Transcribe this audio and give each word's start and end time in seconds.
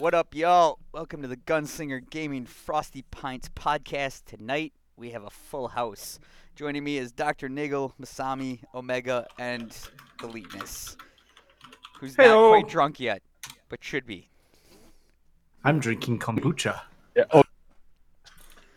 What 0.00 0.14
up, 0.14 0.34
y'all? 0.34 0.78
Welcome 0.92 1.20
to 1.20 1.28
the 1.28 1.36
Gunslinger 1.36 2.08
Gaming 2.08 2.46
Frosty 2.46 3.04
Pints 3.10 3.50
podcast. 3.50 4.24
Tonight 4.24 4.72
we 4.96 5.10
have 5.10 5.24
a 5.24 5.28
full 5.28 5.68
house. 5.68 6.18
Joining 6.56 6.82
me 6.82 6.96
is 6.96 7.12
Dr. 7.12 7.50
Niggle, 7.50 7.92
Masami, 8.00 8.60
Omega, 8.74 9.26
and 9.38 9.76
Eliteness, 10.20 10.96
who's 11.98 12.16
not 12.16 12.28
Heyo. 12.28 12.48
quite 12.48 12.66
drunk 12.66 12.98
yet, 12.98 13.20
but 13.68 13.84
should 13.84 14.06
be. 14.06 14.30
I'm 15.64 15.80
drinking 15.80 16.18
kombucha. 16.20 16.80
Yeah, 17.14 17.24
oh, 17.32 17.44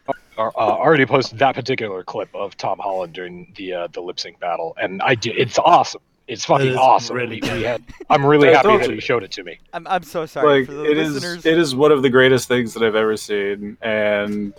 uh, 0.09 0.13
uh, 0.37 0.49
already 0.57 1.05
posted 1.05 1.39
that 1.39 1.55
particular 1.55 2.03
clip 2.03 2.35
of 2.35 2.57
Tom 2.57 2.79
Holland 2.79 3.13
during 3.13 3.53
the 3.55 3.73
uh, 3.73 3.87
the 3.93 4.01
lip 4.01 4.19
sync 4.19 4.41
battle, 4.41 4.75
and 4.77 5.01
I 5.01 5.15
did. 5.15 5.37
It's 5.37 5.57
awesome. 5.57 6.01
It's 6.27 6.45
fucking 6.45 6.67
It 6.67 6.71
is 6.71 6.77
awesome. 6.77 7.15
really 7.17 7.39
We- 7.41 7.51
we 7.53 7.63
had- 7.63 7.83
I'm 8.09 8.25
really 8.25 8.47
happy 8.53 8.77
that 8.77 8.87
you. 8.89 8.95
he 8.95 9.01
showed 9.01 9.23
it 9.23 9.31
to 9.33 9.43
me. 9.43 9.59
I'm, 9.73 9.85
I'm 9.87 10.03
so 10.03 10.25
sorry 10.25 10.59
like 10.59 10.67
for 10.67 10.73
the 10.73 10.85
it 10.91 10.97
is 10.97 11.13
listeners. 11.15 11.45
it 11.45 11.57
is 11.57 11.75
one 11.75 11.91
of 11.91 12.01
the 12.01 12.09
greatest 12.09 12.47
things 12.47 12.73
that 12.73 12.83
I've 12.83 12.95
ever 12.95 13.17
seen, 13.17 13.77
and 13.81 14.53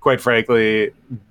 quite 0.00 0.20
frankly, 0.20 0.90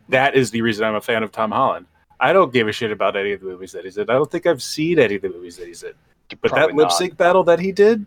that 0.09 0.35
is 0.35 0.51
the 0.51 0.61
reason 0.61 0.83
I'm 0.85 0.95
a 0.95 1.01
fan 1.01 1.23
of 1.23 1.31
Tom 1.31 1.51
Holland. 1.51 1.85
I 2.19 2.33
don't 2.33 2.51
give 2.51 2.67
a 2.67 2.71
shit 2.73 2.91
about 2.91 3.15
any 3.15 3.31
of 3.31 3.39
the 3.39 3.45
movies 3.47 3.71
that 3.71 3.85
he's 3.85 3.97
in. 3.97 4.09
I 4.09 4.13
don't 4.13 4.29
think 4.29 4.45
I've 4.45 4.61
seen 4.61 4.99
any 4.99 5.15
of 5.15 5.21
the 5.21 5.29
movies 5.29 5.55
that 5.57 5.67
he's 5.67 5.83
in. 5.83 5.93
But 6.41 6.51
Probably 6.51 6.67
that 6.67 6.75
lip 6.75 6.91
sync 6.91 7.15
battle 7.15 7.43
that 7.45 7.59
he 7.59 7.71
did 7.71 8.05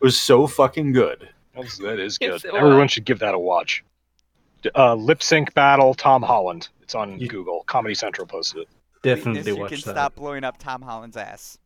was 0.00 0.18
so 0.18 0.46
fucking 0.48 0.92
good. 0.92 1.28
That's- 1.54 1.78
that 1.78 2.00
is 2.00 2.18
good. 2.18 2.44
it 2.44 2.46
Everyone 2.46 2.80
was. 2.80 2.90
should 2.90 3.04
give 3.04 3.20
that 3.20 3.34
a 3.34 3.38
watch. 3.38 3.84
Uh, 4.74 4.94
lip 4.96 5.22
sync 5.22 5.54
battle 5.54 5.94
Tom 5.94 6.22
Holland. 6.22 6.68
It's 6.82 6.94
on 6.96 7.18
You- 7.20 7.28
Google. 7.28 7.62
Comedy 7.66 7.94
Central 7.94 8.26
posted 8.26 8.62
it. 8.62 8.68
Definitely 9.02 9.42
Eliteness, 9.42 9.46
you 9.46 9.56
watch 9.56 9.70
can 9.70 9.76
that. 9.78 9.90
stop 9.94 10.14
blowing 10.16 10.44
up 10.44 10.58
Tom 10.58 10.82
Holland's 10.82 11.16
ass. 11.16 11.58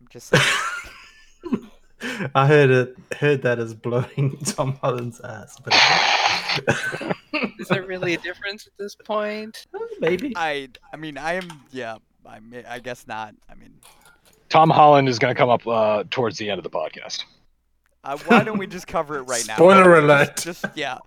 I'm 0.00 0.08
just 0.10 0.28
saying. 0.28 1.70
I 2.34 2.46
heard 2.46 2.70
it. 2.70 2.96
Heard 3.18 3.42
that 3.42 3.58
as 3.58 3.74
blowing 3.74 4.36
Tom 4.44 4.74
Holland's 4.82 5.20
ass, 5.20 5.58
but 5.64 5.74
Is 7.58 7.68
there 7.68 7.84
really 7.84 8.14
a 8.14 8.18
difference 8.18 8.66
at 8.66 8.72
this 8.78 8.94
point? 8.94 9.66
maybe. 10.00 10.32
I, 10.36 10.68
I 10.92 10.96
mean, 10.96 11.16
I 11.18 11.34
am, 11.34 11.48
yeah, 11.72 11.96
I, 12.26 12.40
may, 12.40 12.64
I 12.64 12.78
guess 12.78 13.06
not. 13.06 13.34
I 13.50 13.54
mean, 13.54 13.74
Tom 14.50 14.70
Holland 14.70 15.08
is 15.08 15.18
going 15.18 15.34
to 15.34 15.38
come 15.38 15.48
up 15.50 15.66
uh, 15.66 16.04
towards 16.10 16.36
the 16.38 16.50
end 16.50 16.58
of 16.58 16.64
the 16.64 16.70
podcast. 16.70 17.24
Uh, 18.04 18.18
why 18.26 18.44
don't 18.44 18.58
we 18.58 18.66
just 18.66 18.86
cover 18.86 19.16
it 19.18 19.22
right 19.22 19.44
now? 19.48 19.56
Spoiler 19.56 19.84
Just- 20.00 20.04
alert. 20.04 20.36
Just, 20.62 20.64
yeah. 20.76 20.98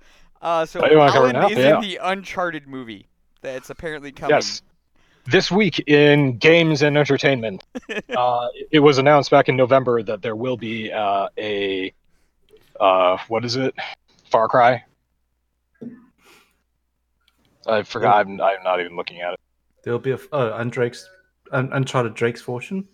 Uh, 0.42 0.66
so 0.66 0.86
you 0.88 0.98
wanna 0.98 1.12
cover 1.12 1.30
it 1.30 1.36
Holland 1.36 1.54
now? 1.56 1.60
is 1.60 1.64
Yeah. 1.66 1.76
in 1.76 1.82
the 1.82 2.00
Uncharted 2.02 2.68
movie 2.68 3.08
that's 3.42 3.70
apparently 3.70 4.12
coming. 4.12 4.36
Yes. 4.36 4.62
This 5.28 5.52
week 5.52 5.88
in 5.88 6.38
games 6.38 6.82
and 6.82 6.98
entertainment, 6.98 7.62
uh, 8.16 8.48
it 8.72 8.80
was 8.80 8.98
announced 8.98 9.30
back 9.30 9.50
in 9.50 9.58
November 9.58 10.02
that 10.04 10.22
there 10.22 10.36
will 10.36 10.56
be 10.56 10.92
uh, 10.92 11.28
a 11.38 11.94
uh, 12.80 13.18
what 13.28 13.44
is 13.44 13.58
it? 13.58 13.76
Far 14.30 14.48
Cry. 14.48 14.84
I 17.68 17.84
forgot. 17.84 18.26
I'm, 18.26 18.40
I'm 18.40 18.64
not 18.64 18.80
even 18.80 18.96
looking 18.96 19.20
at 19.20 19.34
it. 19.34 19.40
There'll 19.84 20.00
be 20.00 20.12
a 20.12 20.20
oh, 20.32 20.54
and 20.54 20.72
Drake's 20.72 21.10
un, 21.52 21.70
Uncharted 21.74 22.14
Drake's 22.14 22.42
Fortune. 22.42 22.88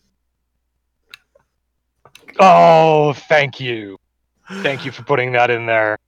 Oh, 2.39 3.13
thank 3.13 3.59
you, 3.59 3.97
thank 4.63 4.85
you 4.85 4.91
for 4.91 5.03
putting 5.03 5.31
that 5.33 5.51
in 5.51 5.67
there. 5.67 5.99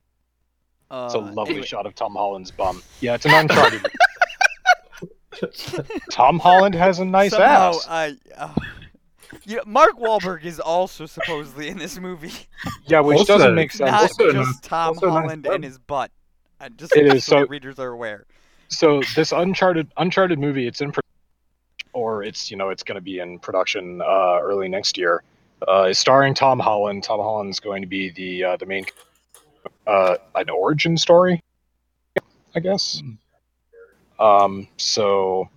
Uh, 0.89 1.05
It's 1.05 1.13
a 1.13 1.19
lovely 1.19 1.55
anyway, 1.55 1.67
shot 1.67 1.85
of 1.85 1.93
Tom 1.93 2.15
Holland's 2.15 2.49
bum. 2.49 2.81
Yeah, 3.01 3.13
it's 3.13 3.25
an 3.25 3.33
Uncharted. 3.33 3.85
Tom 6.11 6.39
Holland 6.39 6.75
has 6.75 6.99
a 6.99 7.05
nice 7.05 7.31
somehow, 7.31 7.69
ass. 7.71 7.87
I, 7.89 8.15
uh, 8.37 8.53
yeah, 9.45 9.59
Mark 9.65 9.97
Wahlberg 9.99 10.43
is 10.45 10.59
also 10.59 11.05
supposedly 11.05 11.69
in 11.69 11.77
this 11.77 11.99
movie. 11.99 12.31
Yeah, 12.87 12.99
which 13.01 13.17
Also, 13.19 13.37
doesn't 13.37 13.55
make 13.55 13.71
sense. 13.71 13.91
not 13.91 14.01
Also 14.03 14.31
just 14.31 14.47
nice- 14.47 14.59
Tom 14.61 14.87
also 14.89 15.07
nice 15.07 15.13
Holland 15.21 15.45
and 15.47 15.63
his 15.63 15.77
butt. 15.79 16.11
Uh, 16.61 16.69
just 16.69 16.95
It 16.95 17.07
is, 17.13 17.23
so 17.25 17.41
so- 17.43 17.47
readers 17.47 17.79
are 17.79 17.89
aware. 17.91 18.25
so 18.69 19.01
this 19.15 19.31
uncharted 19.31 19.91
uncharted 19.97 20.39
movie 20.39 20.67
it's 20.67 20.81
in 20.81 20.91
or 21.93 22.23
it's 22.23 22.49
you 22.51 22.57
know 22.57 22.69
it's 22.69 22.83
going 22.83 22.95
to 22.95 23.01
be 23.01 23.19
in 23.19 23.39
production 23.39 24.01
uh, 24.01 24.39
early 24.41 24.67
next 24.67 24.97
year 24.97 25.23
uh, 25.67 25.83
is 25.89 25.97
starring 25.99 26.33
tom 26.33 26.59
holland 26.59 27.03
tom 27.03 27.19
holland's 27.19 27.59
going 27.59 27.81
to 27.81 27.87
be 27.87 28.09
the 28.11 28.43
uh, 28.43 28.57
the 28.57 28.65
main 28.65 28.85
uh, 29.87 30.15
an 30.35 30.49
origin 30.49 30.97
story 30.97 31.41
i 32.55 32.59
guess 32.59 33.01
um 34.19 34.67
so 34.77 35.49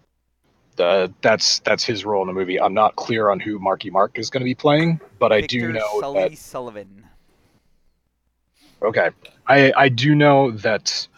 uh, 0.78 1.08
that's 1.22 1.58
that's 1.60 1.84
his 1.84 2.04
role 2.04 2.22
in 2.22 2.28
the 2.28 2.32
movie. 2.32 2.60
I'm 2.60 2.74
not 2.74 2.94
clear 2.94 3.30
on 3.30 3.40
who 3.40 3.58
marky 3.58 3.90
mark 3.90 4.16
is 4.16 4.30
going 4.30 4.42
to 4.42 4.44
be 4.44 4.54
playing 4.54 5.00
but 5.18 5.32
i 5.32 5.40
do 5.40 5.72
know 5.72 6.00
Sully 6.00 6.28
that 6.28 6.38
Sullivan. 6.38 7.04
Okay, 8.80 9.10
I 9.48 9.72
I 9.76 9.88
do 9.88 10.14
know 10.14 10.52
that 10.52 11.08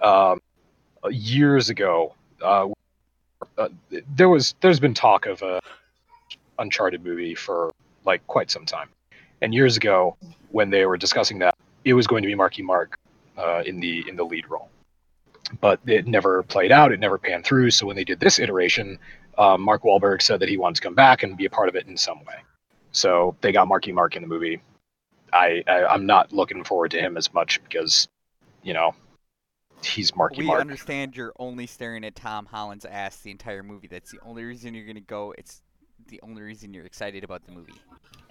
um, 0.00 0.40
years 1.10 1.68
ago 1.68 2.14
uh, 2.42 2.68
uh, 3.58 3.68
there 4.14 4.28
was 4.28 4.54
there's 4.60 4.80
been 4.80 4.94
talk 4.94 5.26
of 5.26 5.42
a 5.42 5.60
Uncharted 6.58 7.04
movie 7.04 7.34
for 7.34 7.70
like 8.06 8.26
quite 8.26 8.50
some 8.50 8.64
time, 8.64 8.88
and 9.42 9.52
years 9.52 9.76
ago 9.76 10.16
when 10.50 10.70
they 10.70 10.86
were 10.86 10.96
discussing 10.96 11.38
that, 11.40 11.54
it 11.84 11.92
was 11.92 12.06
going 12.06 12.22
to 12.22 12.26
be 12.26 12.34
Marky 12.34 12.62
Mark 12.62 12.98
uh, 13.36 13.62
in 13.66 13.78
the 13.78 14.08
in 14.08 14.16
the 14.16 14.24
lead 14.24 14.48
role, 14.48 14.70
but 15.60 15.80
it 15.86 16.06
never 16.06 16.42
played 16.42 16.72
out. 16.72 16.92
It 16.92 17.00
never 17.00 17.18
panned 17.18 17.44
through. 17.44 17.70
So 17.70 17.86
when 17.86 17.96
they 17.96 18.04
did 18.04 18.20
this 18.20 18.38
iteration, 18.38 18.98
um, 19.38 19.62
Mark 19.62 19.82
Wahlberg 19.82 20.22
said 20.22 20.40
that 20.40 20.48
he 20.48 20.56
wanted 20.56 20.76
to 20.76 20.82
come 20.82 20.94
back 20.94 21.22
and 21.22 21.36
be 21.36 21.46
a 21.46 21.50
part 21.50 21.68
of 21.68 21.76
it 21.76 21.86
in 21.86 21.96
some 21.96 22.18
way. 22.24 22.36
So 22.92 23.36
they 23.40 23.52
got 23.52 23.68
Marky 23.68 23.92
Mark 23.92 24.16
in 24.16 24.22
the 24.22 24.28
movie. 24.28 24.60
I, 25.32 25.62
I 25.66 25.84
I'm 25.86 26.06
not 26.06 26.32
looking 26.32 26.64
forward 26.64 26.90
to 26.92 27.00
him 27.00 27.16
as 27.16 27.32
much 27.34 27.62
because, 27.62 28.08
you 28.62 28.72
know, 28.72 28.94
he's 29.84 30.16
Marky 30.16 30.38
We 30.38 30.46
Mark. 30.46 30.60
understand 30.60 31.16
you're 31.16 31.34
only 31.38 31.66
staring 31.66 32.04
at 32.04 32.14
Tom 32.14 32.46
Holland's 32.46 32.84
ass 32.84 33.18
the 33.20 33.30
entire 33.30 33.62
movie. 33.62 33.88
That's 33.88 34.10
the 34.10 34.20
only 34.24 34.44
reason 34.44 34.74
you're 34.74 34.86
gonna 34.86 35.00
go. 35.00 35.34
It's 35.36 35.62
the 36.08 36.20
only 36.22 36.42
reason 36.42 36.72
you're 36.72 36.86
excited 36.86 37.24
about 37.24 37.44
the 37.44 37.52
movie. 37.52 37.74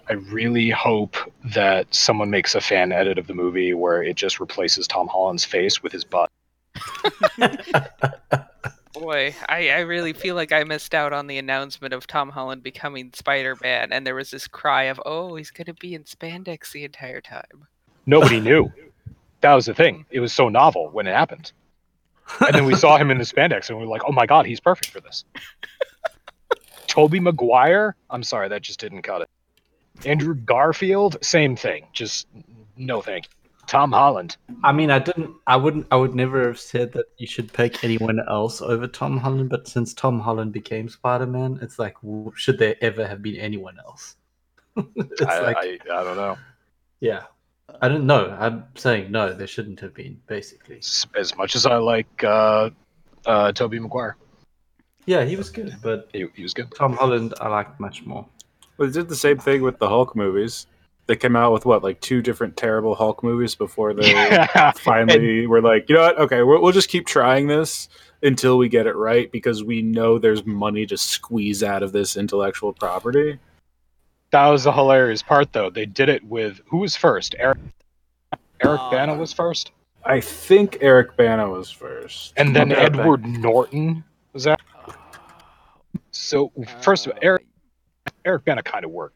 I 0.08 0.14
really 0.14 0.70
hope 0.70 1.16
that 1.44 1.92
someone 1.94 2.30
makes 2.30 2.54
a 2.54 2.60
fan 2.60 2.92
edit 2.92 3.18
of 3.18 3.26
the 3.26 3.34
movie 3.34 3.74
where 3.74 4.02
it 4.02 4.16
just 4.16 4.40
replaces 4.40 4.86
Tom 4.86 5.08
Holland's 5.08 5.44
face 5.44 5.82
with 5.82 5.92
his 5.92 6.04
butt. 6.04 6.30
Boy, 8.92 9.34
I, 9.48 9.70
I 9.70 9.80
really 9.80 10.14
feel 10.14 10.34
like 10.34 10.52
I 10.52 10.64
missed 10.64 10.94
out 10.94 11.12
on 11.12 11.26
the 11.26 11.38
announcement 11.38 11.92
of 11.92 12.06
Tom 12.06 12.30
Holland 12.30 12.62
becoming 12.62 13.10
Spider 13.14 13.56
Man, 13.62 13.92
and 13.92 14.06
there 14.06 14.14
was 14.14 14.30
this 14.30 14.48
cry 14.48 14.84
of, 14.84 15.00
oh, 15.04 15.36
he's 15.36 15.50
going 15.50 15.66
to 15.66 15.74
be 15.74 15.94
in 15.94 16.04
spandex 16.04 16.72
the 16.72 16.84
entire 16.84 17.20
time. 17.20 17.66
Nobody 18.06 18.40
knew. 18.40 18.72
That 19.42 19.54
was 19.54 19.66
the 19.66 19.74
thing. 19.74 20.06
It 20.10 20.20
was 20.20 20.32
so 20.32 20.48
novel 20.48 20.88
when 20.90 21.06
it 21.06 21.14
happened. 21.14 21.52
And 22.40 22.54
then 22.54 22.64
we 22.64 22.74
saw 22.74 22.96
him 22.96 23.10
in 23.10 23.18
the 23.18 23.24
spandex 23.24 23.68
and 23.68 23.78
we 23.78 23.84
were 23.84 23.90
like, 23.90 24.02
oh 24.06 24.12
my 24.12 24.26
god, 24.26 24.46
he's 24.46 24.60
perfect 24.60 24.90
for 24.90 25.00
this. 25.00 25.24
Tobey 26.86 27.20
Maguire? 27.20 27.94
I'm 28.10 28.22
sorry, 28.22 28.48
that 28.48 28.62
just 28.62 28.80
didn't 28.80 29.02
cut 29.02 29.22
it. 29.22 29.28
Andrew 30.04 30.34
Garfield? 30.34 31.22
Same 31.22 31.54
thing. 31.54 31.86
Just 31.92 32.26
no 32.76 33.02
thank 33.02 33.26
you. 33.26 33.30
Tom 33.66 33.92
Holland. 33.92 34.36
I 34.62 34.72
mean, 34.72 34.90
I 34.90 34.98
didn't. 34.98 35.30
I 35.46 35.56
wouldn't. 35.56 35.86
I 35.90 35.96
would 35.96 36.14
never 36.14 36.46
have 36.46 36.58
said 36.58 36.92
that 36.92 37.06
you 37.18 37.26
should 37.26 37.52
pick 37.52 37.82
anyone 37.84 38.20
else 38.28 38.62
over 38.62 38.86
Tom 38.86 39.18
Holland. 39.18 39.50
But 39.50 39.68
since 39.68 39.94
Tom 39.94 40.20
Holland 40.20 40.52
became 40.52 40.88
Spider 40.88 41.26
Man, 41.26 41.58
it's 41.62 41.78
like, 41.78 41.96
should 42.34 42.58
there 42.58 42.76
ever 42.80 43.06
have 43.06 43.22
been 43.22 43.36
anyone 43.36 43.78
else? 43.78 44.16
it's 44.76 45.22
I, 45.22 45.40
like, 45.40 45.56
I, 45.56 45.78
I 45.92 46.04
don't 46.04 46.16
know. 46.16 46.36
yeah. 47.00 47.24
I 47.82 47.88
don't 47.88 48.06
know. 48.06 48.34
I'm 48.38 48.64
saying 48.76 49.10
no. 49.10 49.32
There 49.34 49.46
shouldn't 49.46 49.80
have 49.80 49.92
been. 49.92 50.20
Basically, 50.26 50.78
As, 50.78 51.06
as 51.16 51.36
much 51.36 51.56
as 51.56 51.66
I 51.66 51.76
like 51.76 52.22
uh, 52.22 52.70
uh, 53.26 53.52
Tobey 53.52 53.80
Maguire, 53.80 54.16
yeah, 55.06 55.24
he 55.24 55.36
was 55.36 55.50
good, 55.50 55.74
but 55.82 56.08
he, 56.12 56.26
he 56.34 56.42
was 56.42 56.52
good. 56.54 56.72
Tom 56.76 56.94
Holland 56.94 57.34
I 57.40 57.48
liked 57.48 57.78
much 57.80 58.04
more. 58.04 58.26
Well, 58.76 58.88
they 58.88 58.92
did 59.00 59.08
the 59.08 59.16
same 59.16 59.38
thing 59.38 59.62
with 59.62 59.78
the 59.78 59.88
Hulk 59.88 60.14
movies. 60.14 60.66
They 61.06 61.14
came 61.16 61.36
out 61.36 61.52
with 61.52 61.64
what, 61.64 61.84
like 61.84 62.00
two 62.00 62.20
different 62.20 62.56
terrible 62.56 62.94
Hulk 62.96 63.22
movies 63.22 63.54
before 63.54 63.94
they 63.94 64.10
Yeah. 64.10 64.72
finally 64.76 65.46
were 65.46 65.62
like, 65.62 65.88
you 65.88 65.94
know 65.94 66.02
what? 66.02 66.18
Okay, 66.18 66.42
we'll, 66.42 66.60
we'll 66.60 66.72
just 66.72 66.88
keep 66.88 67.06
trying 67.06 67.46
this 67.46 67.88
until 68.22 68.58
we 68.58 68.68
get 68.68 68.86
it 68.88 68.96
right 68.96 69.30
because 69.30 69.62
we 69.62 69.82
know 69.82 70.18
there's 70.18 70.44
money 70.44 70.84
to 70.86 70.96
squeeze 70.96 71.62
out 71.62 71.82
of 71.84 71.92
this 71.92 72.16
intellectual 72.16 72.72
property. 72.72 73.38
That 74.32 74.48
was 74.48 74.64
the 74.64 74.72
hilarious 74.72 75.22
part, 75.22 75.52
though. 75.52 75.70
They 75.70 75.86
did 75.86 76.08
it 76.08 76.24
with 76.24 76.60
who 76.66 76.78
was 76.78 76.96
first? 76.96 77.36
Eric. 77.38 77.58
Eric 78.64 78.80
Uh, 78.80 78.90
Bana 78.90 79.14
was 79.14 79.32
first, 79.32 79.70
I 80.04 80.18
think 80.20 80.78
Eric 80.80 81.16
Bana 81.16 81.48
was 81.48 81.70
first. 81.70 82.32
and 82.36 82.56
then 82.56 82.72
Okay. 82.72 82.80
Edward 82.80 83.24
Norton 83.26 84.02
was 84.32 84.44
that. 84.44 84.58
So 86.10 86.50
first, 86.80 87.06
of 87.06 87.12
all, 87.12 87.18
Eric 87.22 87.46
Eric 88.24 88.44
Bana 88.44 88.62
kind 88.62 88.84
of 88.84 88.90
worked. 88.90 89.14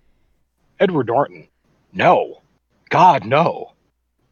Edward 0.78 1.06
Norton, 1.08 1.48
no, 1.92 2.40
God 2.88 3.24
no. 3.24 3.72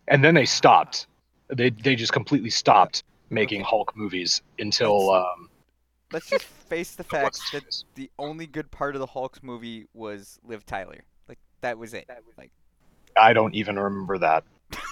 And 0.07 0.25
then 0.25 0.35
they 0.35 0.47
stopped. 0.47 1.07
They 1.49 1.71
they 1.71 1.97
just 1.97 2.13
completely 2.13 2.51
stopped 2.51 3.05
making 3.31 3.63
Hulk 3.63 3.97
movies 3.97 4.43
until 4.59 5.11
um, 5.11 5.49
Let's 6.13 6.31
just 6.31 6.45
face 6.45 6.95
the 6.95 7.05
fact 7.15 7.39
that 7.53 7.65
the 7.95 8.11
only 8.19 8.47
good 8.47 8.71
part 8.71 8.95
of 8.95 9.01
the 9.01 9.07
Hulk's 9.07 9.43
movie 9.43 9.87
was 9.95 10.39
Liv 10.45 10.65
Tyler. 10.65 11.05
Like 11.29 11.39
that 11.61 11.79
was 11.79 11.95
it. 11.95 12.09
Like 12.37 12.51
I 13.17 13.33
don't 13.33 13.55
even 13.55 13.79
remember 13.79 14.19
that. 14.19 14.45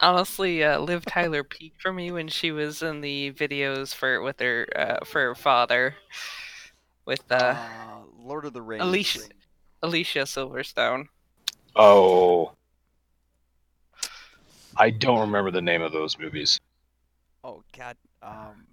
Honestly, 0.00 0.64
uh, 0.64 0.78
Liv 0.78 1.04
Tyler 1.04 1.44
peaked 1.44 1.82
for 1.82 1.92
me 1.92 2.10
when 2.10 2.28
she 2.28 2.52
was 2.52 2.82
in 2.82 3.02
the 3.02 3.32
videos 3.32 3.94
for 3.94 4.22
with 4.22 4.40
her 4.40 4.66
uh, 4.74 5.04
for 5.04 5.20
her 5.20 5.34
father, 5.34 5.94
with 7.04 7.22
uh, 7.30 7.54
Uh, 7.56 7.98
Lord 8.18 8.46
of 8.46 8.54
the 8.54 8.62
Rings. 8.62 8.82
Alicia 8.82 9.20
Alicia 9.82 10.20
Silverstone. 10.20 11.06
Oh, 11.76 12.52
I 14.76 14.90
don't 14.90 15.20
remember 15.20 15.50
the 15.50 15.62
name 15.62 15.82
of 15.82 15.92
those 15.92 16.18
movies. 16.18 16.60
Oh 17.44 17.62
God. 17.76 17.96
Um, 18.22 18.66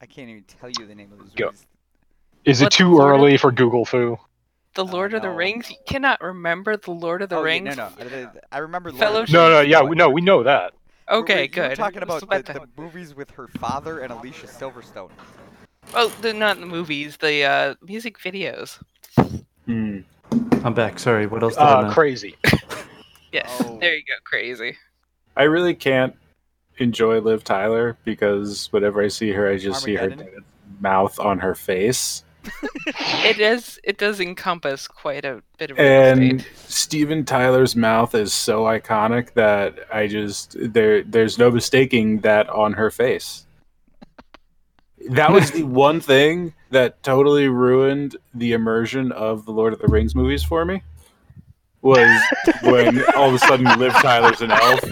I 0.00 0.06
can't 0.06 0.28
even 0.28 0.44
tell 0.44 0.70
you 0.70 0.86
the 0.86 0.94
name 0.94 1.12
of 1.12 1.18
those 1.18 1.32
Go. 1.34 1.46
movies. 1.46 1.66
Is 2.44 2.62
it 2.62 2.70
too 2.70 2.90
Lord 2.94 3.14
of- 3.14 3.20
early 3.20 3.36
for 3.36 3.50
Google 3.52 3.84
Foo? 3.84 4.18
The 4.74 4.82
Oh, 4.84 4.88
Lord 4.90 5.14
of 5.14 5.22
the 5.22 5.28
no. 5.28 5.34
Rings. 5.34 5.70
You 5.70 5.76
cannot 5.86 6.20
remember 6.20 6.76
the 6.76 6.90
Lord 6.90 7.22
of 7.22 7.30
the 7.30 7.36
oh, 7.36 7.40
yeah, 7.40 7.44
Rings. 7.44 7.76
no, 7.76 7.88
no. 7.98 8.28
I, 8.52 8.56
I 8.56 8.58
remember. 8.58 8.90
Lord 8.90 9.00
Fellowship- 9.00 9.32
No, 9.32 9.48
no, 9.48 9.60
yeah, 9.62 9.80
we, 9.82 9.96
no, 9.96 10.10
we 10.10 10.20
know 10.20 10.42
that. 10.42 10.74
Okay, 11.10 11.34
we're- 11.34 11.48
good. 11.48 11.70
We're 11.70 11.74
talking 11.76 12.02
about 12.02 12.28
the, 12.28 12.42
to- 12.42 12.52
the 12.52 12.68
movies 12.82 13.14
with 13.14 13.30
her 13.32 13.48
father 13.48 14.00
and 14.00 14.12
Alicia 14.12 14.48
Silverstone. 14.48 15.10
Oh, 15.94 16.08
the 16.20 16.34
not 16.34 16.60
the 16.60 16.66
movies, 16.66 17.16
the 17.16 17.44
uh, 17.44 17.74
music 17.80 18.18
videos. 18.18 18.78
Hmm. 19.64 20.00
I'm 20.64 20.74
back. 20.74 20.98
Sorry. 20.98 21.26
What 21.26 21.42
else 21.42 21.54
did 21.54 21.62
I 21.62 21.78
Uh, 21.78 21.80
know? 21.82 21.92
crazy. 21.92 22.36
Yes, 23.32 23.50
Oh. 23.66 23.78
there 23.80 23.94
you 23.94 24.02
go, 24.06 24.14
crazy. 24.24 24.78
I 25.36 25.42
really 25.42 25.74
can't 25.74 26.14
enjoy 26.78 27.18
Liv 27.20 27.44
Tyler 27.44 27.98
because 28.04 28.68
whenever 28.72 29.02
I 29.02 29.08
see 29.08 29.30
her, 29.32 29.50
I 29.50 29.58
just 29.58 29.82
see 29.82 29.94
her 29.96 30.04
Armageddon? 30.04 30.26
dad's 30.34 30.46
mouth 30.80 31.20
on 31.20 31.40
her 31.40 31.54
face. 31.54 32.24
It 33.24 33.36
does 33.36 33.78
it 33.84 33.98
does 33.98 34.20
encompass 34.20 34.86
quite 34.88 35.24
a 35.26 35.42
bit 35.58 35.70
of 35.72 35.76
real 35.78 35.86
And 35.86 36.40
estate. 36.40 36.56
Steven 36.70 37.24
Tyler's 37.24 37.74
mouth 37.76 38.14
is 38.14 38.32
so 38.32 38.62
iconic 38.62 39.34
that 39.34 39.80
I 39.92 40.06
just 40.06 40.56
there 40.58 41.02
there's 41.02 41.36
no 41.36 41.50
mistaking 41.50 42.20
that 42.20 42.48
on 42.48 42.72
her 42.74 42.90
face. 42.90 43.46
That 45.10 45.32
was 45.32 45.50
the 45.50 45.62
one 45.88 46.00
thing 46.00 46.54
that 46.70 47.02
totally 47.02 47.48
ruined 47.48 48.16
the 48.34 48.52
immersion 48.52 49.12
of 49.12 49.44
the 49.46 49.52
Lord 49.52 49.72
of 49.72 49.78
the 49.78 49.86
Rings 49.88 50.14
movies 50.14 50.42
for 50.42 50.64
me. 50.64 50.82
Was 51.82 52.08
when 52.62 53.02
all 53.14 53.28
of 53.28 53.34
a 53.34 53.38
sudden 53.38 53.66
Liv 53.78 53.92
Tyler's 53.94 54.40
an 54.40 54.50
elf, 54.50 54.82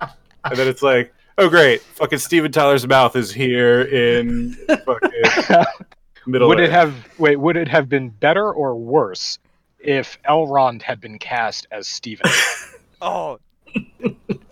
and 0.00 0.56
then 0.56 0.68
it's 0.68 0.82
like, 0.82 1.14
oh 1.38 1.48
great, 1.48 1.80
fucking 1.82 2.18
Steven 2.18 2.52
Tyler's 2.52 2.86
mouth 2.86 3.16
is 3.16 3.32
here 3.32 3.82
in 3.82 4.52
fucking 4.84 5.64
Middle. 6.26 6.48
would 6.48 6.60
it 6.60 6.70
have 6.70 6.94
wait? 7.18 7.36
Would 7.36 7.56
it 7.56 7.68
have 7.68 7.88
been 7.88 8.10
better 8.10 8.52
or 8.52 8.76
worse 8.76 9.38
if 9.78 10.18
Elrond 10.28 10.82
had 10.82 11.00
been 11.00 11.18
cast 11.18 11.66
as 11.70 11.86
Steven? 11.88 12.30
Oh. 13.04 13.40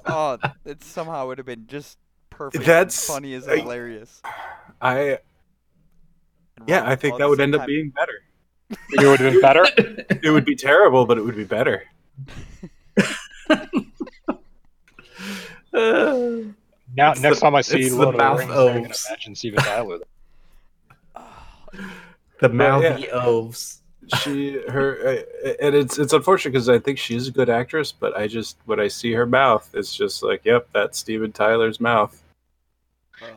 oh, 0.07 0.37
it 0.65 0.83
somehow 0.83 1.29
would 1.29 1.39
have 1.39 1.47
been 1.47 1.69
just 1.69 1.99
perfect. 2.31 2.65
That's- 2.65 3.07
funny 3.07 3.35
as 3.35 3.45
hilarious. 3.47 4.21
I 4.81 4.99
And 4.99 5.19
yeah, 6.67 6.89
I 6.89 6.97
think 6.97 7.19
that 7.19 7.29
would 7.29 7.39
same 7.39 7.55
end 7.55 7.55
up 7.57 7.67
being 7.67 7.91
better. 7.91 8.23
it 8.71 9.07
would 9.07 9.21
have 9.21 9.33
been 9.33 9.41
better. 9.41 9.67
It 10.23 10.31
would 10.31 10.45
be 10.45 10.55
terrible, 10.55 11.07
but 11.07 11.17
it 11.19 11.23
would 11.23 11.37
be 11.37 11.45
better. 11.45 11.85
Uh, 15.73 16.41
Now, 16.97 17.13
It's 17.13 17.21
next 17.21 17.37
the- 17.39 17.41
time 17.43 17.55
I 17.55 17.61
see 17.61 17.83
it's 17.83 17.91
the 17.91 17.97
Lord 17.97 18.17
of 18.17 18.21
the 18.21 18.37
Rings, 18.37 18.51
I'm 18.51 18.83
gonna 18.83 18.95
imagine 19.09 19.35
Steven 19.37 19.61
Tyler. 19.61 19.99
the 21.15 21.23
yeah. 22.43 22.49
mouthy 22.49 23.09
elves. 23.11 23.83
She 24.25 24.59
her 24.69 25.25
uh, 25.47 25.53
and 25.63 25.75
it's 25.77 25.97
it's 25.97 26.13
unfortunate 26.13 26.51
because 26.51 26.69
I 26.69 26.81
think 26.81 26.99
she's 26.99 27.29
a 27.29 27.31
good 27.31 27.49
actress, 27.49 27.93
but 27.93 28.17
I 28.17 28.27
just 28.27 28.57
when 28.65 28.81
I 28.81 28.89
see 28.89 29.13
her 29.13 29.25
mouth, 29.25 29.71
it's 29.73 29.95
just 29.95 30.25
like, 30.25 30.45
yep, 30.45 30.69
that's 30.73 30.99
Steven 30.99 31.31
Tyler's 31.31 31.79
mouth. 31.79 32.21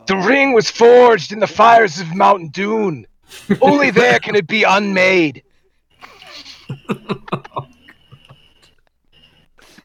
The 0.07 0.17
ring 0.17 0.53
was 0.53 0.71
forged 0.71 1.31
in 1.31 1.39
the 1.39 1.47
fires 1.47 1.99
of 1.99 2.15
Mount 2.15 2.53
Doom. 2.53 3.05
Only 3.61 3.91
there 3.91 4.19
can 4.19 4.35
it 4.35 4.47
be 4.47 4.63
unmade. 4.63 5.43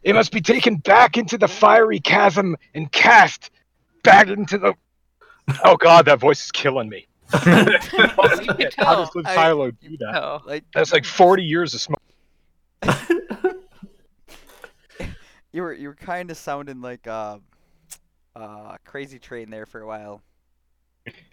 It 0.05 0.15
must 0.15 0.33
be 0.33 0.41
taken 0.41 0.77
back 0.77 1.17
into 1.19 1.37
the 1.37 1.49
fiery 1.49 2.01
chasm 2.01 2.57
and 2.73 2.91
cast 2.91 3.51
back 4.03 4.29
into 4.29 4.57
the. 4.57 4.75
Oh 5.65 5.77
God, 5.77 6.07
that 6.07 6.19
voice 6.19 6.45
is 6.45 6.51
killing 6.53 6.89
me. 6.89 7.07
You 7.35 7.41
How 7.47 8.29
does 8.29 8.71
tell. 8.71 9.11
Liv 9.15 9.27
I- 9.27 9.35
Tyler 9.35 9.73
do 9.73 9.97
that? 9.99 10.23
Oh, 10.23 10.41
like 10.47 10.65
That's 10.73 10.93
like 10.93 11.05
40 11.05 11.43
years 11.43 11.75
of 11.75 11.81
smoke. 11.81 12.01
you 15.53 15.63
were 15.63 15.75
you 15.75 15.89
were 15.89 15.95
kind 15.95 16.31
of 16.31 16.37
sounding 16.37 16.81
like 16.81 17.07
uh, 17.07 17.39
uh, 18.35 18.77
Crazy 18.85 19.19
Train 19.19 19.51
there 19.51 19.67
for 19.67 19.81
a 19.81 19.87
while. 19.87 20.23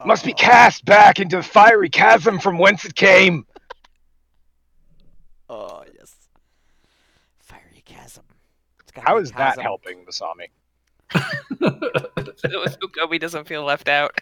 Must 0.05 0.23
be 0.25 0.33
cast 0.33 0.85
back 0.85 1.19
into 1.19 1.37
the 1.37 1.43
fiery 1.43 1.89
chasm 1.89 2.39
from 2.39 2.57
whence 2.57 2.85
it 2.85 2.95
came. 2.95 3.45
Oh 5.47 5.83
yes. 5.95 6.15
Fiery 7.37 7.83
chasm. 7.85 8.23
It's 8.81 8.91
gotta 8.91 9.07
How 9.07 9.17
be 9.17 9.21
is 9.23 9.31
that 9.33 9.59
helping 9.59 10.03
Masami? 10.03 10.47
so 12.37 12.87
Gobi 12.87 13.19
doesn't 13.19 13.47
feel 13.47 13.63
left 13.63 13.87
out. 13.87 14.19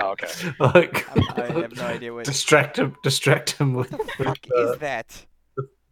Oh, 0.00 0.10
okay. 0.10 0.26
like, 0.60 1.06
I 1.38 1.46
have 1.60 1.76
no 1.76 1.84
idea 1.84 2.12
what- 2.12 2.24
distract 2.24 2.78
him. 2.78 2.96
Distract 3.04 3.52
him 3.52 3.74
with, 3.74 3.92
What 3.92 4.08
the 4.18 4.24
with, 4.50 4.52
uh, 4.52 4.72
is 4.72 4.78
that? 4.80 5.26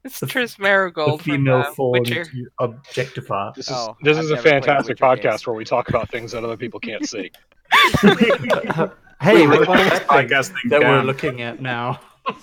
It's 0.06 0.20
The- 0.20 0.26
Triss 0.26 0.56
the 0.56 0.62
Merigold 0.64 1.18
from 1.18 1.18
female 1.18 1.56
uh, 1.56 1.72
form 1.72 1.92
Witcher. 2.00 2.24
to 2.24 2.46
objectify. 2.60 3.50
This 3.56 3.66
is 3.68 3.72
Oh, 3.76 3.96
this 4.02 4.16
I've 4.16 4.24
is 4.24 4.30
a 4.30 4.34
never 4.36 4.42
played 4.42 4.62
the 4.62 4.66
fantastic 4.66 4.96
podcast 4.98 5.22
games. 5.22 5.46
where 5.46 5.56
we 5.56 5.64
talk 5.64 5.88
about 5.88 6.08
things 6.10 6.32
that 6.32 6.44
other 6.44 6.56
people 6.56 6.78
can't 6.80 7.06
see. 7.08 7.30
hey, 8.00 9.46
Wait, 9.46 9.48
what 9.48 9.62
about 9.62 9.76
this 9.76 9.88
that 9.90 9.98
thing 10.08 10.08
podcast 10.08 10.46
thing 10.48 10.70
that 10.70 10.80
we're 10.80 11.02
looking 11.02 11.42
at 11.42 11.60
now? 11.60 12.00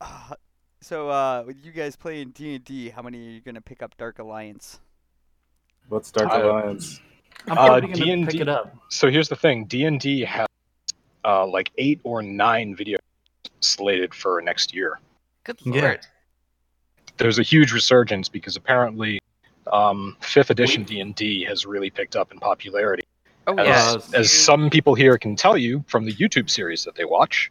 Uh, 0.00 0.34
so 0.80 1.08
uh, 1.10 1.44
with 1.46 1.56
you 1.64 1.70
guys 1.70 1.94
playing 1.94 2.30
D 2.30 2.54
and 2.56 2.64
D, 2.64 2.88
how 2.88 3.02
many 3.02 3.18
are 3.18 3.30
you 3.30 3.40
gonna 3.40 3.60
pick 3.60 3.80
up 3.82 3.96
Dark 3.96 4.18
Alliance? 4.18 4.80
What's 5.88 6.10
Dark 6.10 6.32
Uh, 6.32 6.42
Alliance? 6.42 7.00
I'm 7.46 7.52
Uh, 7.58 7.66
probably 7.66 7.92
gonna 7.92 8.04
D&D 8.04 8.26
pick 8.32 8.40
it 8.40 8.48
up. 8.48 8.74
So 8.88 9.08
here's 9.10 9.28
the 9.28 9.36
thing: 9.36 9.66
D 9.66 9.84
and 9.84 10.00
D 10.00 10.24
has 10.24 10.46
uh, 11.24 11.46
like 11.46 11.70
eight 11.78 12.00
or 12.02 12.22
nine 12.22 12.74
videos 12.74 12.96
slated 13.60 14.12
for 14.14 14.40
next 14.40 14.74
year. 14.74 14.98
Good 15.44 15.60
Yeah. 15.64 15.96
Lord. 17.18 17.24
There's 17.26 17.38
a 17.38 17.42
huge 17.42 17.72
resurgence 17.72 18.28
because 18.28 18.56
apparently 18.56 19.20
um, 19.72 20.16
fifth 20.20 20.50
edition 20.50 20.84
D 20.84 21.00
and 21.00 21.14
D 21.14 21.44
has 21.44 21.66
really 21.66 21.90
picked 21.90 22.16
up 22.16 22.32
in 22.32 22.38
popularity. 22.38 23.04
Oh 23.46 23.54
As, 23.56 23.66
yeah. 23.66 23.92
Yes. 23.92 24.14
as 24.14 24.32
some 24.32 24.70
people 24.70 24.94
here 24.94 25.16
can 25.18 25.36
tell 25.36 25.56
you 25.56 25.84
from 25.88 26.04
the 26.04 26.12
YouTube 26.14 26.50
series 26.50 26.84
that 26.84 26.94
they 26.94 27.04
watch. 27.04 27.50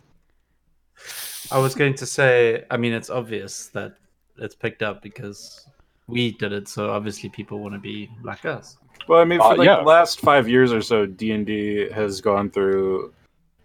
I 1.52 1.60
was 1.60 1.76
going 1.76 1.94
to 1.96 2.06
say, 2.06 2.66
I 2.70 2.78
mean, 2.78 2.92
it's 2.94 3.10
obvious 3.10 3.68
that 3.70 3.96
it's 4.38 4.56
picked 4.56 4.82
up 4.84 5.02
because 5.02 5.66
we 6.08 6.32
did 6.32 6.52
it, 6.52 6.68
so 6.68 6.92
obviously 6.92 7.30
people 7.30 7.60
want 7.60 7.74
to 7.74 7.80
be 7.80 8.10
like 8.24 8.46
us. 8.46 8.78
Well, 9.08 9.22
I 9.22 9.26
mean, 9.26 9.40
for 9.40 9.54
Uh, 9.54 9.56
like 9.58 9.66
yeah. 9.66 9.78
the 9.78 9.84
last 9.84 10.20
five 10.20 10.50
years 10.50 10.74
or 10.74 10.82
so, 10.82 11.06
D 11.06 11.32
and 11.32 11.46
D 11.46 11.90
has 11.92 12.20
gone 12.22 12.50
through. 12.50 13.14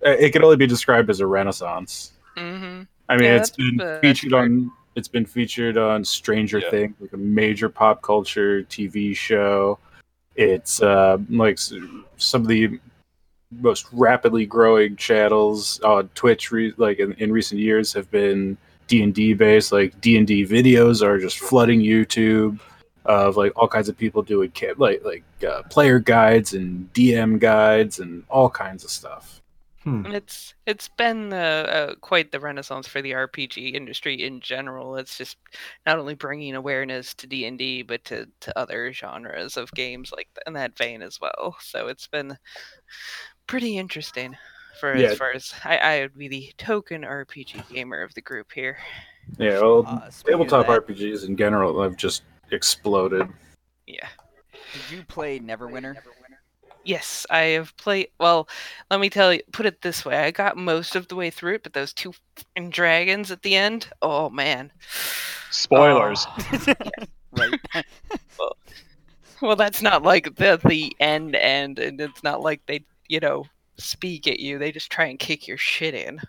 uh, 0.06 0.10
It 0.10 0.30
can 0.32 0.44
only 0.44 0.56
be 0.56 0.66
described 0.66 1.10
as 1.10 1.20
a 1.20 1.26
renaissance. 1.26 2.12
Mm-hmm. 2.36 2.82
I 3.08 3.16
mean, 3.16 3.24
Yeah, 3.24 3.36
it's 3.36 3.50
that's- 3.50 3.76
been 3.76 4.00
featured 4.00 4.30
fair. 4.30 4.40
on. 4.42 4.70
It's 4.94 5.08
been 5.08 5.26
featured 5.26 5.76
on 5.76 6.04
Stranger 6.04 6.58
Yeah. 6.58 6.70
Things, 6.70 6.94
like 7.00 7.12
a 7.12 7.18
major 7.18 7.68
pop 7.68 8.02
culture 8.02 8.62
TV 8.64 9.16
show. 9.16 9.78
It's 10.36 10.82
uh, 10.82 11.18
like 11.28 11.58
some 11.58 12.04
of 12.42 12.46
the 12.46 12.78
most 13.60 13.86
rapidly 13.92 14.46
growing 14.46 14.96
channels 14.96 15.80
on 15.80 16.08
Twitch, 16.14 16.50
re- 16.50 16.72
like 16.76 16.98
in, 16.98 17.12
in 17.14 17.32
recent 17.32 17.60
years, 17.60 17.92
have 17.92 18.10
been 18.10 18.56
D 18.86 19.02
and 19.02 19.14
D 19.14 19.34
based. 19.34 19.72
Like 19.72 19.98
D 20.00 20.16
and 20.16 20.26
D 20.26 20.44
videos 20.46 21.02
are 21.02 21.18
just 21.18 21.38
flooding 21.38 21.80
YouTube 21.80 22.58
of 23.04 23.36
like 23.36 23.52
all 23.56 23.68
kinds 23.68 23.88
of 23.88 23.98
people 23.98 24.22
doing 24.22 24.50
ca- 24.56 24.74
like 24.76 25.04
like 25.04 25.24
uh, 25.46 25.62
player 25.64 25.98
guides 25.98 26.54
and 26.54 26.90
DM 26.94 27.38
guides 27.38 27.98
and 27.98 28.24
all 28.28 28.48
kinds 28.48 28.84
of 28.84 28.90
stuff. 28.90 29.41
Hmm. 29.84 30.06
It's 30.06 30.54
it's 30.66 30.88
been 30.88 31.32
uh, 31.32 31.36
uh, 31.90 31.94
quite 32.00 32.30
the 32.30 32.38
renaissance 32.38 32.86
for 32.86 33.02
the 33.02 33.12
RPG 33.12 33.74
industry 33.74 34.22
in 34.22 34.40
general. 34.40 34.96
It's 34.96 35.18
just 35.18 35.36
not 35.86 35.98
only 35.98 36.14
bringing 36.14 36.54
awareness 36.54 37.14
to 37.14 37.26
D 37.26 37.46
and 37.46 37.58
D, 37.58 37.82
but 37.82 38.04
to, 38.04 38.28
to 38.40 38.58
other 38.58 38.92
genres 38.92 39.56
of 39.56 39.72
games 39.72 40.12
like 40.14 40.28
in 40.46 40.52
that 40.52 40.78
vein 40.78 41.02
as 41.02 41.20
well. 41.20 41.56
So 41.60 41.88
it's 41.88 42.06
been 42.06 42.38
pretty 43.46 43.76
interesting. 43.78 44.36
For 44.80 44.96
Yeah. 44.96 45.08
as 45.08 45.18
far 45.18 45.32
as 45.32 45.52
I, 45.64 45.76
I 45.78 46.00
would 46.02 46.16
be 46.16 46.28
the 46.28 46.52
token 46.58 47.02
RPG 47.02 47.68
gamer 47.72 48.02
of 48.02 48.14
the 48.14 48.20
group 48.22 48.50
here. 48.52 48.78
Yeah, 49.38 49.60
well, 49.60 49.84
Uh, 49.86 50.10
tabletop 50.26 50.66
RPGs 50.66 51.26
in 51.28 51.36
general 51.36 51.80
have 51.82 51.96
just 51.96 52.22
exploded. 52.50 53.28
Yeah. 53.86 54.08
Did 54.72 54.96
you 54.96 55.04
play 55.04 55.38
Neverwinter? 55.38 55.96
Yes, 56.84 57.26
I 57.30 57.40
have 57.40 57.76
played. 57.76 58.08
Well, 58.18 58.48
let 58.90 59.00
me 59.00 59.08
tell 59.10 59.32
you, 59.32 59.40
put 59.52 59.66
it 59.66 59.82
this 59.82 60.04
way: 60.04 60.18
I 60.18 60.30
got 60.30 60.56
most 60.56 60.96
of 60.96 61.08
the 61.08 61.16
way 61.16 61.30
through 61.30 61.54
it, 61.54 61.62
but 61.62 61.72
those 61.72 61.92
two 61.92 62.12
fing 62.54 62.70
dragons 62.70 63.30
at 63.30 63.42
the 63.42 63.56
end. 63.56 63.88
Oh 64.02 64.30
man. 64.30 64.72
Spoilers. 65.50 66.26
Oh. 66.28 66.74
right. 67.32 67.60
Well, 69.42 69.56
that's 69.56 69.82
not 69.82 70.04
like 70.04 70.36
the 70.36 70.60
the 70.64 70.94
end 71.00 71.34
end, 71.34 71.80
and 71.80 72.00
it's 72.00 72.22
not 72.22 72.42
like 72.42 72.64
they 72.66 72.84
you 73.08 73.18
know 73.18 73.44
speak 73.76 74.28
at 74.28 74.38
you. 74.38 74.56
They 74.56 74.70
just 74.70 74.88
try 74.88 75.06
and 75.06 75.18
kick 75.18 75.48
your 75.48 75.56
shit 75.56 75.94
in. 75.94 76.20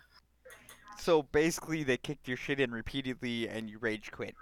So 0.98 1.22
basically, 1.22 1.84
they 1.84 1.96
kicked 1.96 2.26
your 2.26 2.36
shit 2.36 2.58
in 2.58 2.72
repeatedly, 2.72 3.48
and 3.48 3.70
you 3.70 3.78
rage 3.78 4.10
quit. 4.10 4.34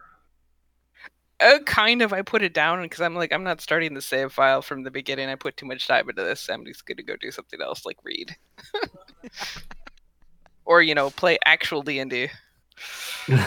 Uh, 1.43 1.59
kind 1.65 2.03
of. 2.03 2.13
I 2.13 2.23
put 2.23 2.43
it 2.43 2.55
down 2.55 2.81
because 2.83 3.01
I'm 3.01 3.15
like 3.15 3.33
I'm 3.33 3.45
not 3.45 3.61
starting 3.61 3.95
the 3.95 4.03
save 4.03 4.33
file 4.33 4.63
from 4.63 4.83
the 4.85 4.91
beginning. 4.91 5.29
I 5.29 5.35
put 5.35 5.57
too 5.57 5.67
much 5.67 5.87
time 5.89 6.09
into 6.09 6.23
this. 6.23 6.49
I'm 6.49 6.65
just 6.65 6.87
gonna 6.87 7.03
go 7.03 7.17
do 7.17 7.31
something 7.31 7.61
else 7.61 7.85
like 7.85 7.99
read, 8.05 8.37
or 10.65 10.83
you 10.83 10.95
know 10.95 11.11
play 11.11 11.39
actual 11.45 11.83
D 11.83 11.99
and 11.99 12.11
D. 12.11 12.29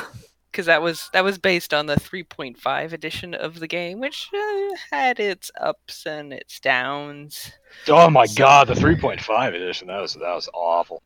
Because 0.52 0.68
that 0.68 0.82
was 0.82 1.10
that 1.12 1.26
was 1.26 1.38
based 1.38 1.74
on 1.74 1.86
the 1.86 1.96
3.5 1.98 2.94
edition 2.94 3.34
of 3.34 3.60
the 3.60 3.68
game, 3.68 4.00
which 4.00 4.30
uh, 4.34 4.76
had 4.90 5.20
its 5.20 5.52
ups 5.60 6.06
and 6.06 6.32
its 6.32 6.62
downs. 6.62 7.52
Oh 7.90 8.10
my 8.10 8.26
So- 8.26 8.36
god, 8.38 8.68
the 8.70 8.74
3.5 8.74 9.54
edition. 9.54 9.90
That 9.90 10.00
was 10.00 10.14
that 10.14 10.22
was 10.34 10.48
awful. 10.54 11.04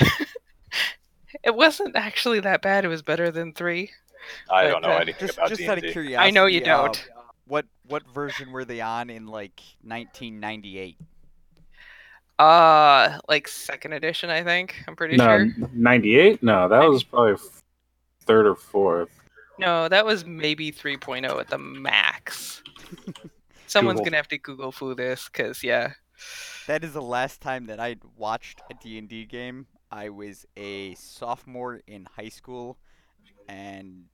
It 1.44 1.54
wasn't 1.54 1.94
actually 1.94 2.40
that 2.40 2.62
bad. 2.62 2.84
It 2.84 2.88
was 2.88 3.02
better 3.02 3.30
than 3.30 3.52
three. 3.52 3.90
I 4.50 4.64
But, 4.64 4.70
don't 4.70 4.82
know 4.82 4.90
uh, 4.90 4.98
anything 4.98 5.26
Just, 5.26 5.38
about 5.38 5.48
just 5.50 5.62
out 5.62 5.78
of 5.78 5.82
D&D. 5.82 5.92
curiosity, 5.92 6.16
I 6.16 6.30
know 6.30 6.46
you 6.46 6.60
uh, 6.62 6.64
don't. 6.64 7.08
what 7.46 7.66
what 7.86 8.02
version 8.12 8.52
were 8.52 8.64
they 8.64 8.80
on 8.80 9.10
in 9.10 9.26
like 9.26 9.60
1998? 9.82 10.96
Uh, 12.38 13.18
like 13.28 13.48
second 13.48 13.92
edition, 13.94 14.30
I 14.30 14.44
think. 14.44 14.76
I'm 14.86 14.94
pretty 14.94 15.16
no, 15.16 15.24
sure. 15.24 15.48
98? 15.72 16.42
No, 16.42 16.68
that 16.68 16.84
was 16.88 17.02
probably 17.02 17.32
f- 17.32 17.62
third 18.26 18.46
or 18.46 18.54
fourth. 18.54 19.10
No, 19.58 19.88
that 19.88 20.06
was 20.06 20.24
maybe 20.24 20.70
3.0 20.70 21.40
at 21.40 21.48
the 21.48 21.58
max. 21.58 22.62
Someone's 23.66 23.96
Google. 23.98 24.04
gonna 24.04 24.16
have 24.18 24.28
to 24.28 24.38
Google 24.38 24.70
foo 24.70 24.94
this, 24.94 25.28
cause 25.28 25.62
yeah. 25.64 25.92
That 26.68 26.84
is 26.84 26.92
the 26.92 27.02
last 27.02 27.40
time 27.40 27.66
that 27.66 27.80
I 27.80 27.96
watched 28.16 28.60
a 28.70 28.74
D&D 28.74 29.24
game. 29.26 29.66
I 29.90 30.10
was 30.10 30.46
a 30.56 30.94
sophomore 30.94 31.80
in 31.86 32.06
high 32.16 32.28
school, 32.28 32.78
and 33.48 34.04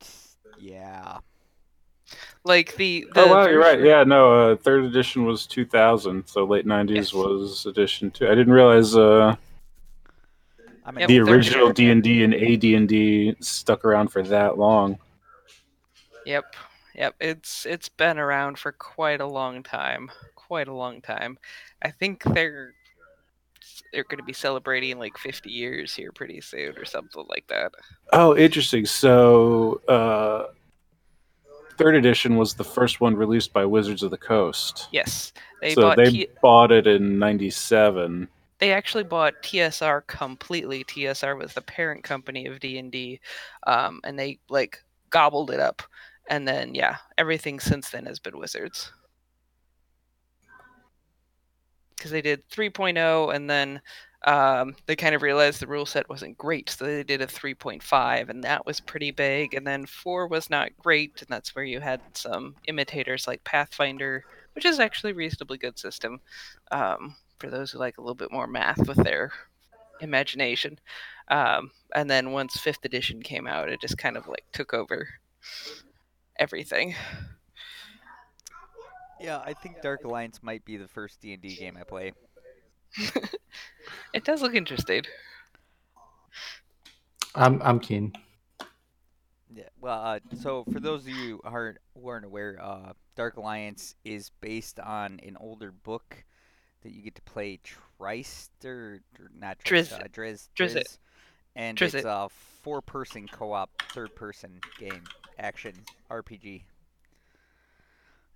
yeah, 0.59 1.19
Like 2.45 2.77
the, 2.77 3.07
the 3.13 3.23
Oh 3.23 3.27
wow, 3.29 3.47
you're 3.47 3.59
right. 3.59 3.81
Yeah, 3.81 4.05
no, 4.05 4.53
uh, 4.53 4.57
third 4.57 4.85
edition 4.85 5.25
was 5.25 5.47
2000, 5.47 6.27
so 6.27 6.45
late 6.45 6.67
90s 6.67 6.95
Yes. 6.95 7.13
was 7.13 7.67
edition 7.67 8.11
two. 8.11 8.27
I 8.27 8.35
didn't 8.35 8.53
realize 8.53 8.97
uh, 8.97 9.37
I'm 10.87 10.99
Yep, 10.99 11.09
the 11.09 11.19
third 11.19 11.29
original 11.29 11.73
D 11.73 11.91
and 11.91 12.03
D 12.03 12.23
and 12.25 12.35
AD&D 12.35 13.37
stuck 13.41 13.85
around 13.85 14.09
for 14.09 14.23
that 14.23 14.59
long. 14.59 14.99
Yep, 16.25 16.45
yep. 16.95 17.15
It's 17.21 17.67
it's 17.67 17.89
been 17.89 18.19
around 18.19 18.59
for 18.59 18.73
quite 18.73 19.21
a 19.21 19.27
long 19.27 19.63
time. 19.63 20.11
Quite 20.35 20.69
a 20.69 20.75
long 20.75 21.01
time. 21.01 21.39
I 21.83 21.91
think 21.91 22.23
they're 22.23 22.75
they're 23.95 24.05
going 24.05 24.19
to 24.19 24.25
be 24.25 24.33
celebrating 24.33 24.99
like 24.99 25.17
50 25.17 25.51
years 25.51 25.95
here 25.95 26.11
pretty 26.11 26.41
soon 26.41 26.77
or 26.77 26.85
something 26.85 27.25
like 27.29 27.47
that. 27.47 27.71
Oh, 28.13 28.37
interesting. 28.37 28.85
So, 28.87 29.81
uh, 29.89 30.49
third 31.79 31.95
edition 31.95 32.37
was 32.37 32.55
the 32.55 32.65
first 32.65 33.01
one 33.01 33.15
released 33.15 33.53
by 33.53 33.65
Wizards 33.65 34.03
of 34.03 34.11
the 34.11 34.19
Coast. 34.19 34.89
Yes, 34.91 35.33
they 35.61 35.75
so 35.75 35.83
bought 35.83 35.97
they 35.97 36.11
T- 36.11 36.29
bought 36.43 36.73
it 36.73 36.87
in 36.89 37.19
'97. 37.19 38.29
they 38.59 38.73
actually 38.73 39.05
bought 39.05 39.35
TSR 39.43 40.07
completely. 40.07 40.85
TSR 40.85 41.39
was 41.39 41.55
the 41.55 41.63
parent 41.63 42.03
company 42.03 42.47
of 42.47 42.59
D 42.61 42.79
and 42.79 42.91
D, 42.91 43.21
um, 43.67 44.01
and 44.05 44.19
they 44.19 44.39
like 44.49 44.83
gobbled 45.11 45.51
it 45.51 45.61
up. 45.61 45.83
And 46.29 46.49
then 46.49 46.75
yeah, 46.75 46.97
everything 47.19 47.61
since 47.61 47.91
then 47.91 48.07
has 48.07 48.19
been 48.19 48.39
Wizards. 48.39 48.93
Because 52.05 52.13
they 52.13 52.21
did 52.21 52.47
3.0, 52.51 53.35
and 53.35 53.49
then 53.49 53.81
um, 54.27 54.77
they 54.85 54.95
kind 54.95 55.15
of 55.15 55.23
realized 55.23 55.59
the 55.59 55.67
rule 55.67 55.87
set 55.87 56.07
wasn't 56.11 56.37
great, 56.37 56.69
so 56.69 56.85
they 56.85 57.03
did 57.03 57.23
a 57.23 57.27
3.5, 57.27 58.29
and 58.29 58.45
that 58.45 58.67
was 58.67 58.79
pretty 58.79 59.11
big. 59.11 59.55
And 59.55 59.67
then 59.67 59.87
4 59.87 60.27
was 60.27 60.51
not 60.51 60.77
great, 60.77 61.23
and 61.23 61.29
that's 61.31 61.55
where 61.55 61.65
you 61.65 61.81
had 61.81 62.03
some 62.13 62.57
imitators 62.67 63.27
like 63.27 63.43
Pathfinder, 63.43 64.23
which 64.55 64.67
is 64.67 64.79
actually 64.79 65.13
a 65.13 65.15
reasonably 65.15 65.57
good 65.57 65.79
system 65.79 66.21
um, 66.71 67.17
for 67.39 67.49
those 67.49 67.71
who 67.73 67.79
like 67.79 67.97
a 67.97 68.03
little 68.03 68.15
bit 68.15 68.31
more 68.31 68.47
math 68.47 68.87
with 68.87 69.03
their 69.03 69.33
imagination. 70.03 70.79
Um, 71.29 71.71
and 71.95 72.11
then 72.11 72.33
once 72.33 72.59
5th 72.59 72.85
edition 72.85 73.23
came 73.23 73.47
out, 73.47 73.71
it 73.71 73.81
just 73.81 73.97
kind 73.97 74.19
of 74.19 74.29
like 74.29 74.45
took 74.53 74.75
over 74.75 75.09
everything. 76.39 76.97
Yeah. 79.25 79.39
I 79.45 79.55
think 79.55 79.83
Dark 79.83 80.05
Alliance 80.05 80.43
might 80.43 80.65
be 80.65 80.77
the 80.77 80.89
first 80.89 81.21
D&D 81.21 81.57
game 81.57 81.77
I 81.81 81.85
play. 81.85 82.13
It 84.13 84.25
does 84.25 84.43
look 84.43 84.55
interesting. 84.55 85.03
I'm 87.35 87.61
I'm 87.63 87.81
keen. 87.81 88.13
Yeah. 89.53 89.65
Well, 89.81 90.01
uh, 90.01 90.19
so 90.41 90.65
for 90.73 90.81
those 90.81 91.03
of 91.03 91.09
you 91.09 91.15
who 91.15 91.41
aren't, 91.45 91.79
who 92.01 92.09
aren't 92.09 92.25
aware, 92.25 92.59
uh, 92.63 92.93
Dark 93.17 93.37
Alliance 93.37 93.97
is 94.05 94.31
based 94.41 94.79
on 94.79 95.21
an 95.27 95.37
older 95.41 95.73
book 95.73 96.25
that 96.83 96.93
you 96.93 97.03
get 97.03 97.17
to 97.17 97.23
play 97.23 97.59
Trister, 97.65 99.01
or 99.19 99.31
not 99.37 99.59
Driz- 99.61 99.89
Triz, 99.89 99.93
uh, 99.93 100.09
Drizzt, 100.13 100.49
Drizzt. 100.57 100.75
Drizzt, 100.77 100.99
and 101.57 101.77
Drizzt 101.77 101.95
it's 101.95 101.95
it. 101.95 102.05
a 102.07 102.29
four-person 102.63 103.27
co-op, 103.29 103.71
third-person 103.93 104.61
game, 104.79 105.03
action 105.39 105.75
RPG. 106.11 106.63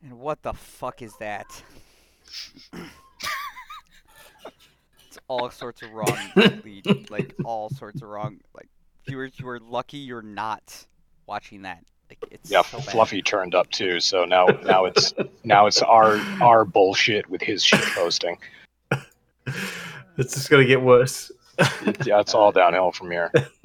And 0.03 0.19
what 0.19 0.43
the 0.43 0.53
fuck 0.53 1.03
is 1.03 1.17
that? 1.19 1.63
it's 5.07 5.19
all 5.29 5.51
sorts 5.51 5.83
of 5.83 5.93
wrong, 5.93 6.19
lead, 6.65 7.11
like 7.11 7.35
all 7.45 7.69
sorts 7.71 8.03
of 8.03 8.09
wrong. 8.09 8.39
Like 8.55 8.69
viewers, 9.07 9.33
you 9.39 9.49
are 9.49 9.59
lucky 9.61 9.99
you're 9.99 10.23
not 10.23 10.87
watching 11.27 11.63
that. 11.63 11.83
Like 12.09 12.19
it's 12.31 12.51
Yeah, 12.51 12.63
so 12.63 12.79
bad. 12.79 12.87
Fluffy 12.89 13.23
turned 13.23 13.55
up 13.55 13.71
too, 13.71 14.01
so 14.01 14.25
now 14.25 14.47
now 14.65 14.85
it's 14.85 15.13
now 15.45 15.67
it's 15.67 15.83
our 15.83 16.17
our 16.41 16.65
bullshit 16.65 17.29
with 17.29 17.43
his 17.43 17.63
shit 17.65 17.81
posting. 17.95 18.39
It's 20.17 20.35
just 20.35 20.51
gonna 20.51 20.65
get 20.65 20.81
worse. 20.83 21.31
Yeah, 22.05 22.21
it's 22.21 22.35
all 22.35 22.53
downhill 22.53 22.93
from 22.93 23.11
here. 23.11 23.33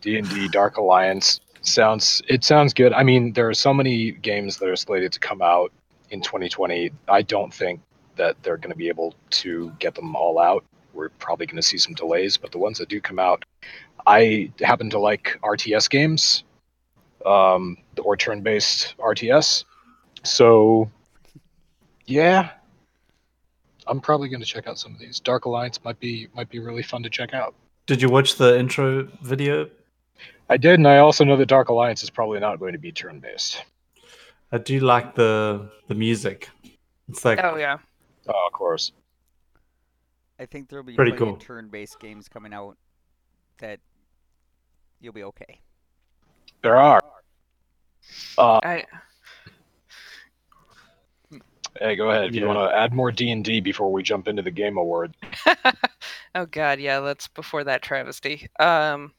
D 0.00 0.16
and 0.16 0.28
D 0.30 0.48
Dark 0.48 0.76
Alliance 0.78 1.40
sounds 1.62 2.22
it 2.28 2.44
sounds 2.44 2.74
good. 2.74 2.92
I 2.92 3.02
mean, 3.02 3.32
there 3.32 3.48
are 3.48 3.54
so 3.54 3.72
many 3.74 4.12
games 4.12 4.58
that 4.58 4.68
are 4.68 4.76
slated 4.76 5.12
to 5.12 5.20
come 5.20 5.42
out 5.42 5.72
in 6.10 6.20
2020. 6.20 6.90
I 7.08 7.22
don't 7.22 7.52
think 7.52 7.80
that 8.16 8.36
they're 8.42 8.56
going 8.56 8.70
to 8.70 8.76
be 8.76 8.88
able 8.88 9.14
to 9.30 9.72
get 9.78 9.94
them 9.94 10.14
all 10.16 10.38
out. 10.38 10.64
We're 10.92 11.10
probably 11.10 11.46
going 11.46 11.56
to 11.56 11.62
see 11.62 11.78
some 11.78 11.94
delays, 11.94 12.36
but 12.36 12.50
the 12.50 12.58
ones 12.58 12.78
that 12.78 12.88
do 12.88 13.00
come 13.00 13.18
out, 13.18 13.44
I 14.06 14.52
happen 14.60 14.90
to 14.90 14.98
like 14.98 15.38
RTS 15.42 15.88
games, 15.88 16.44
um, 17.24 17.76
or 18.02 18.16
turn-based 18.16 18.96
RTS. 18.98 19.64
So, 20.24 20.90
yeah, 22.06 22.50
I'm 23.86 24.00
probably 24.00 24.28
going 24.28 24.40
to 24.40 24.46
check 24.46 24.66
out 24.66 24.78
some 24.78 24.92
of 24.94 24.98
these. 24.98 25.20
Dark 25.20 25.44
Alliance 25.44 25.82
might 25.84 26.00
be 26.00 26.28
might 26.34 26.48
be 26.50 26.58
really 26.58 26.82
fun 26.82 27.02
to 27.04 27.10
check 27.10 27.34
out. 27.34 27.54
Did 27.86 28.02
you 28.02 28.08
watch 28.08 28.36
the 28.36 28.58
intro 28.58 29.08
video? 29.22 29.70
I 30.48 30.56
did, 30.56 30.74
and 30.74 30.88
I 30.88 30.98
also 30.98 31.24
know 31.24 31.36
that 31.36 31.46
Dark 31.46 31.68
Alliance 31.68 32.02
is 32.02 32.10
probably 32.10 32.40
not 32.40 32.58
going 32.58 32.72
to 32.72 32.78
be 32.78 32.90
turn-based. 32.92 33.62
I 34.50 34.58
do 34.58 34.80
like 34.80 35.14
the 35.14 35.70
the 35.88 35.94
music. 35.94 36.48
It's 37.08 37.24
like 37.24 37.38
Oh 37.42 37.56
yeah. 37.56 37.78
Oh, 38.28 38.46
of 38.46 38.52
course. 38.52 38.92
I 40.38 40.46
think 40.46 40.68
there'll 40.68 40.84
be 40.84 40.94
Pretty 40.94 41.12
cool. 41.12 41.36
turn-based 41.36 41.98
games 42.00 42.28
coming 42.28 42.54
out 42.54 42.76
that 43.58 43.80
you'll 45.00 45.12
be 45.12 45.24
okay. 45.24 45.60
There 46.62 46.76
are. 46.76 47.00
Uh, 48.38 48.60
I 48.64 48.84
hey, 51.78 51.94
go 51.96 52.10
ahead 52.10 52.24
if 52.24 52.34
you 52.34 52.40
Yeah. 52.42 52.46
want 52.46 52.70
to 52.70 52.76
add 52.76 52.92
more 52.94 53.12
D 53.12 53.30
and 53.30 53.44
D 53.44 53.60
before 53.60 53.92
we 53.92 54.02
jump 54.02 54.28
into 54.28 54.42
the 54.42 54.50
game 54.50 54.78
award. 54.78 55.14
oh 56.34 56.46
god, 56.46 56.80
yeah, 56.80 57.00
that's 57.00 57.28
before 57.28 57.64
that 57.64 57.82
travesty. 57.82 58.48
Um 58.58 59.12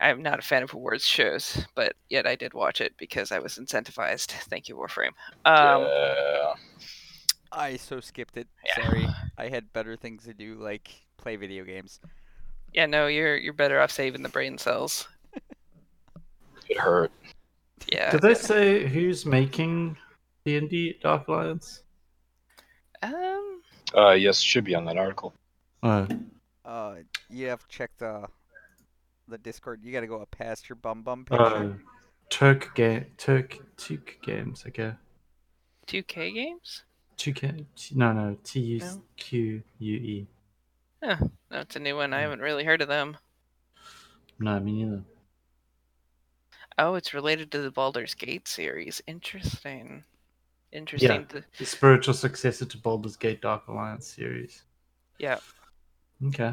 I'm 0.00 0.22
not 0.22 0.38
a 0.38 0.42
fan 0.42 0.62
of 0.62 0.72
awards 0.74 1.04
shows, 1.04 1.66
but 1.74 1.94
yet 2.08 2.26
I 2.26 2.36
did 2.36 2.54
watch 2.54 2.80
it 2.80 2.94
because 2.98 3.32
I 3.32 3.38
was 3.40 3.58
incentivized. 3.58 4.30
Thank 4.48 4.68
you, 4.68 4.76
Warframe. 4.76 5.12
Um 5.44 5.82
yeah. 5.82 6.54
I 7.50 7.76
so 7.76 8.00
skipped 8.00 8.36
it. 8.36 8.46
Yeah. 8.66 8.84
Sorry, 8.86 9.06
I 9.38 9.48
had 9.48 9.72
better 9.72 9.96
things 9.96 10.24
to 10.24 10.34
do, 10.34 10.54
like 10.56 10.90
play 11.16 11.36
video 11.36 11.64
games. 11.64 12.00
yeah, 12.74 12.86
no, 12.86 13.06
you're 13.06 13.36
you're 13.36 13.52
better 13.54 13.80
off 13.80 13.90
saving 13.90 14.22
the 14.22 14.28
brain 14.28 14.58
cells. 14.58 15.08
It 16.68 16.76
hurt. 16.78 17.10
Yeah. 17.90 18.10
Did 18.10 18.20
they 18.20 18.34
say 18.34 18.86
who's 18.86 19.24
making 19.24 19.96
D 20.44 20.58
and 20.58 20.68
D 20.68 20.98
Dark 21.02 21.26
Alliance? 21.28 21.82
Um 23.02 23.62
Uh, 23.96 24.10
yes, 24.10 24.38
it 24.38 24.44
should 24.44 24.64
be 24.64 24.74
on 24.74 24.84
that 24.84 24.98
article. 24.98 25.32
Oh, 25.82 26.06
Uh, 26.64 26.96
you 27.30 27.46
have 27.48 27.60
to 27.60 27.68
check 27.68 27.90
the 27.98 28.28
the 29.28 29.38
Discord. 29.38 29.80
You 29.82 29.92
got 29.92 30.00
to 30.00 30.06
go 30.06 30.20
up 30.22 30.30
past 30.30 30.68
your 30.68 30.76
bum 30.76 31.02
bum 31.02 31.24
uh, 31.30 31.36
picture. 31.36 31.54
oh 31.56 31.74
Tuque 32.30 32.74
game 32.74 33.06
Tuque 33.16 33.60
Tuque 33.76 34.20
games. 34.22 34.64
Okay. 34.66 34.92
2K 35.86 36.34
games? 36.34 36.82
2K? 37.16 37.64
No, 37.94 38.12
no. 38.12 38.36
T 38.44 38.60
U 38.60 39.02
Q 39.16 39.62
U 39.78 39.94
E. 39.96 40.26
Yeah, 41.02 41.18
that's 41.48 41.76
a 41.76 41.78
new 41.78 41.96
one. 41.96 42.12
I 42.12 42.20
haven't 42.20 42.40
really 42.40 42.64
heard 42.64 42.82
of 42.82 42.88
them. 42.88 43.16
No, 44.38 44.60
me 44.60 44.72
neither. 44.84 45.02
Oh, 46.76 46.94
it's 46.94 47.14
related 47.14 47.50
to 47.52 47.60
the 47.62 47.70
Baldur's 47.70 48.14
Gate 48.14 48.46
series. 48.46 49.00
Interesting. 49.06 50.04
Interesting. 50.70 51.26
th- 51.26 51.44
The 51.58 51.64
spiritual 51.64 52.14
successor 52.14 52.66
to 52.66 52.78
Baldur's 52.78 53.16
Gate 53.16 53.40
Dark 53.40 53.66
Alliance 53.68 54.06
series. 54.06 54.62
Yeah. 55.18 55.38
Okay. 56.26 56.52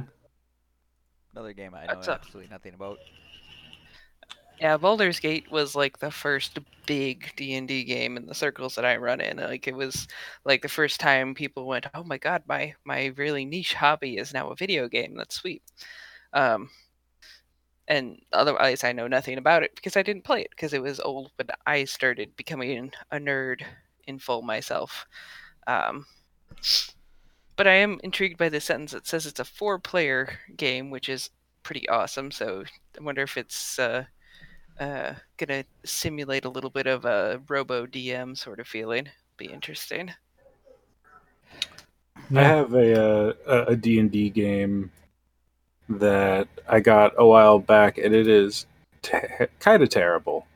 Another 1.36 1.54
game 1.54 1.75
I 1.75 1.86
know 1.86 1.96
That's 1.96 2.08
absolutely 2.08 2.50
nothing 2.50 2.74
about. 2.74 2.98
Yeah, 4.60 4.77
Baldur's 4.77 5.20
Gate 5.20 5.51
was 5.51 5.75
like 5.75 6.00
the 6.00 6.12
first 6.12 6.58
big 6.88 7.34
D 7.36 7.56
and 7.56 7.68
D 7.68 7.84
game 7.84 8.15
in 8.15 8.25
the 8.25 8.34
circles 8.34 8.75
that 8.75 8.86
I 8.86 8.96
run 8.96 9.20
in. 9.20 9.36
Like 9.38 9.68
it 9.68 9.75
was 9.75 10.08
like 10.46 10.62
the 10.62 10.70
first 10.70 11.00
time 11.00 11.36
people 11.36 11.68
went, 11.68 11.88
"Oh 11.94 12.06
my 12.06 12.18
god, 12.18 12.44
my 12.48 12.74
my 12.86 13.08
really 13.18 13.44
niche 13.44 13.74
hobby 13.74 14.18
is 14.18 14.34
now 14.34 14.50
a 14.50 14.56
video 14.56 14.88
game. 14.88 15.15
That's 15.18 15.36
sweet." 15.36 15.62
Um, 16.32 16.70
and 17.88 18.18
otherwise, 18.32 18.84
I 18.84 18.94
know 18.94 19.08
nothing 19.08 19.38
about 19.38 19.63
it 19.63 19.75
because 19.75 19.98
I 19.98 20.04
didn't 20.04 20.24
play 20.24 20.42
it 20.42 20.51
because 20.51 20.74
it 20.74 20.82
was 20.82 21.00
old 21.01 21.32
when 21.36 21.48
I 21.68 21.84
started 21.84 22.36
becoming 22.38 22.92
a 23.12 23.18
nerd 23.18 23.62
in 24.08 24.20
full 24.20 24.42
myself. 24.42 25.06
Um, 25.68 26.06
but 27.55 27.67
I 27.67 27.74
am 27.75 28.00
intrigued 28.03 28.38
by 28.38 28.50
the 28.50 28.59
sentence 28.59 28.91
that 28.91 29.07
says 29.07 29.25
it's 29.25 29.39
a 29.39 29.45
four-player 29.45 30.39
game, 30.57 30.89
which 30.89 31.09
is 31.09 31.29
pretty 31.63 31.88
awesome. 31.89 32.31
So 32.31 32.63
I 33.00 33.03
wonder 33.03 33.24
if 33.24 33.38
it's 33.38 33.79
uh, 33.79 34.05
uh, 34.79 35.13
gonna 35.38 35.63
simulate 35.83 36.45
a 36.45 36.50
little 36.50 36.69
bit 36.69 36.88
of 36.88 37.05
a 37.05 37.41
robo 37.47 37.85
DM 37.85 38.38
sort 38.38 38.59
of 38.59 38.67
feeling. 38.67 39.09
Be 39.38 39.45
interesting. 39.45 40.12
I 42.33 42.41
have 42.41 42.74
a 42.74 43.01
uh, 43.01 43.33
a 43.45 43.63
a 43.71 43.75
D 43.75 44.00
and 44.00 44.12
D 44.12 44.29
game 44.29 44.91
that 45.89 46.47
I 46.67 46.79
got 46.79 47.13
a 47.17 47.25
while 47.25 47.59
back, 47.59 47.97
and 47.97 48.13
it 48.13 48.27
is 48.27 48.65
te- 49.01 49.47
kind 49.59 49.83
of 49.83 49.89
terrible. 49.89 50.47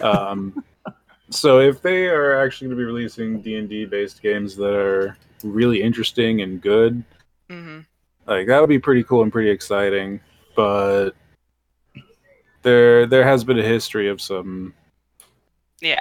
Um, 0.00 0.64
so 1.30 1.60
if 1.60 1.82
they 1.82 2.06
are 2.06 2.40
actually 2.40 2.68
going 2.68 2.78
to 2.78 2.82
be 2.82 2.86
releasing 2.86 3.40
D 3.40 3.56
and 3.56 3.68
D 3.68 3.84
based 3.84 4.22
games 4.22 4.56
that 4.56 4.74
are 4.74 5.16
really 5.44 5.82
interesting 5.82 6.40
and 6.42 6.60
good, 6.60 7.02
hmm 7.50 7.80
like 8.26 8.46
that 8.46 8.60
would 8.60 8.68
be 8.68 8.78
pretty 8.78 9.02
cool 9.04 9.22
and 9.22 9.32
pretty 9.32 9.48
exciting. 9.50 10.20
But 10.54 11.10
there 12.62 13.06
there 13.06 13.24
has 13.24 13.44
been 13.44 13.58
a 13.58 13.62
history 13.62 14.08
of 14.08 14.20
some 14.20 14.74
Yeah. 15.80 16.00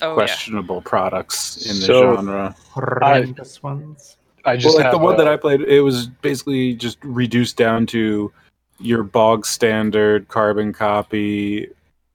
Oh 0.00 0.14
questionable 0.14 0.80
products 0.82 1.58
in 1.66 1.76
the 1.78 1.86
So- 1.86 2.16
genre. 2.16 2.56
Horrendous 2.70 3.62
ones. 3.62 4.16
I 4.44 4.52
Well, 4.54 4.58
just 4.60 4.76
like 4.76 4.90
the 4.90 4.98
one 4.98 5.14
a- 5.14 5.18
that 5.18 5.28
I 5.28 5.36
played, 5.36 5.60
it 5.60 5.82
was 5.82 6.08
basically 6.08 6.74
just 6.74 6.98
reduced 7.04 7.56
down 7.56 7.86
to 7.86 8.32
your 8.80 9.04
bog 9.04 9.46
standard 9.46 10.26
carbon 10.26 10.72
copy, 10.72 11.68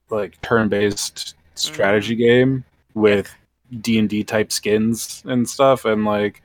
like 0.10 0.42
turn-based 0.42 1.36
strategy 1.56 2.16
game 2.16 2.66
with 2.96 3.34
D 3.82 4.00
and 4.00 4.10
D 4.10 4.24
type 4.24 4.52
skins 4.52 5.24
and 5.26 5.48
stuff, 5.48 5.86
and 5.86 6.06
like 6.06 6.42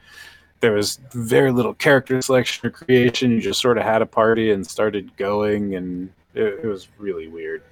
there 0.60 0.72
was 0.72 1.00
very 1.10 1.52
little 1.52 1.74
character 1.74 2.22
selection 2.22 2.66
or 2.66 2.70
creation. 2.70 3.32
You 3.32 3.40
just 3.40 3.60
sort 3.60 3.78
of 3.78 3.84
had 3.84 4.00
a 4.00 4.06
party 4.06 4.52
and 4.52 4.66
started 4.66 5.14
going, 5.16 5.74
and 5.74 6.10
it, 6.34 6.60
it 6.62 6.66
was 6.66 6.88
really 6.98 7.28
weird. 7.28 7.62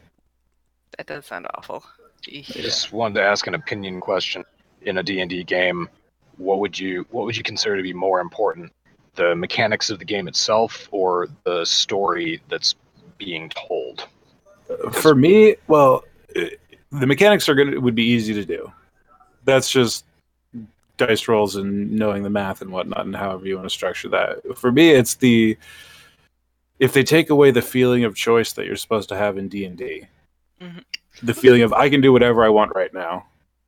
That 0.99 1.07
does 1.07 1.27
sound 1.27 1.47
awful. 1.55 1.85
Gee. 2.21 2.45
I 2.51 2.61
just 2.61 2.93
wanted 2.93 3.15
to 3.15 3.23
ask 3.23 3.47
an 3.47 3.55
opinion 3.55 4.01
question 4.01 4.45
in 4.83 4.99
a 4.99 5.03
D&D 5.03 5.45
game. 5.45 5.89
What 6.37 6.59
would 6.59 6.79
you 6.79 7.07
what 7.11 7.25
would 7.27 7.37
you 7.37 7.43
consider 7.43 7.77
to 7.77 7.83
be 7.83 7.93
more 7.93 8.21
important? 8.21 8.73
The 9.15 9.35
mechanics 9.37 9.91
of 9.91 9.99
the 9.99 10.05
game 10.05 10.29
itself 10.29 10.89
or 10.91 11.29
the 11.45 11.65
story 11.65 12.41
that's 12.49 12.75
being 13.19 13.51
told? 13.51 14.09
For 14.93 15.15
me, 15.15 15.57
well, 15.69 16.05
the 16.35 17.07
mechanics 17.07 17.49
are 17.49 17.55
good. 17.55 17.79
Would 17.79 17.95
be 17.95 18.05
easy 18.05 18.35
to 18.35 18.45
do. 18.45 18.73
That's 19.45 19.71
just 19.71 20.05
dice 20.97 21.29
rolls 21.29 21.57
and 21.57 21.91
knowing 21.93 22.23
the 22.23 22.31
math 22.31 22.61
and 22.61 22.71
whatnot, 22.71 23.07
and 23.07 23.17
however 23.17 23.47
you 23.47 23.57
want 23.57 23.67
to 23.67 23.75
structure 23.75 24.09
that. 24.11 24.59
For 24.59 24.71
me, 24.71 24.91
it's 24.91 25.15
the 25.15 25.57
if 26.79 26.93
they 26.93 27.03
take 27.03 27.31
away 27.31 27.51
the 27.51 27.63
feeling 27.63 28.05
of 28.05 28.15
choice 28.15 28.53
that 28.53 28.67
you're 28.67 28.77
supposed 28.77 29.09
to 29.11 29.17
have 29.17 29.37
in 29.39 29.49
D 29.49 29.65
and 29.65 29.77
D, 29.77 30.07
Mhm. 30.61 30.85
the 31.23 31.35
feeling 31.35 31.63
of 31.63 31.73
I 31.73 31.89
can 31.91 32.01
do 32.01 32.13
whatever 32.13 32.45
I 32.45 32.49
want 32.49 32.73
right 32.75 32.93
now. 32.93 33.27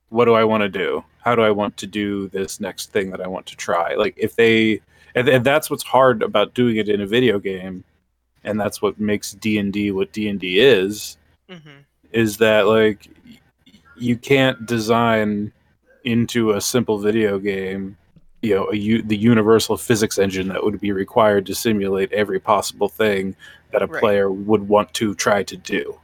What 0.09 0.27
do 0.27 0.35
I 0.35 0.45
want 0.45 0.63
to 0.63 0.69
do? 0.69 1.05
How 1.21 1.35
do 1.35 1.43
I 1.43 1.51
want 1.51 1.77
to 1.79 1.87
do 1.87 2.29
this 2.29 2.61
next 2.61 2.93
thing 2.93 3.11
that 3.11 3.21
I 3.21 3.27
want 3.29 3.47
to 3.47 3.57
try? 3.57 3.95
Like 3.95 4.15
if 4.17 4.35
they, 4.37 4.81
and, 5.15 5.29
and 5.29 5.45
that's 5.45 5.71
what's 5.71 5.83
hard 5.83 6.23
about 6.23 6.55
doing 6.55 6.77
it 6.77 6.89
in 6.89 7.01
a 7.01 7.07
video 7.07 7.39
game, 7.39 7.85
and 8.45 8.61
that's 8.61 8.83
what 8.83 8.99
makes 9.01 9.33
D 9.33 9.59
and 9.59 9.73
D 9.73 9.91
what 9.91 10.13
D 10.13 10.29
and 10.29 10.39
D 10.41 10.59
is 10.59 11.17
Mhm. 11.51 11.85
is 12.13 12.37
that 12.39 12.67
like 12.67 13.09
you 13.97 14.17
can't 14.17 14.67
design 14.67 15.53
into 16.05 16.53
a 16.53 16.61
simple 16.61 16.99
video 16.99 17.39
game 17.39 17.97
you 18.43 18.55
know 18.55 18.69
a 18.71 18.77
u- 18.77 19.03
the 19.03 19.17
universal 19.17 19.77
physics 19.77 20.19
engine 20.19 20.49
that 20.49 20.63
would 20.63 20.81
be 20.81 20.93
required 20.93 21.47
to 21.47 21.55
simulate 21.55 22.13
every 22.13 22.41
possible 22.41 22.89
thing 22.89 23.35
that 23.71 23.83
a 23.83 23.87
Right. 23.87 24.01
player 24.01 24.31
would 24.31 24.67
want 24.69 24.93
to 24.95 25.15
try 25.15 25.43
to 25.43 25.57
do 25.57 25.99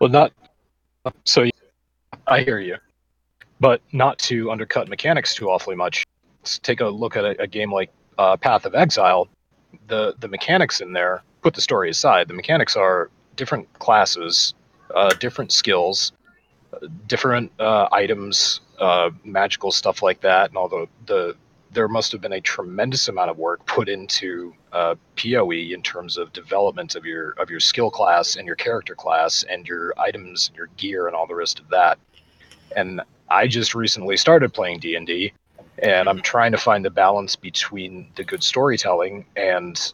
Well, 0.00 0.10
not 0.10 0.32
so. 1.24 1.48
I 2.26 2.40
hear 2.40 2.58
you, 2.58 2.76
but 3.60 3.80
not 3.92 4.18
to 4.20 4.50
undercut 4.50 4.88
mechanics 4.88 5.34
too 5.34 5.50
awfully 5.50 5.76
much. 5.76 6.04
Let's 6.42 6.58
take 6.58 6.80
a 6.80 6.86
look 6.88 7.16
at 7.16 7.24
a, 7.24 7.42
a 7.42 7.46
game 7.46 7.70
like 7.72 7.90
uh, 8.18 8.36
Path 8.36 8.64
of 8.64 8.74
Exile. 8.74 9.28
The 9.88 10.14
the 10.20 10.28
mechanics 10.28 10.80
in 10.80 10.92
there, 10.92 11.22
put 11.42 11.54
the 11.54 11.60
story 11.60 11.90
aside. 11.90 12.28
The 12.28 12.34
mechanics 12.34 12.76
are 12.76 13.10
different 13.36 13.70
classes, 13.78 14.54
uh, 14.94 15.12
different 15.20 15.52
skills, 15.52 16.12
uh, 16.72 16.86
different 17.06 17.52
uh, 17.60 17.88
items, 17.92 18.60
uh, 18.78 19.10
magical 19.24 19.70
stuff 19.72 20.02
like 20.02 20.20
that, 20.20 20.50
and 20.50 20.56
all 20.56 20.68
the 20.68 20.86
the. 21.06 21.36
There 21.72 21.88
must 21.88 22.12
have 22.12 22.20
been 22.20 22.34
a 22.34 22.40
tremendous 22.40 23.08
amount 23.08 23.30
of 23.30 23.36
work 23.36 23.66
put 23.66 23.88
into 23.88 24.54
uh, 24.72 24.94
PoE 25.16 25.50
in 25.50 25.82
terms 25.82 26.16
of 26.16 26.32
development 26.32 26.94
of 26.94 27.04
your 27.04 27.30
of 27.32 27.50
your 27.50 27.58
skill 27.58 27.90
class 27.90 28.36
and 28.36 28.46
your 28.46 28.54
character 28.54 28.94
class 28.94 29.42
and 29.50 29.66
your 29.66 29.92
items 29.98 30.46
and 30.48 30.56
your 30.56 30.68
gear 30.76 31.08
and 31.08 31.16
all 31.16 31.26
the 31.26 31.34
rest 31.34 31.58
of 31.58 31.68
that. 31.70 31.98
And 32.76 33.00
I 33.28 33.48
just 33.48 33.74
recently 33.74 34.16
started 34.16 34.52
playing 34.54 34.78
D 34.80 34.94
and 34.94 35.04
D, 35.04 35.32
and 35.78 36.08
I'm 36.08 36.22
trying 36.22 36.52
to 36.52 36.58
find 36.58 36.84
the 36.84 36.90
balance 36.90 37.34
between 37.34 38.08
the 38.14 38.22
good 38.22 38.44
storytelling 38.44 39.26
and 39.34 39.92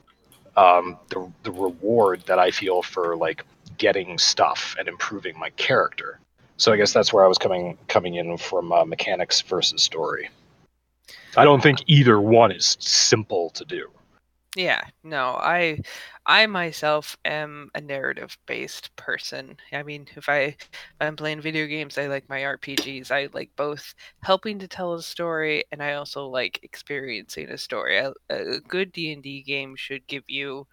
um, 0.59 0.99
the 1.09 1.33
the 1.45 1.53
reward 1.53 2.25
that 2.27 2.39
I 2.39 2.51
feel 2.51 2.83
for 2.83 3.17
like 3.17 3.45
getting 3.79 4.19
stuff 4.19 4.77
and 4.79 4.87
improving 4.87 5.39
my 5.39 5.49
character. 5.51 6.20
So 6.61 6.75
I 6.75 6.77
guess 6.77 6.93
that's 6.93 7.11
where 7.11 7.25
I 7.25 7.27
was 7.27 7.39
coming 7.39 7.79
coming 7.89 8.17
in 8.17 8.37
from 8.37 8.71
uh, 8.71 8.85
mechanics 8.85 9.41
versus 9.41 9.83
story. 9.83 10.29
I 11.35 11.45
don't 11.45 11.63
think 11.63 11.79
either 11.87 12.21
one 12.21 12.53
is 12.53 12.77
simple 12.81 13.49
to 13.51 13.65
do. 13.65 13.89
Yeah, 14.55 14.83
no, 15.03 15.37
I 15.41 15.81
I 16.27 16.45
myself 16.49 17.17
am 17.25 17.71
a 17.75 17.81
narrative 17.81 18.37
based 18.47 18.95
person. 18.97 19.57
I 19.73 19.83
mean, 19.83 20.07
if 20.17 20.29
I 20.29 20.41
if 20.43 20.69
I'm 21.01 21.17
playing 21.17 21.41
video 21.41 21.67
games, 21.67 21.97
I 21.97 22.09
like 22.09 22.29
my 22.29 22.41
RPGs. 22.41 23.11
I 23.11 23.31
like 23.33 23.51
both 23.57 23.95
helping 24.23 24.59
to 24.59 24.69
tell 24.69 24.93
a 24.93 25.03
story 25.03 25.65
and 25.73 25.83
I 25.83 25.95
also 25.95 26.27
like 26.27 26.61
experiencing 26.63 27.49
a 27.49 27.57
story. 27.57 27.97
A, 27.97 28.13
a 28.29 28.61
good 28.61 28.93
D&D 28.93 29.45
game 29.45 29.77
should 29.77 30.07
give 30.07 30.25
you 30.29 30.67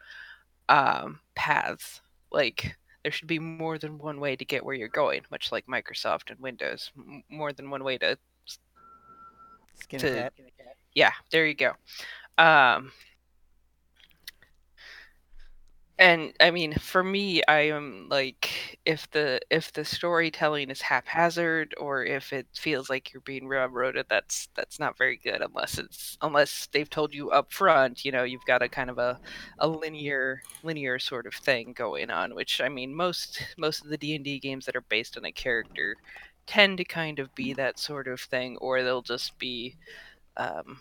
um 0.67 1.21
paths. 1.33 2.01
Like 2.29 2.75
there 3.07 3.11
should 3.13 3.29
be 3.29 3.39
more 3.39 3.77
than 3.77 3.97
one 3.97 4.19
way 4.19 4.35
to 4.35 4.43
get 4.43 4.65
where 4.65 4.75
you're 4.75 4.89
going, 4.89 5.21
much 5.31 5.49
like 5.49 5.65
Microsoft 5.65 6.29
and 6.29 6.37
Windows. 6.41 6.91
M- 6.97 7.23
more 7.29 7.53
than 7.53 7.69
one 7.69 7.81
way 7.81 7.97
to 7.99 8.17
Skin 9.75 9.97
To- 10.01 10.07
a 10.11 10.23
cat. 10.23 10.33
yeah, 10.93 11.13
there 11.31 11.47
you 11.47 11.53
go. 11.53 11.71
Um, 12.37 12.91
and 15.99 16.33
I 16.39 16.51
mean, 16.51 16.73
for 16.75 17.03
me, 17.03 17.41
I 17.47 17.61
am 17.69 18.07
like, 18.09 18.77
if 18.85 19.09
the 19.11 19.39
if 19.49 19.73
the 19.73 19.83
storytelling 19.83 20.69
is 20.69 20.81
haphazard 20.81 21.73
or 21.79 22.05
if 22.05 22.31
it 22.33 22.45
feels 22.55 22.87
like 22.89 23.11
you're 23.11 23.21
being 23.21 23.47
railroaded, 23.47 24.05
that's 24.09 24.47
that's 24.55 24.79
not 24.79 24.97
very 24.97 25.17
good. 25.17 25.41
Unless 25.41 25.79
it's 25.79 26.17
unless 26.21 26.67
they've 26.71 26.89
told 26.89 27.13
you 27.15 27.31
up 27.31 27.51
front, 27.51 28.05
you 28.05 28.11
know, 28.11 28.23
you've 28.23 28.45
got 28.45 28.61
a 28.61 28.69
kind 28.69 28.91
of 28.91 28.99
a, 28.99 29.19
a 29.59 29.67
linear 29.67 30.41
linear 30.63 30.99
sort 30.99 31.25
of 31.25 31.33
thing 31.33 31.73
going 31.73 32.11
on. 32.11 32.35
Which 32.35 32.61
I 32.61 32.69
mean, 32.69 32.93
most 32.93 33.41
most 33.57 33.83
of 33.83 33.89
the 33.89 33.97
D 33.97 34.15
and 34.15 34.23
D 34.23 34.39
games 34.39 34.65
that 34.67 34.75
are 34.75 34.81
based 34.89 35.17
on 35.17 35.25
a 35.25 35.31
character 35.31 35.95
tend 36.45 36.77
to 36.77 36.85
kind 36.85 37.19
of 37.19 37.33
be 37.35 37.53
that 37.53 37.79
sort 37.79 38.07
of 38.07 38.21
thing, 38.21 38.57
or 38.57 38.83
they'll 38.83 39.01
just 39.01 39.37
be 39.39 39.75
um, 40.37 40.79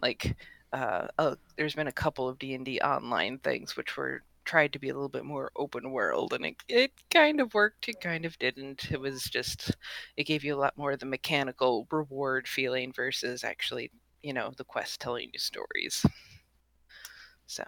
like 0.00 0.36
uh, 0.72 1.08
uh, 1.18 1.34
there's 1.56 1.74
been 1.74 1.88
a 1.88 1.92
couple 1.92 2.28
of 2.28 2.38
D 2.38 2.54
and 2.54 2.64
D 2.64 2.80
online 2.80 3.38
things 3.38 3.76
which 3.76 3.96
were 3.96 4.22
tried 4.44 4.72
to 4.72 4.78
be 4.78 4.88
a 4.88 4.94
little 4.94 5.08
bit 5.10 5.24
more 5.24 5.52
open 5.56 5.90
world, 5.92 6.32
and 6.32 6.46
it 6.46 6.56
it 6.68 6.92
kind 7.10 7.40
of 7.40 7.54
worked. 7.54 7.88
It 7.88 8.00
kind 8.00 8.24
of 8.24 8.38
didn't. 8.38 8.90
It 8.90 9.00
was 9.00 9.22
just 9.24 9.76
it 10.16 10.24
gave 10.24 10.44
you 10.44 10.54
a 10.54 10.60
lot 10.60 10.76
more 10.76 10.92
of 10.92 11.00
the 11.00 11.06
mechanical 11.06 11.86
reward 11.90 12.48
feeling 12.48 12.92
versus 12.92 13.44
actually, 13.44 13.90
you 14.22 14.32
know, 14.32 14.52
the 14.56 14.64
quest 14.64 15.00
telling 15.00 15.30
you 15.32 15.38
stories. 15.38 16.04
So, 17.46 17.64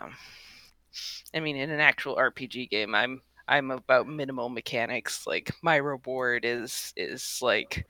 I 1.34 1.40
mean, 1.40 1.56
in 1.56 1.70
an 1.70 1.80
actual 1.80 2.16
RPG 2.16 2.70
game, 2.70 2.94
I'm 2.94 3.22
I'm 3.48 3.70
about 3.70 4.06
minimal 4.06 4.48
mechanics. 4.48 5.26
Like 5.26 5.52
my 5.62 5.76
reward 5.76 6.44
is 6.44 6.92
is 6.96 7.38
like, 7.42 7.86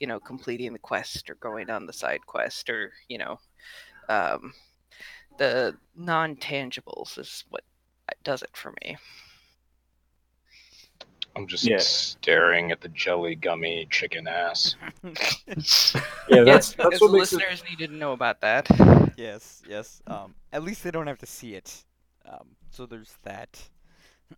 you 0.00 0.06
know, 0.06 0.20
completing 0.20 0.72
the 0.72 0.78
quest 0.78 1.30
or 1.30 1.34
going 1.36 1.70
on 1.70 1.86
the 1.86 1.92
side 1.92 2.24
quest 2.26 2.70
or 2.70 2.92
you 3.08 3.18
know, 3.18 3.38
um, 4.10 4.52
the 5.38 5.76
non 5.96 6.36
tangibles 6.36 7.18
is 7.18 7.44
what 7.48 7.62
does 8.24 8.42
it 8.42 8.50
for 8.56 8.74
me. 8.82 8.96
I'm 11.36 11.46
just 11.46 11.64
Yeah. 11.64 11.78
staring 11.78 12.72
at 12.72 12.80
the 12.80 12.88
jelly 12.88 13.36
gummy 13.36 13.86
chicken 13.90 14.26
ass. 14.26 14.74
Yeah, 16.28 16.44
yes, 16.44 16.72
that's 16.74 16.74
that's 16.74 17.00
because 17.00 17.00
what 17.00 17.12
makes 17.12 17.32
it. 17.32 17.36
listeners 17.36 17.64
needed 17.70 17.90
to 17.90 17.96
know 17.96 18.12
about 18.12 18.40
that. 18.42 18.68
yes, 19.16 19.62
yes. 19.68 20.02
Um, 20.06 20.34
at 20.52 20.62
least 20.62 20.82
they 20.84 20.90
don't 20.90 21.06
have 21.06 21.18
to 21.18 21.26
see 21.26 21.54
it. 21.54 21.84
Um, 22.28 22.56
so 22.70 22.86
there's 22.86 23.16
that. 23.24 23.60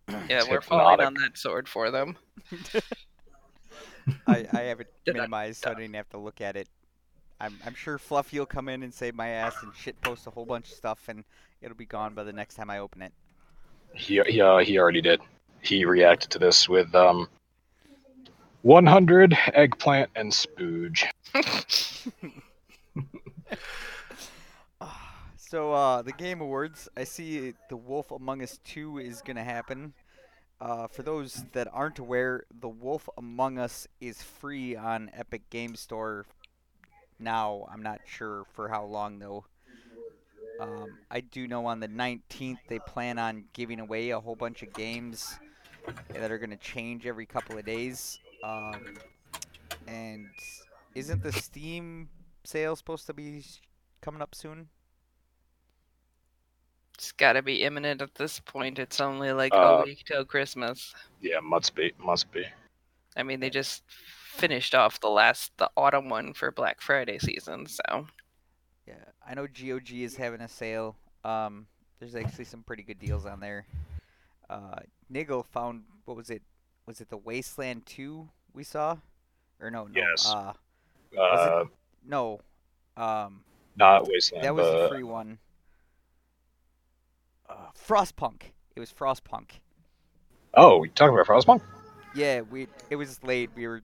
Yeah, 0.09 0.17
It's 0.29 0.49
we're 0.49 0.61
falling 0.61 1.01
on 1.01 1.13
that 1.15 1.37
sword 1.37 1.67
for 1.67 1.91
them. 1.91 2.17
I, 4.27 4.45
I 4.53 4.61
have 4.61 4.79
it 4.81 4.87
minimized 5.07 5.63
so 5.63 5.71
I 5.71 5.73
didn't 5.75 5.95
have 5.95 6.09
to 6.09 6.17
look 6.17 6.41
at 6.41 6.55
it. 6.55 6.67
I'm, 7.43 7.59
I'm 7.65 7.75
sure 7.75 7.97
Fluffy 7.97 8.39
will 8.39 8.45
come 8.45 8.69
in 8.69 8.83
and 8.83 8.93
save 8.93 9.15
my 9.15 9.27
ass 9.27 9.53
and 9.63 9.73
shit 9.75 9.99
post 9.99 10.27
a 10.27 10.29
whole 10.29 10.45
bunch 10.45 10.69
of 10.69 10.77
stuff 10.77 11.09
and 11.09 11.25
it'll 11.61 11.75
be 11.75 11.85
gone 11.85 12.13
by 12.13 12.23
the 12.23 12.31
next 12.31 12.55
time 12.55 12.69
I 12.69 12.79
open 12.79 13.01
it. 13.01 13.11
He 13.93 14.21
he, 14.27 14.39
uh, 14.39 14.59
he 14.59 14.79
already 14.79 15.01
did. 15.01 15.19
He 15.61 15.83
reacted 15.83 16.31
to 16.31 16.39
this 16.39 16.69
with 16.69 16.95
um 16.95 17.27
100 18.61 19.37
eggplant 19.53 20.09
and 20.15 20.31
spooge. 20.31 21.03
So 25.53 25.71
uh, 25.71 26.01
the 26.01 26.13
Game 26.13 26.41
Awards, 26.41 26.89
I 26.97 27.03
see 27.03 27.53
The 27.69 27.77
Wolf 27.77 28.09
Among 28.09 28.41
Us 28.41 28.59
2 28.63 28.97
is 28.97 29.21
gonna 29.21 29.43
happen. 29.43 29.93
Uh, 30.59 30.87
for 30.87 31.03
those 31.03 31.45
that 31.51 31.67
aren't 31.71 31.99
aware, 31.99 32.45
The 32.59 32.69
Wolf 32.69 33.07
Among 33.19 33.59
Us 33.59 33.87
is 34.01 34.23
free 34.23 34.75
on 34.75 35.11
Epic 35.13 35.47
Game 35.51 35.75
Store 35.75 36.25
now. 37.19 37.67
I'm 37.71 37.83
not 37.83 38.01
sure 38.05 38.45
for 38.53 38.69
how 38.69 38.85
long 38.85 39.19
though. 39.19 39.45
Um, 40.59 40.99
I 41.09 41.21
do 41.21 41.47
know 41.47 41.65
on 41.65 41.79
the 41.79 41.87
19th 41.87 42.59
they 42.67 42.79
plan 42.79 43.17
on 43.19 43.45
giving 43.53 43.79
away 43.79 44.11
a 44.11 44.19
whole 44.19 44.35
bunch 44.35 44.61
of 44.63 44.73
games 44.73 45.39
that 46.13 46.31
are 46.31 46.37
gonna 46.37 46.57
change 46.57 47.05
every 47.05 47.25
couple 47.25 47.57
of 47.57 47.65
days. 47.65 48.19
Um, 48.43 48.99
and 49.87 50.29
isn't 50.95 51.23
the 51.23 51.31
Steam 51.33 52.09
sale 52.43 52.75
supposed 52.75 53.07
to 53.07 53.13
be 53.13 53.45
coming 54.01 54.21
up 54.21 54.35
soon? 54.35 54.69
It's 56.95 57.11
got 57.11 57.33
to 57.33 57.41
be 57.41 57.63
imminent 57.63 58.01
at 58.01 58.15
this 58.15 58.39
point. 58.39 58.79
It's 58.79 58.99
only 59.01 59.31
like 59.31 59.53
Uh, 59.53 59.57
a 59.57 59.83
week 59.83 60.03
till 60.05 60.25
Christmas. 60.25 60.93
Yeah, 61.21 61.39
must 61.39 61.75
be, 61.75 61.93
must 61.97 62.31
be. 62.31 62.45
I 63.15 63.23
mean, 63.23 63.39
they 63.39 63.49
just 63.49 63.83
finished 64.33 64.73
off 64.75 64.99
the 64.99 65.09
last 65.09 65.51
the 65.57 65.69
autumn 65.77 66.09
one 66.09 66.33
for 66.33 66.51
Black 66.51 66.81
Friday 66.81 67.19
season, 67.19 67.67
so 67.67 68.07
Yeah, 68.87 68.95
I 69.27 69.33
know 69.35 69.47
GOG 69.47 69.91
is 69.91 70.15
having 70.15 70.41
a 70.41 70.47
sale. 70.49 70.95
Um, 71.23 71.67
there's 71.99 72.15
actually 72.15 72.45
some 72.45 72.63
pretty 72.63 72.83
good 72.83 72.99
deals 72.99 73.25
on 73.25 73.39
there. 73.39 73.65
Uh, 74.49 74.79
Niggle 75.09 75.43
found 75.43 75.83
what 76.05 76.17
was 76.17 76.29
it? 76.29 76.41
Was 76.85 76.99
it 76.99 77.09
the 77.09 77.17
Wasteland 77.17 77.85
Two 77.85 78.27
we 78.53 78.63
saw? 78.63 78.97
Or 79.61 79.69
no, 79.71 79.85
no. 79.85 79.91
Yes. 80.01 80.25
Uh, 80.27 80.53
Uh, 81.17 81.65
no. 82.05 82.39
Um, 82.97 83.41
not 83.77 84.07
Wasteland. 84.07 84.43
that 84.43 84.53
was 84.55 84.65
the 84.65 84.71
but 84.73 84.89
free 84.89 85.03
one. 85.03 85.37
Uh, 87.49 87.67
Frostpunk. 87.87 88.41
It 88.75 88.79
was 88.79 88.91
Frostpunk. 88.91 89.59
oh, 90.55 90.83
you 90.83 90.89
talking 90.91 91.13
about 91.13 91.27
Frostpunk? 91.27 91.61
Yeah, 92.15 92.41
we. 92.41 92.67
It 92.89 92.95
was 92.95 93.23
late. 93.23 93.49
We 93.55 93.67
were. 93.67 93.81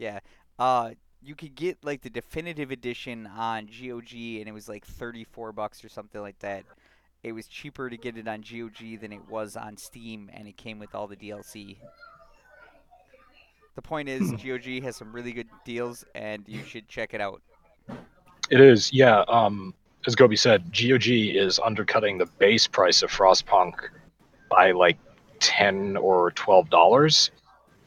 Yeah. 0.00 0.20
Uh, 0.58 0.92
you 1.22 1.34
could 1.34 1.54
get 1.54 1.84
like 1.84 2.00
the 2.00 2.08
definitive 2.08 2.70
edition 2.70 3.26
on 3.26 3.66
GOG, 3.66 4.14
and 4.14 4.48
it 4.48 4.54
was 4.54 4.68
like 4.68 4.86
thirty-four 4.86 5.52
bucks 5.52 5.84
or 5.84 5.90
something 5.90 6.22
like 6.22 6.38
that. 6.38 6.64
It 7.22 7.32
was 7.32 7.46
cheaper 7.46 7.90
to 7.90 7.96
get 7.98 8.16
it 8.16 8.26
on 8.26 8.40
GOG 8.40 9.00
than 9.00 9.12
it 9.12 9.28
was 9.28 9.56
on 9.56 9.76
Steam, 9.76 10.30
and 10.32 10.48
it 10.48 10.56
came 10.56 10.78
with 10.78 10.94
all 10.94 11.06
the 11.06 11.16
DLC. 11.16 11.76
The 13.74 13.82
point 13.82 14.08
is, 14.08 14.32
GOG 14.42 14.82
has 14.82 14.96
some 14.96 15.12
really 15.12 15.32
good 15.32 15.48
deals, 15.66 16.02
and 16.14 16.44
you 16.48 16.64
should 16.64 16.88
check 16.88 17.12
it 17.12 17.20
out. 17.20 17.42
It 18.50 18.60
is, 18.60 18.90
yeah. 18.90 19.20
Um, 19.28 19.74
as 20.06 20.14
Gobi 20.16 20.36
said, 20.36 20.72
GOG 20.72 21.08
is 21.08 21.60
undercutting 21.62 22.16
the 22.16 22.26
base 22.26 22.66
price 22.66 23.02
of 23.02 23.10
Frostpunk 23.10 23.74
by 24.48 24.72
like 24.72 24.98
ten 25.40 25.98
or 25.98 26.30
twelve 26.30 26.70
dollars 26.70 27.30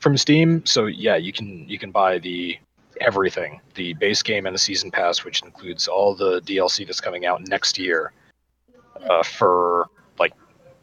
from 0.03 0.17
Steam. 0.17 0.63
So 0.65 0.85
yeah, 0.85 1.15
you 1.15 1.31
can 1.33 1.67
you 1.67 1.79
can 1.79 1.89
buy 1.89 2.19
the 2.19 2.59
everything, 3.01 3.59
the 3.73 3.93
base 3.93 4.21
game 4.21 4.45
and 4.45 4.53
the 4.53 4.59
season 4.59 4.91
pass, 4.91 5.23
which 5.23 5.41
includes 5.41 5.87
all 5.87 6.13
the 6.13 6.41
DLC 6.41 6.85
that's 6.85 7.01
coming 7.01 7.25
out 7.25 7.47
next 7.47 7.79
year, 7.79 8.11
uh, 9.09 9.23
for 9.23 9.87
like 10.19 10.33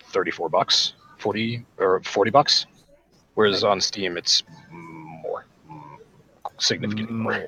thirty 0.03 0.31
four 0.33 0.49
bucks, 0.49 0.95
forty 1.19 1.65
or 1.79 2.01
forty 2.03 2.31
bucks. 2.31 2.67
Whereas 3.35 3.63
on 3.63 3.81
Steam, 3.81 4.17
it's 4.17 4.43
more, 4.71 5.47
significantly 6.59 7.15
more. 7.15 7.47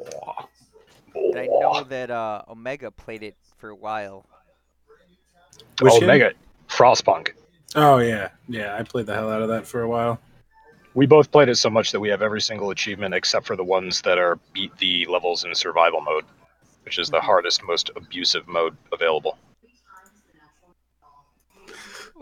And 1.14 1.38
I 1.38 1.46
know 1.46 1.82
that 1.84 2.10
uh, 2.10 2.42
Omega 2.48 2.90
played 2.90 3.22
it 3.22 3.36
for 3.56 3.70
a 3.70 3.74
while. 3.74 4.24
Which 5.80 5.94
oh, 5.94 6.00
game? 6.00 6.32
Frostpunk. 6.68 7.30
Oh 7.74 7.98
yeah, 7.98 8.28
yeah. 8.48 8.76
I 8.78 8.82
played 8.82 9.06
the 9.06 9.14
hell 9.14 9.30
out 9.30 9.42
of 9.42 9.48
that 9.48 9.66
for 9.66 9.82
a 9.82 9.88
while. 9.88 10.20
We 10.94 11.06
both 11.06 11.30
played 11.30 11.48
it 11.48 11.56
so 11.56 11.70
much 11.70 11.92
that 11.92 12.00
we 12.00 12.10
have 12.10 12.22
every 12.22 12.40
single 12.40 12.70
achievement 12.70 13.14
except 13.14 13.46
for 13.46 13.56
the 13.56 13.64
ones 13.64 14.02
that 14.02 14.18
are 14.18 14.38
beat 14.52 14.76
the 14.76 15.06
levels 15.06 15.44
in 15.44 15.54
survival 15.54 16.00
mode, 16.00 16.24
which 16.84 16.98
is 16.98 17.08
the 17.08 17.20
hardest, 17.20 17.62
most 17.64 17.90
abusive 17.96 18.46
mode 18.46 18.76
available. 18.92 19.38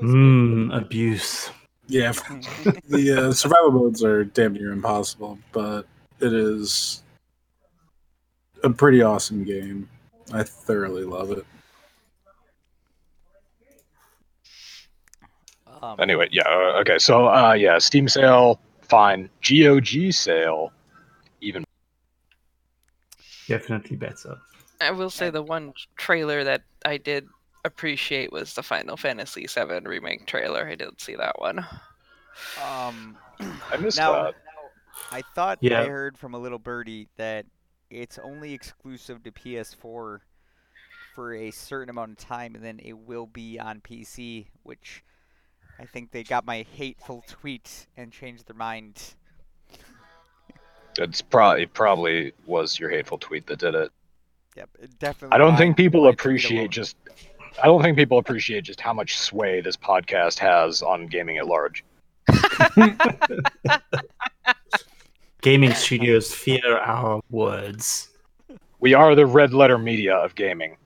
Mmm, 0.01 0.75
abuse. 0.75 1.51
Yeah, 1.89 2.13
the 2.89 3.29
uh, 3.29 3.33
survival 3.33 3.73
modes 3.73 4.05
are 4.05 4.25
damn 4.25 4.53
near 4.53 4.71
impossible, 4.71 5.39
but 5.51 5.83
it 6.21 6.33
is 6.33 7.03
a 8.63 8.71
pretty 8.71 9.03
awesome 9.03 9.43
game. 9.43 9.89
I 10.33 10.45
thoroughly 10.45 11.05
love 11.05 11.33
it. 11.33 11.45
Um, 15.83 15.97
Anyway, 15.99 16.29
yeah, 16.31 16.43
uh, 16.47 16.81
okay, 16.81 16.99
so 16.99 17.29
uh, 17.29 17.53
yeah, 17.53 17.79
Steam 17.79 18.09
sale, 18.09 18.61
fine. 18.83 19.31
GOG 19.43 20.13
sale, 20.13 20.73
even 21.41 21.65
Definitely 23.49 23.97
better. 23.97 24.39
I 24.81 24.93
will 24.93 25.11
say 25.11 25.31
the 25.31 25.43
one 25.43 25.73
trailer 25.97 26.45
that 26.45 26.63
I 26.85 26.97
did 26.99 27.27
appreciate 27.65 28.33
was 28.33 28.55
the 28.55 28.63
Final 28.63 28.97
Fantasy 28.97 29.47
VII 29.47 29.81
remake 29.87 30.27
trailer. 30.27 30.67
I 30.67 30.75
did 30.77 31.01
see 31.01 31.17
that 31.17 31.39
one. 31.41 31.59
Um, 32.63 33.17
I 33.73 33.77
missed 33.79 33.99
now, 33.99 34.25
that. 34.25 34.35
I 35.11 35.23
thought 35.35 35.59
Yeah. 35.61 35.83
I 35.83 35.87
heard 35.87 36.17
from 36.17 36.35
a 36.35 36.39
little 36.39 36.59
birdie 36.59 37.09
that 37.17 37.45
it's 37.91 38.19
only 38.19 38.53
exclusive 38.53 39.23
to 39.25 39.33
PS4 39.33 40.21
for 41.15 41.35
a 41.35 41.51
certain 41.51 41.91
amount 41.91 42.13
of 42.13 42.19
time, 42.19 42.55
and 42.55 42.65
then 42.65 42.79
it 42.83 42.97
will 42.97 43.27
be 43.27 43.59
on 43.59 43.81
PC. 43.81 44.47
Which 44.63 45.03
I 45.81 45.87
think 45.87 46.11
they 46.11 46.23
got 46.23 46.45
my 46.45 46.67
hateful 46.75 47.25
tweet 47.27 47.87
and 47.97 48.13
changed 48.13 48.47
their 48.47 48.57
mind. 48.57 49.15
It's 50.99 51.23
probably 51.23 51.63
it 51.63 51.73
probably 51.73 52.33
was 52.45 52.79
your 52.79 52.91
hateful 52.91 53.17
tweet 53.17 53.47
that 53.47 53.61
did 53.61 53.75
it. 53.75 53.91
Yep, 54.57 54.69
it 54.83 54.99
definitely. 54.99 55.35
I 55.35 55.39
don't 55.39 55.57
think 55.57 55.79
people 55.79 56.09
appreciate 56.09 56.71
just. 56.71 56.97
I 57.63 57.67
don't 57.67 57.83
think 57.83 57.97
people 57.97 58.19
appreciate 58.19 58.65
just 58.65 58.81
how 58.81 58.93
much 58.93 59.17
sway 59.17 59.63
this 59.63 59.77
podcast 59.77 60.39
has 60.39 60.83
on 60.83 61.07
gaming 61.07 61.39
at 61.39 61.47
large. 61.47 61.83
Gaming 65.43 65.73
studios 65.73 66.35
fear 66.35 66.77
our 66.77 67.23
words. 67.31 68.11
We 68.79 68.93
are 68.93 69.15
the 69.15 69.25
red 69.25 69.55
letter 69.55 69.79
media 69.79 70.15
of 70.15 70.35
gaming. 70.35 70.77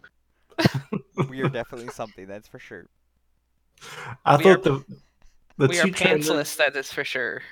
we 1.28 1.42
are 1.42 1.48
definitely 1.48 1.88
something. 1.88 2.26
That's 2.26 2.46
for 2.46 2.60
sure. 2.60 2.86
I 4.24 4.36
We 4.36 4.42
thought 4.44 4.58
are- 4.58 4.62
the 4.62 4.84
the 5.56 5.68
we 5.68 5.78
are 5.80 5.84
two 5.84 5.90
trailers, 5.92 6.28
pantsless, 6.28 6.56
that 6.56 6.74
is 6.76 6.92
for 6.92 7.04
sure. 7.04 7.42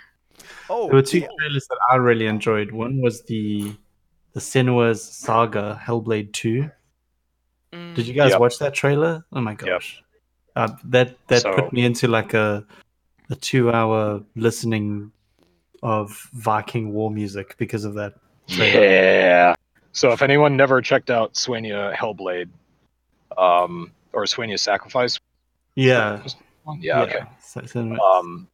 Oh, 0.69 0.87
there 0.87 0.95
were 0.97 1.03
two 1.03 1.21
the- 1.21 1.29
trailers 1.39 1.67
that 1.69 1.79
I 1.91 1.97
really 1.97 2.27
enjoyed. 2.27 2.73
One 2.73 3.01
was 3.01 3.23
the 3.23 3.75
the 4.33 4.41
Senua's 4.41 5.03
Saga 5.03 5.79
Hellblade 5.85 6.33
2. 6.33 6.71
Did 7.95 8.07
you 8.07 8.15
guys 8.15 8.31
Yep. 8.33 8.41
watch 8.41 8.59
that 8.59 8.75
trailer? 8.75 9.25
Oh 9.33 9.41
my 9.41 9.55
gosh. 9.55 10.03
Uh, 10.57 10.69
that 10.85 11.17
that 11.29 11.43
So- 11.43 11.55
put 11.55 11.73
me 11.73 11.85
into 11.85 12.09
like 12.09 12.35
a 12.35 12.65
a 13.31 13.35
two 13.37 13.71
hour 13.71 14.23
listening 14.37 15.11
of 15.83 16.29
Viking 16.35 16.93
war 16.93 17.11
music 17.11 17.57
because 17.59 17.85
of 17.85 17.95
that. 17.95 18.15
trailer. 18.49 18.81
Yeah. 18.83 19.55
So 19.93 20.11
if 20.13 20.21
anyone 20.23 20.57
never 20.57 20.81
checked 20.83 21.11
out 21.11 21.35
Senua 21.35 21.95
Hellblade, 21.95 22.49
um, 23.39 23.93
or 24.13 24.25
Senua 24.25 24.59
Sacrifice, 24.59 25.19
Yeah. 25.75 26.23
yeah, 26.79 27.03
okay. 27.03 27.21
So- 27.41 27.65
so- 27.67 27.81
Um, 28.01 28.49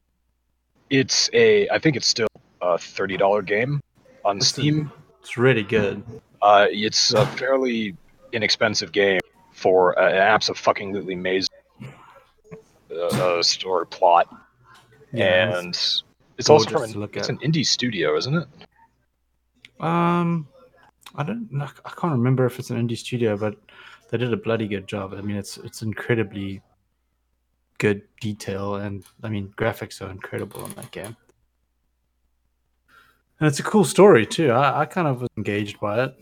it's 0.91 1.29
a, 1.33 1.69
I 1.69 1.79
think 1.79 1.97
it's 1.97 2.07
still 2.07 2.29
a 2.63 2.79
thirty 2.79 3.17
dollar 3.17 3.43
game 3.43 3.81
on 4.25 4.37
It's 4.39 4.47
a- 4.47 4.49
Steam. 4.51 4.93
It's 5.21 5.37
really 5.37 5.63
good. 5.65 6.03
Uh, 6.41 6.67
it's 6.71 7.13
a 7.13 7.27
fairly 7.27 7.97
inexpensive 8.33 8.93
game 8.93 9.21
for 9.53 9.99
an 9.99 10.15
absolutely 10.15 10.63
fucking 10.63 10.97
amazing 11.13 11.49
uh, 12.97 13.43
story 13.43 13.87
plot, 13.87 14.33
Yeah, 15.13 15.59
and 15.59 15.69
it's 16.39 16.49
also 16.49 16.71
from 16.71 16.83
an, 16.85 17.03
it's 17.13 17.29
at. 17.29 17.31
an 17.31 17.39
indie 17.39 17.67
studio, 17.67 18.17
isn't 18.17 18.35
it? 18.35 18.49
Um, 19.81 20.49
I 21.17 21.23
don't. 21.25 21.49
I 21.85 21.91
can't 21.91 22.13
remember 22.13 22.47
if 22.47 22.59
it's 22.59 22.71
an 22.71 22.77
indie 22.89 22.97
studio, 22.97 23.37
but 23.37 23.57
they 24.11 24.17
did 24.19 24.33
a 24.33 24.37
bloody 24.37 24.67
good 24.69 24.87
job. 24.87 25.13
I 25.15 25.21
mean, 25.21 25.37
it's 25.37 25.59
it's 25.59 25.83
incredibly 25.83 26.63
good 27.79 28.03
detail, 28.21 28.77
and 28.77 29.05
I 29.23 29.29
mean, 29.29 29.53
graphics 29.57 30.03
are 30.03 30.11
incredible 30.11 30.65
in 30.65 30.73
that 30.75 30.91
game. 30.91 31.17
And 33.41 33.47
it's 33.47 33.61
a 33.61 33.63
cool 33.63 33.85
story 33.85 34.27
too. 34.27 34.51
I, 34.51 34.81
I 34.81 34.87
kind 34.87 35.07
of 35.07 35.21
was 35.21 35.31
engaged 35.37 35.79
by 35.81 36.05
it. 36.05 36.15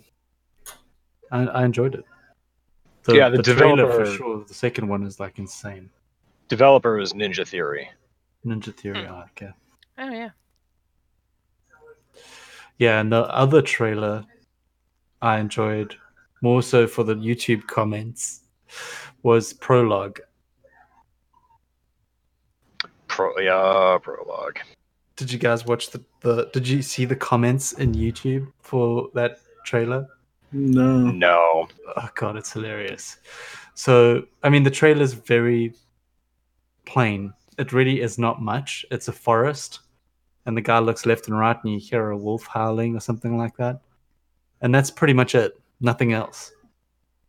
I, 1.33 1.47
I 1.47 1.65
enjoyed 1.65 1.95
it. 1.95 2.05
Yeah, 3.09 3.29
the 3.29 3.43
developer 3.43 4.05
for 4.05 4.11
sure. 4.11 4.45
The 4.47 4.55
second 4.55 4.89
one 4.89 5.05
is 5.05 5.21
like 5.21 5.39
insane. 5.39 5.91
Developer 6.49 6.99
is 6.99 7.13
Ninja 7.13 7.47
Theory. 7.47 7.89
Ninja 8.45 8.75
Theory. 8.75 9.05
Hmm. 9.05 9.13
oh, 9.13 9.25
okay. 9.31 9.51
Oh 9.99 10.11
yeah. 10.11 10.31
Yeah, 12.79 13.01
and 13.01 13.11
the 13.11 13.23
other 13.35 13.63
trailer 13.63 14.25
I 15.23 15.39
enjoyed 15.39 15.97
more 16.43 16.63
so 16.63 16.87
for 16.87 17.05
the 17.05 17.15
YouTube 17.15 17.67
comments 17.67 18.43
was 19.23 19.55
Prologue. 19.55 20.21
Pro, 23.17 23.33
yeah, 23.39 23.97
prologue. 24.03 24.59
Did 25.17 25.33
you 25.33 25.39
guys 25.39 25.65
watch 25.65 25.89
the, 25.89 26.05
the 26.21 26.51
did 26.53 26.69
you 26.69 26.83
see 26.83 27.07
the 27.07 27.17
comments 27.17 27.73
in 27.73 27.95
YouTube 27.95 28.53
for 28.61 29.09
that 29.15 29.39
trailer? 29.65 30.07
No. 30.53 31.11
No. 31.11 31.67
Oh 31.97 32.09
god, 32.15 32.37
it's 32.37 32.53
hilarious. 32.53 33.17
So, 33.73 34.27
I 34.43 34.51
mean 34.51 34.65
the 34.65 34.71
trailer's 34.71 35.15
very 35.15 35.73
plain. 36.85 37.33
It 37.57 37.73
really 37.73 38.03
is 38.03 38.19
not 38.19 38.43
much. 38.43 38.85
It's 38.91 39.09
a 39.09 39.13
forest 39.13 39.81
and 40.45 40.55
the 40.55 40.61
guy 40.61 40.79
looks 40.79 41.07
left 41.07 41.27
and 41.27 41.39
right 41.39 41.57
and 41.65 41.73
you 41.73 41.79
hear 41.79 42.11
a 42.11 42.19
wolf 42.19 42.47
howling 42.47 42.95
or 42.95 43.01
something 43.01 43.39
like 43.39 43.57
that. 43.57 43.81
And 44.61 44.75
that's 44.75 44.91
pretty 44.91 45.15
much 45.15 45.35
it. 45.35 45.59
Nothing 45.81 46.13
else. 46.13 46.53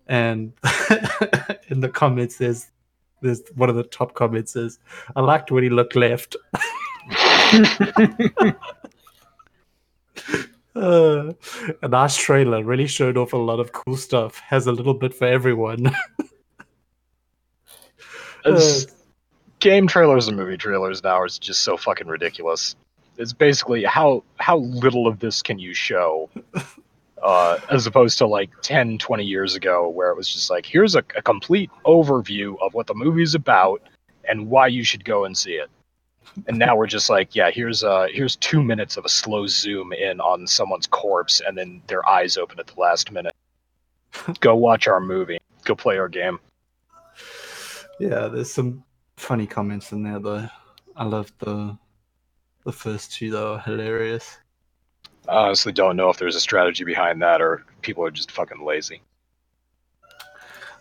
And 0.07 0.51
in 1.69 1.79
the 1.79 1.89
comments 1.93 2.37
there's 2.37 2.67
there's 3.21 3.41
one 3.55 3.69
of 3.69 3.75
the 3.75 3.83
top 3.83 4.13
comments 4.13 4.55
is 4.55 4.79
I 5.15 5.21
liked 5.21 5.51
when 5.51 5.63
he 5.63 5.69
looked 5.69 5.95
left. 5.95 6.35
Uh, 10.77 11.33
a 11.81 11.87
nice 11.87 12.15
trailer 12.15 12.63
really 12.63 12.85
showed 12.85 13.17
off 13.17 13.33
a 13.33 13.37
lot 13.37 13.59
of 13.59 13.71
cool 13.71 13.97
stuff. 13.97 14.37
Has 14.39 14.67
a 14.67 14.71
little 14.71 14.93
bit 14.93 15.11
for 15.13 15.25
everyone. 15.25 15.91
As 18.45 18.87
game 19.59 19.87
trailers 19.87 20.27
and 20.27 20.37
movie 20.37 20.57
trailers 20.57 21.03
now 21.03 21.23
is 21.25 21.39
just 21.39 21.61
so 21.61 21.77
fucking 21.77 22.07
ridiculous. 22.07 22.75
It's 23.17 23.33
basically 23.33 23.83
how 23.83 24.23
how 24.37 24.57
little 24.57 25.07
of 25.07 25.19
this 25.19 25.41
can 25.41 25.57
you 25.57 25.73
show, 25.73 26.29
uh, 27.23 27.57
as 27.69 27.87
opposed 27.87 28.17
to 28.19 28.27
like 28.27 28.49
10, 28.61 28.97
20 28.97 29.23
years 29.23 29.55
ago, 29.55 29.89
where 29.89 30.09
it 30.09 30.17
was 30.17 30.31
just 30.31 30.49
like, 30.49 30.65
here's 30.65 30.95
a, 30.95 31.03
a 31.15 31.21
complete 31.21 31.69
overview 31.85 32.55
of 32.61 32.73
what 32.73 32.87
the 32.87 32.93
movie's 32.93 33.35
about 33.35 33.81
and 34.27 34.49
why 34.49 34.67
you 34.67 34.83
should 34.83 35.03
go 35.03 35.25
and 35.25 35.37
see 35.37 35.53
it. 35.53 35.69
And 36.47 36.59
now 36.59 36.75
we're 36.75 36.87
just 36.87 37.09
like, 37.09 37.35
yeah, 37.35 37.49
here's 37.49 37.83
uh 37.83 38.07
here's 38.11 38.35
two 38.35 38.61
minutes 38.61 38.95
of 38.97 39.05
a 39.05 39.09
slow 39.09 39.47
zoom 39.47 39.91
in 39.93 40.19
on 40.19 40.45
someone's 40.45 40.85
corpse, 40.85 41.41
and 41.45 41.57
then 41.57 41.81
their 41.87 42.07
eyes 42.07 42.37
open 42.37 42.59
at 42.59 42.67
the 42.67 42.79
last 42.79 43.11
minute. 43.11 43.33
Go 44.39 44.55
watch 44.55 44.87
our 44.87 44.99
movie. 44.99 45.39
Go 45.63 45.73
play 45.73 45.97
our 45.97 46.09
game. 46.09 46.39
yeah, 47.99 48.27
there's 48.27 48.51
some 48.51 48.83
funny 49.15 49.47
comments 49.47 49.91
in 49.91 50.03
there 50.03 50.19
though. 50.19 50.47
I 50.95 51.05
love 51.05 51.31
the 51.39 51.77
the 52.65 52.71
first 52.71 53.13
two 53.13 53.31
though, 53.31 53.57
hilarious. 53.57 54.37
I 55.27 55.45
honestly 55.45 55.71
don't 55.71 55.95
know 55.95 56.09
if 56.09 56.17
there's 56.17 56.35
a 56.35 56.41
strategy 56.41 56.83
behind 56.83 57.21
that 57.21 57.41
or 57.41 57.63
people 57.81 58.05
are 58.05 58.11
just 58.11 58.31
fucking 58.31 58.63
lazy. 58.63 59.01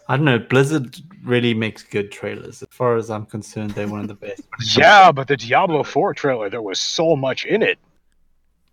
I 0.08 0.16
don't 0.16 0.24
know. 0.24 0.38
Blizzard 0.38 0.96
really 1.24 1.52
makes 1.52 1.82
good 1.82 2.12
trailers. 2.12 2.62
As 2.62 2.68
far 2.70 2.96
as 2.96 3.10
I'm 3.10 3.26
concerned, 3.26 3.72
they're 3.72 3.88
one 3.88 4.00
of 4.00 4.08
the 4.08 4.14
best. 4.26 4.42
Yeah, 4.76 5.10
but 5.10 5.26
the 5.26 5.36
Diablo 5.36 5.82
4 5.82 6.14
trailer, 6.14 6.48
there 6.48 6.62
was 6.62 6.78
so 6.78 7.16
much 7.16 7.44
in 7.44 7.62
it. 7.62 7.78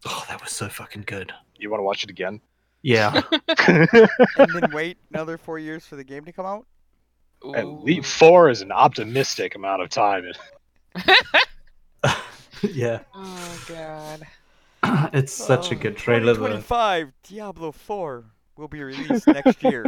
Oh, 0.06 0.24
that 0.28 0.42
was 0.42 0.52
so 0.52 0.70
fucking 0.70 1.04
good. 1.08 1.34
You 1.58 1.72
want 1.72 1.80
to 1.80 1.86
watch 1.86 2.04
it 2.04 2.10
again? 2.10 2.40
Yeah, 2.84 3.22
and 3.58 4.54
then 4.54 4.72
wait 4.74 4.98
another 5.12 5.38
four 5.38 5.58
years 5.58 5.86
for 5.86 5.96
the 5.96 6.04
game 6.04 6.26
to 6.26 6.34
come 6.34 6.46
out. 6.46 6.68
At 7.56 7.64
Ooh. 7.64 7.80
least 7.82 8.14
4 8.14 8.50
is 8.50 8.62
an 8.62 8.72
optimistic 8.72 9.56
amount 9.56 9.82
of 9.82 9.90
time. 9.90 10.26
yeah. 12.62 13.00
Oh 13.16 13.64
god. 13.68 14.28
it's 15.14 15.34
such 15.34 15.72
a 15.72 15.76
um, 15.76 15.82
good 15.82 15.98
trailer 15.98 16.34
though. 16.34 16.48
2025 16.48 17.14
Diablo 17.24 17.72
4 17.72 18.26
will 18.58 18.68
be 18.68 18.84
released 18.84 19.28
next 19.28 19.64
year. 19.64 19.86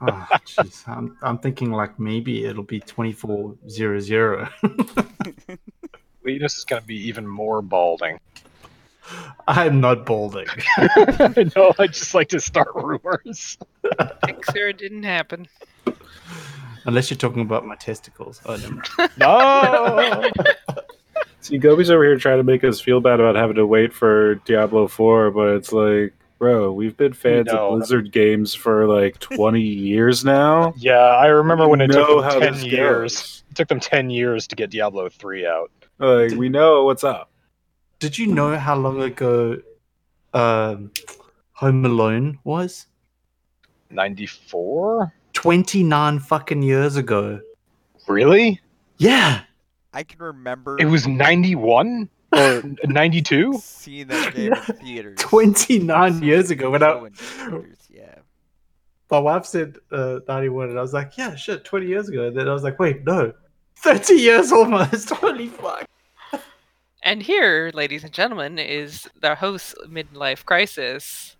Oh, 0.00 0.26
jeez. 0.46 0.86
I'm, 0.88 1.16
I'm 1.22 1.38
thinking 1.38 1.70
like 1.70 1.98
maybe 1.98 2.44
it'll 2.44 2.62
be 2.62 2.80
2400. 2.80 4.48
Linus 6.24 6.56
is 6.58 6.64
going 6.64 6.82
to 6.82 6.86
be 6.86 6.96
even 7.08 7.26
more 7.26 7.62
balding. 7.62 8.18
I'm 9.48 9.80
not 9.80 10.06
balding. 10.06 10.46
I 10.76 11.50
know, 11.56 11.74
I 11.78 11.88
just 11.88 12.14
like 12.14 12.28
to 12.28 12.40
start 12.40 12.68
rumors. 12.74 13.58
Picture 14.24 14.68
it 14.68 14.78
didn't 14.78 15.02
happen. 15.02 15.48
Unless 16.84 17.10
you're 17.10 17.18
talking 17.18 17.42
about 17.42 17.66
my 17.66 17.74
testicles. 17.74 18.40
Oh, 18.46 18.56
never 18.56 18.74
mind. 18.74 19.10
No! 19.18 20.30
See, 21.42 21.58
Gobi's 21.58 21.90
over 21.90 22.04
here 22.04 22.16
trying 22.16 22.38
to 22.38 22.44
make 22.44 22.62
us 22.62 22.80
feel 22.80 23.00
bad 23.00 23.18
about 23.20 23.34
having 23.34 23.56
to 23.56 23.66
wait 23.66 23.92
for 23.92 24.36
Diablo 24.46 24.86
4, 24.86 25.32
but 25.32 25.48
it's 25.56 25.72
like, 25.72 26.14
bro, 26.38 26.72
we've 26.72 26.96
been 26.96 27.12
fans 27.12 27.46
know. 27.48 27.68
of 27.72 27.78
Blizzard 27.78 28.12
games 28.12 28.54
for 28.54 28.86
like 28.86 29.18
20 29.20 29.60
years 29.60 30.24
now. 30.24 30.72
yeah, 30.76 30.92
I 30.98 31.26
remember 31.26 31.66
when 31.68 31.80
it 31.80 31.88
know 31.88 32.06
took 32.22 32.24
how 32.24 32.38
them 32.38 32.54
10 32.54 32.64
years. 32.64 33.14
goes. 33.14 33.44
It 33.50 33.56
took 33.56 33.68
them 33.68 33.80
10 33.80 34.08
years 34.10 34.46
to 34.46 34.56
get 34.56 34.70
Diablo 34.70 35.08
3 35.08 35.46
out. 35.46 35.70
Like, 35.98 36.30
we 36.32 36.48
know 36.48 36.84
what's 36.84 37.04
up. 37.04 37.30
Did 37.98 38.18
you 38.18 38.28
know 38.28 38.56
how 38.56 38.76
long 38.76 39.02
ago 39.02 39.60
um, 40.34 40.90
Home 41.54 41.84
Alone 41.84 42.38
was? 42.44 42.86
94? 43.90 45.12
29 45.32 46.18
fucking 46.20 46.62
years 46.62 46.96
ago. 46.96 47.40
Really? 48.08 48.60
Yeah. 48.98 49.42
I 49.92 50.02
can 50.02 50.20
remember 50.20 50.78
It 50.80 50.86
was 50.86 51.06
91? 51.06 52.08
Or 52.34 52.62
92? 52.84 53.54
seeing 53.60 54.06
that 54.08 54.34
game 54.34 54.52
in 54.54 54.62
theaters. 54.84 55.18
29 55.20 56.22
years 56.22 56.50
ago 56.50 56.70
when 56.70 56.82
I, 56.82 56.92
So 56.98 57.04
in 57.04 57.12
theaters, 57.12 57.78
yeah. 57.90 58.14
my 59.10 59.18
wife 59.18 59.44
said 59.44 59.76
uh, 59.90 60.20
91 60.28 60.70
and 60.70 60.78
I 60.78 60.82
was 60.82 60.94
like, 60.94 61.16
yeah, 61.18 61.34
shit, 61.34 61.64
20 61.64 61.86
years 61.86 62.08
ago. 62.08 62.28
And 62.28 62.36
then 62.36 62.48
I 62.48 62.52
was 62.52 62.62
like, 62.62 62.78
wait, 62.78 63.04
no. 63.04 63.32
30 63.76 64.14
years 64.14 64.50
almost. 64.52 65.10
Holy 65.24 65.48
fuck. 65.48 65.84
And 67.02 67.20
here, 67.22 67.70
ladies 67.74 68.04
and 68.04 68.12
gentlemen, 68.12 68.58
is 68.60 69.08
the 69.20 69.34
host 69.34 69.74
midlife 69.88 70.44
crisis. 70.44 71.36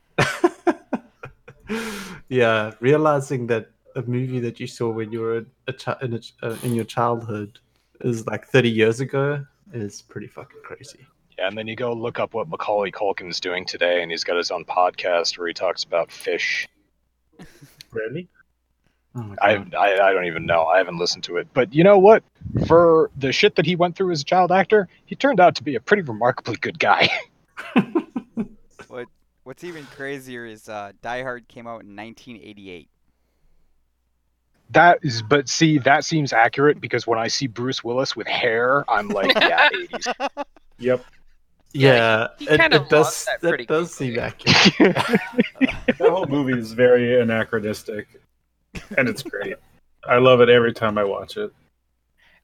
yeah, 2.29 2.73
realizing 2.81 3.47
that 3.47 3.71
a 3.95 4.03
movie 4.03 4.41
that 4.41 4.59
you 4.59 4.67
saw 4.67 4.91
when 4.91 5.12
you 5.12 5.21
were 5.21 5.38
a, 5.38 5.45
a 5.69 5.73
chi- 5.73 5.97
in, 6.03 6.15
a, 6.15 6.21
uh, 6.47 6.57
in 6.65 6.75
your 6.75 6.85
childhood 6.85 7.59
is 8.03 8.27
like 8.27 8.47
30 8.47 8.71
years 8.71 9.01
ago 9.01 9.45
is 9.73 10.03
pretty 10.03 10.27
fucking 10.27 10.61
crazy. 10.62 11.07
Yeah, 11.38 11.49
and 11.49 11.57
then 11.57 11.67
you 11.67 11.77
go 11.77 11.93
look 11.93 12.19
up 12.21 12.35
what 12.35 12.49
Macaulay 12.49 12.91
Culkin's 12.91 13.41
doing 13.41 13.65
today, 13.65 14.03
and 14.03 14.11
he's 14.11 14.25
got 14.25 14.37
his 14.37 14.51
own 14.51 14.65
podcast 14.65 15.38
where 15.38 15.49
he 15.49 15.55
talks 15.55 15.85
about 15.85 16.11
fish. 16.11 16.69
Really? 17.93 18.27
Oh 19.15 19.35
I, 19.43 19.57
I 19.79 20.09
I 20.09 20.12
don't 20.15 20.25
even 20.25 20.47
know. 20.47 20.65
I 20.65 20.79
haven't 20.79 20.97
listened 20.97 21.25
to 21.25 21.37
it. 21.37 21.47
But 21.53 21.75
you 21.75 21.85
know 21.85 21.99
what? 21.99 22.25
For 22.67 23.11
the 23.19 23.33
shit 23.33 23.57
that 23.57 23.67
he 23.67 23.77
went 23.77 23.97
through 23.97 24.12
as 24.12 24.23
a 24.23 24.25
child 24.25 24.51
actor, 24.51 24.88
he 25.05 25.15
turned 25.15 25.41
out 25.41 25.55
to 25.57 25.62
be 25.62 25.75
a 25.75 25.81
pretty 25.81 26.03
remarkably 26.03 26.57
good 26.57 26.79
guy. 26.79 27.11
What 28.88 29.09
What's 29.45 29.65
even 29.65 29.85
crazier 29.87 30.47
is 30.47 30.69
uh, 30.69 30.93
Die 31.03 31.23
Hard 31.23 31.49
came 31.49 31.67
out 31.67 31.83
in 31.83 31.97
1988. 31.97 32.88
That 34.72 34.98
is, 35.02 35.22
but 35.22 35.48
see, 35.48 35.78
that 35.78 36.04
seems 36.04 36.32
accurate 36.32 36.80
because 36.80 37.06
when 37.06 37.18
I 37.18 37.28
see 37.28 37.46
Bruce 37.46 37.82
Willis 37.85 38.16
with 38.16 38.26
hair, 38.26 38.85
I'm 38.90 39.08
like, 39.08 39.35
yeah, 39.35 39.68
80s. 39.90 40.44
Yep. 40.78 41.04
Yeah, 41.74 42.28
he 42.38 42.48
it, 42.48 42.58
kind 42.58 42.74
of 42.74 42.82
it 42.82 42.88
does. 42.90 43.04
lost 43.06 43.26
that 43.26 43.40
That, 43.40 43.48
pretty 43.48 43.66
does 43.66 43.94
seem 43.94 44.14
quickly. 44.14 44.52
accurate. 44.94 45.20
That 45.98 46.11
whole 46.11 46.26
movie 46.26 46.58
is 46.58 46.72
very 46.72 47.20
anachronistic, 47.20 48.08
and 48.98 49.08
it's 49.08 49.22
great. 49.22 49.56
I 50.06 50.18
love 50.18 50.40
it 50.42 50.48
every 50.50 50.72
time 50.74 50.98
I 50.98 51.04
watch 51.04 51.37
it. 51.38 51.50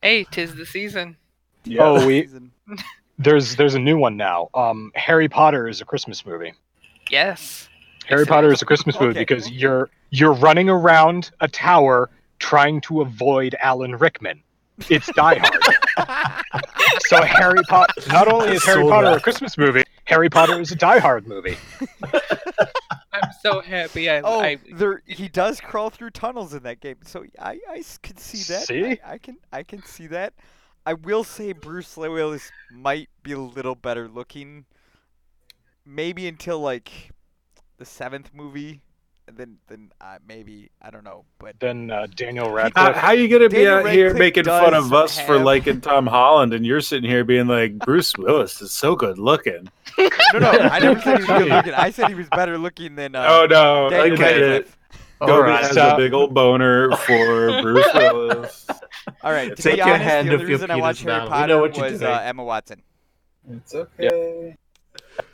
Hey, 0.03 0.25
tis 0.25 0.55
the 0.55 0.65
season. 0.65 1.17
Yeah. 1.65 1.83
Oh, 1.83 2.07
we 2.07 2.29
there's 3.19 3.57
there's 3.57 3.75
a 3.75 3.79
new 3.81 3.99
one 3.99 4.17
now. 4.17 4.49
Um, 4.55 4.93
Harry 4.95 5.29
Potter 5.29 5.69
is 5.69 5.81
a 5.81 5.85
Christmas 5.85 6.25
movie. 6.25 6.55
Yes. 7.11 7.69
Harry 8.07 8.25
Potter 8.25 8.49
is. 8.49 8.55
is 8.59 8.63
a 8.63 8.67
Christmas 8.67 8.99
movie 8.99 9.11
Okay. 9.11 9.21
because 9.21 9.51
you're 9.51 9.91
you're 10.11 10.33
running 10.33 10.71
around 10.71 11.31
a 11.41 11.49
tower 11.49 12.09
trying 12.39 12.81
to 12.83 13.01
avoid 13.01 13.55
Alan 13.61 13.97
Rickman. 13.97 14.43
It's 14.89 15.11
Die 15.13 15.39
Hard. 15.39 16.57
so 17.09 17.21
Harry 17.23 17.61
Potter. 17.69 17.93
Not 18.09 18.29
only 18.29 18.53
is 18.53 18.65
Harry 18.65 18.83
saw 18.85 18.91
Potter 18.91 19.17
a. 19.17 19.21
Christmas 19.21 19.59
movie, 19.59 19.83
Harry 20.05 20.31
Potter 20.31 20.61
is 20.61 20.71
a 20.71 20.77
Die 20.77 20.99
Hard 20.99 21.27
movie. 21.27 21.57
I'm 23.13 23.31
so 23.43 23.61
happy. 23.61 24.09
I, 24.09 24.21
Oh, 24.21 24.41
I 24.41 24.59
there 24.73 25.03
he 25.07 25.29
does 25.29 25.61
crawl 25.61 25.91
through 25.91 26.11
tunnels 26.11 26.55
in 26.55 26.63
that 26.63 26.81
game, 26.81 26.97
so 27.05 27.25
I, 27.41 27.59
I 27.69 27.83
can 28.03 28.17
see 28.17 28.53
that. 28.53 28.67
See? 28.67 28.85
I, 29.05 29.15
I 29.15 29.19
can 29.19 29.37
I 29.53 29.63
can 29.65 29.83
see 29.83 30.07
that. 30.09 30.35
I 30.87 30.95
will 30.95 31.25
say 31.25 31.53
Bruce 31.53 31.97
Willis 31.97 32.51
might 32.73 33.09
be 33.23 33.33
a 33.33 33.39
little 33.39 33.75
better 33.75 34.09
looking, 34.09 34.65
maybe 35.85 36.29
until 36.29 36.61
like 36.61 37.11
the 37.79 37.85
seventh 37.85 38.31
movie, 38.33 38.71
and 38.71 38.81
then 39.37 39.59
then 39.69 39.91
uh, 40.01 40.19
maybe 40.27 40.71
I 40.81 40.91
don't 40.91 41.05
know, 41.05 41.25
but 41.39 41.59
Then 41.61 41.91
uh, 41.91 42.07
Daniel 42.15 42.47
How, 42.47 42.55
Radcliffe. 42.55 42.97
how 42.97 43.09
are 43.09 43.15
you 43.15 43.29
gonna 43.29 43.49
be 43.49 43.57
Daniel 43.65 43.87
out 43.87 43.93
here 43.93 44.15
making 44.15 44.45
fun 44.45 44.75
of 44.75 44.93
us 44.93 45.21
for 45.21 45.39
liking 45.39 45.81
Tom 45.81 46.07
Holland, 46.07 46.55
and 46.55 46.65
you're 46.65 46.81
sitting 46.81 47.09
here 47.09 47.25
being 47.25 47.47
like, 47.47 47.79
Bruce 47.79 48.17
Willis 48.17 48.61
is 48.63 48.73
so 48.73 48.97
good 48.97 49.19
looking. 49.19 49.69
no 49.99 50.39
no 50.39 50.51
I 50.51 50.79
never 50.79 51.01
said 51.01 51.19
he 51.19 51.25
was 51.33 51.43
good 51.43 51.49
looking. 51.57 51.75
I 51.75 51.91
said 51.91 52.09
he 52.09 52.15
was 52.15 52.29
better 52.31 52.57
looking 52.59 52.95
than 52.95 53.15
uh, 53.15 53.27
oh 53.29 53.47
no, 53.51 53.91
Daniel 53.91 54.15
I 54.15 54.17
get 54.17 54.37
it. 54.39 54.43
Radcliffe. 54.51 54.75
All 55.21 55.27
Gobi 55.27 55.49
right, 55.51 55.65
has 55.65 55.75
so- 55.75 55.95
a 55.95 55.97
big 55.97 56.13
old 56.15 56.33
boner 56.33 56.93
for 56.93 57.61
Bruce 57.63 57.87
Willis. 57.95 58.67
All 59.23 59.33
right, 59.33 59.55
to 59.57 59.61
Take 59.63 59.73
be 59.75 59.79
your 59.79 59.89
honest, 59.89 60.05
hand 60.05 60.29
the 60.29 60.33
only 60.33 60.45
off 60.45 60.49
your 60.49 60.49
reason 60.59 60.71
I 60.71 60.77
watched 60.77 61.03
Harry 61.03 61.17
now. 61.19 61.25
We 61.25 61.29
Potter 61.31 61.47
know 61.49 61.61
what 61.61 61.77
you're 61.77 61.91
was 61.91 62.03
uh, 62.03 62.21
Emma 62.25 62.45
Watson. 62.45 62.83
It's 63.51 63.75
okay. 63.75 64.57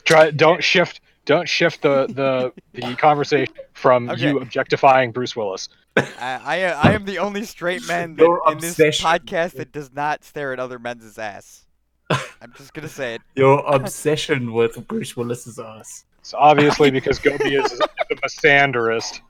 Try 0.04 0.30
don't 0.30 0.62
shift 0.64 1.00
don't 1.24 1.48
shift 1.48 1.82
the 1.82 2.06
the, 2.06 2.52
the 2.72 2.94
conversation 2.98 3.54
from 3.72 4.10
Okay. 4.10 4.28
you 4.30 4.38
objectifying 4.40 5.12
Bruce 5.12 5.34
Willis. 5.36 5.68
I, 5.96 6.04
I 6.20 6.56
I 6.60 6.92
am 6.92 7.04
the 7.04 7.18
only 7.18 7.44
straight 7.44 7.84
man 7.88 8.16
that, 8.16 8.40
in 8.52 8.58
this 8.58 8.78
podcast 9.00 9.52
that 9.52 9.72
does 9.72 9.92
not 9.92 10.24
stare 10.24 10.52
at 10.52 10.60
other 10.60 10.78
men's 10.78 11.18
ass. 11.18 11.66
I'm 12.10 12.52
just 12.56 12.74
gonna 12.74 12.88
say 12.88 13.14
it. 13.14 13.22
Your 13.36 13.64
obsession 13.66 14.52
with 14.52 14.86
Bruce 14.86 15.16
Willis's 15.16 15.58
ass. 15.58 16.04
It's 16.20 16.34
obviously 16.34 16.90
because 16.90 17.18
Gobi 17.18 17.54
is 17.54 17.70
the 17.78 17.88
misandrist. 18.16 19.20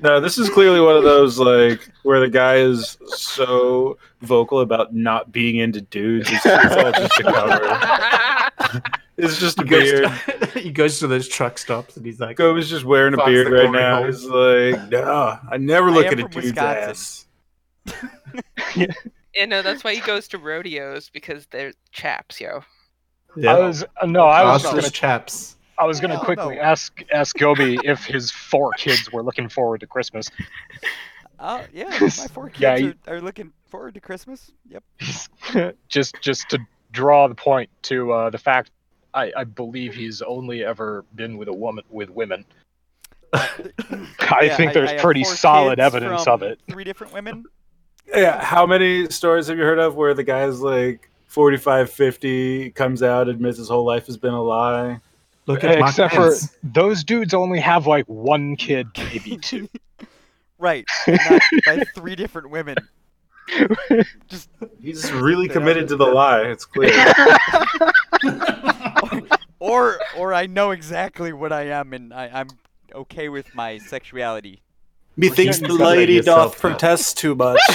No, 0.00 0.20
this 0.20 0.38
is 0.38 0.50
clearly 0.50 0.80
one 0.80 0.96
of 0.96 1.02
those 1.04 1.38
like 1.38 1.88
where 2.02 2.20
the 2.20 2.28
guy 2.28 2.56
is 2.56 2.98
so 3.06 3.96
vocal 4.20 4.60
about 4.60 4.94
not 4.94 5.32
being 5.32 5.56
into 5.56 5.80
dudes. 5.80 6.28
It's, 6.30 6.44
it's 6.44 6.76
all 6.76 6.92
just 6.92 7.20
a 7.20 7.22
cover. 7.22 8.82
It's 9.16 9.38
just 9.40 9.58
a 9.58 9.62
He 9.62 9.68
goes, 9.68 9.82
beard. 9.92 10.04
to, 10.52 10.58
he 10.60 10.70
goes 10.70 10.98
to 11.00 11.06
those 11.06 11.28
truck 11.28 11.58
stops 11.58 11.96
and 11.96 12.04
he's 12.04 12.20
like, 12.20 12.36
Gobi's 12.36 12.68
just 12.68 12.84
wearing 12.84 13.14
a 13.14 13.24
beard 13.24 13.50
right 13.50 13.70
now. 13.70 13.96
hole. 13.98 14.06
He's 14.06 14.24
like, 14.24 14.88
no, 14.90 15.38
I 15.50 15.56
never 15.56 15.90
look 15.90 16.06
am 16.06 16.12
at 16.12 16.18
a 16.18 16.22
from 16.22 16.30
dude's 16.32 16.46
Wisconsin. 16.52 17.26
ass. 18.76 18.86
you 19.34 19.46
know 19.46 19.62
that's 19.62 19.84
why 19.84 19.94
he 19.94 20.00
goes 20.00 20.28
to 20.28 20.38
rodeos 20.38 21.08
because 21.10 21.46
they're 21.46 21.72
chaps, 21.92 22.40
yo. 22.40 22.62
yeah, 23.36 23.54
I 23.54 23.60
was 23.60 23.84
uh, 24.02 24.06
no, 24.06 24.24
I 24.26 24.44
was 24.44 24.64
ask 24.64 24.74
gonna 24.74 24.90
chaps. 24.90 25.56
I 25.78 25.84
was 25.84 26.00
gonna 26.00 26.14
No, 26.14 26.20
quickly 26.20 26.56
no. 26.56 26.60
ask 26.62 27.02
ask 27.12 27.36
Gobi 27.36 27.78
if 27.84 28.04
his 28.04 28.30
four 28.30 28.72
kids 28.78 29.12
were 29.12 29.22
looking 29.22 29.48
forward 29.48 29.80
to 29.80 29.86
Christmas. 29.86 30.30
Oh 31.38 31.62
yeah, 31.72 31.90
my 32.00 32.08
four 32.08 32.48
kids 32.48 32.60
Yeah, 32.60 32.76
you- 32.76 32.94
are, 33.06 33.16
are 33.16 33.20
looking 33.20 33.52
forward 33.68 33.94
to 33.94 34.00
Christmas. 34.00 34.50
Yep. 34.68 35.76
just 35.88 36.14
just 36.20 36.48
to 36.50 36.58
draw 36.92 37.28
the 37.28 37.34
point 37.34 37.68
to 37.82 38.10
uh, 38.12 38.30
the 38.30 38.38
fact 38.38 38.70
I, 39.16 39.32
I 39.36 39.44
believe 39.44 39.94
he's 39.94 40.20
only 40.22 40.62
ever 40.64 41.04
been 41.14 41.36
with 41.38 41.48
a 41.48 41.52
woman 41.52 41.84
with 41.90 42.10
women. 42.10 42.44
Uh, 43.32 43.46
I 44.20 44.42
Yeah, 44.44 44.56
think 44.56 44.72
there's 44.74 44.90
I 44.90 44.92
have 44.92 45.02
pretty 45.02 45.24
solid 45.24 45.80
evidence 45.80 46.26
of 46.26 46.42
it. 46.42 46.60
Three 46.68 46.84
different 46.84 47.12
women. 47.12 47.44
Yeah, 48.06 48.40
how 48.44 48.66
many 48.66 49.08
stories 49.10 49.48
have 49.48 49.56
you 49.58 49.64
heard 49.64 49.78
of 49.80 49.96
where 49.96 50.14
the 50.14 50.22
guy's 50.22 50.60
like 50.60 51.10
45, 51.28 51.90
50, 51.90 52.70
comes 52.72 53.02
out, 53.02 53.28
admits 53.28 53.58
his 53.58 53.68
whole 53.68 53.84
life 53.84 54.06
has 54.06 54.16
been 54.16 54.34
a 54.34 54.42
lie? 54.42 55.00
Look 55.46 55.64
at 55.64 55.78
Mark 55.78 55.90
Except 55.90 56.14
for 56.14 56.20
Pence. 56.28 56.56
those 56.62 57.02
dudes 57.02 57.32
only 57.34 57.58
have 57.60 57.86
like 57.86 58.04
one 58.06 58.54
kid, 58.56 58.86
maybe 58.96 59.36
two. 59.42 59.68
Right. 60.58 60.84
Not 61.08 61.42
by 61.64 61.84
three 61.94 62.16
different 62.16 62.50
women. 62.50 62.76
Just 64.28 64.48
He's 64.80 65.10
really 65.12 65.48
committed 65.48 65.86
to 65.88 65.96
the 65.96 66.04
lie. 66.06 66.42
It's 66.42 66.64
clear. 66.64 66.92
Or 69.68 69.98
or 70.16 70.32
I 70.34 70.46
know 70.46 70.70
exactly 70.70 71.32
what 71.32 71.52
I 71.52 71.62
am 71.68 71.92
and 71.92 72.12
I, 72.12 72.28
I'm 72.32 72.48
okay 72.94 73.28
with 73.28 73.54
my 73.54 73.78
sexuality. 73.78 74.62
Methinks 75.16 75.58
the 75.58 75.68
lady 75.72 76.14
yourself, 76.14 76.52
doth 76.52 76.62
though. 76.62 76.68
protest 76.70 77.18
too 77.18 77.34
much. 77.34 77.60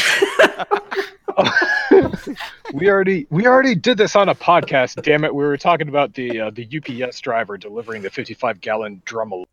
we 2.73 2.89
already 2.89 3.27
we 3.29 3.47
already 3.47 3.75
did 3.75 3.97
this 3.97 4.15
on 4.15 4.29
a 4.29 4.35
podcast. 4.35 5.01
Damn 5.03 5.23
it, 5.23 5.33
we 5.33 5.43
were 5.43 5.57
talking 5.57 5.87
about 5.89 6.13
the 6.13 6.39
uh, 6.39 6.49
the 6.51 6.67
UPS 6.77 7.19
driver 7.19 7.57
delivering 7.57 8.01
the 8.01 8.09
55 8.09 8.61
gallon 8.61 9.01
drum. 9.05 9.33
of- 9.33 9.45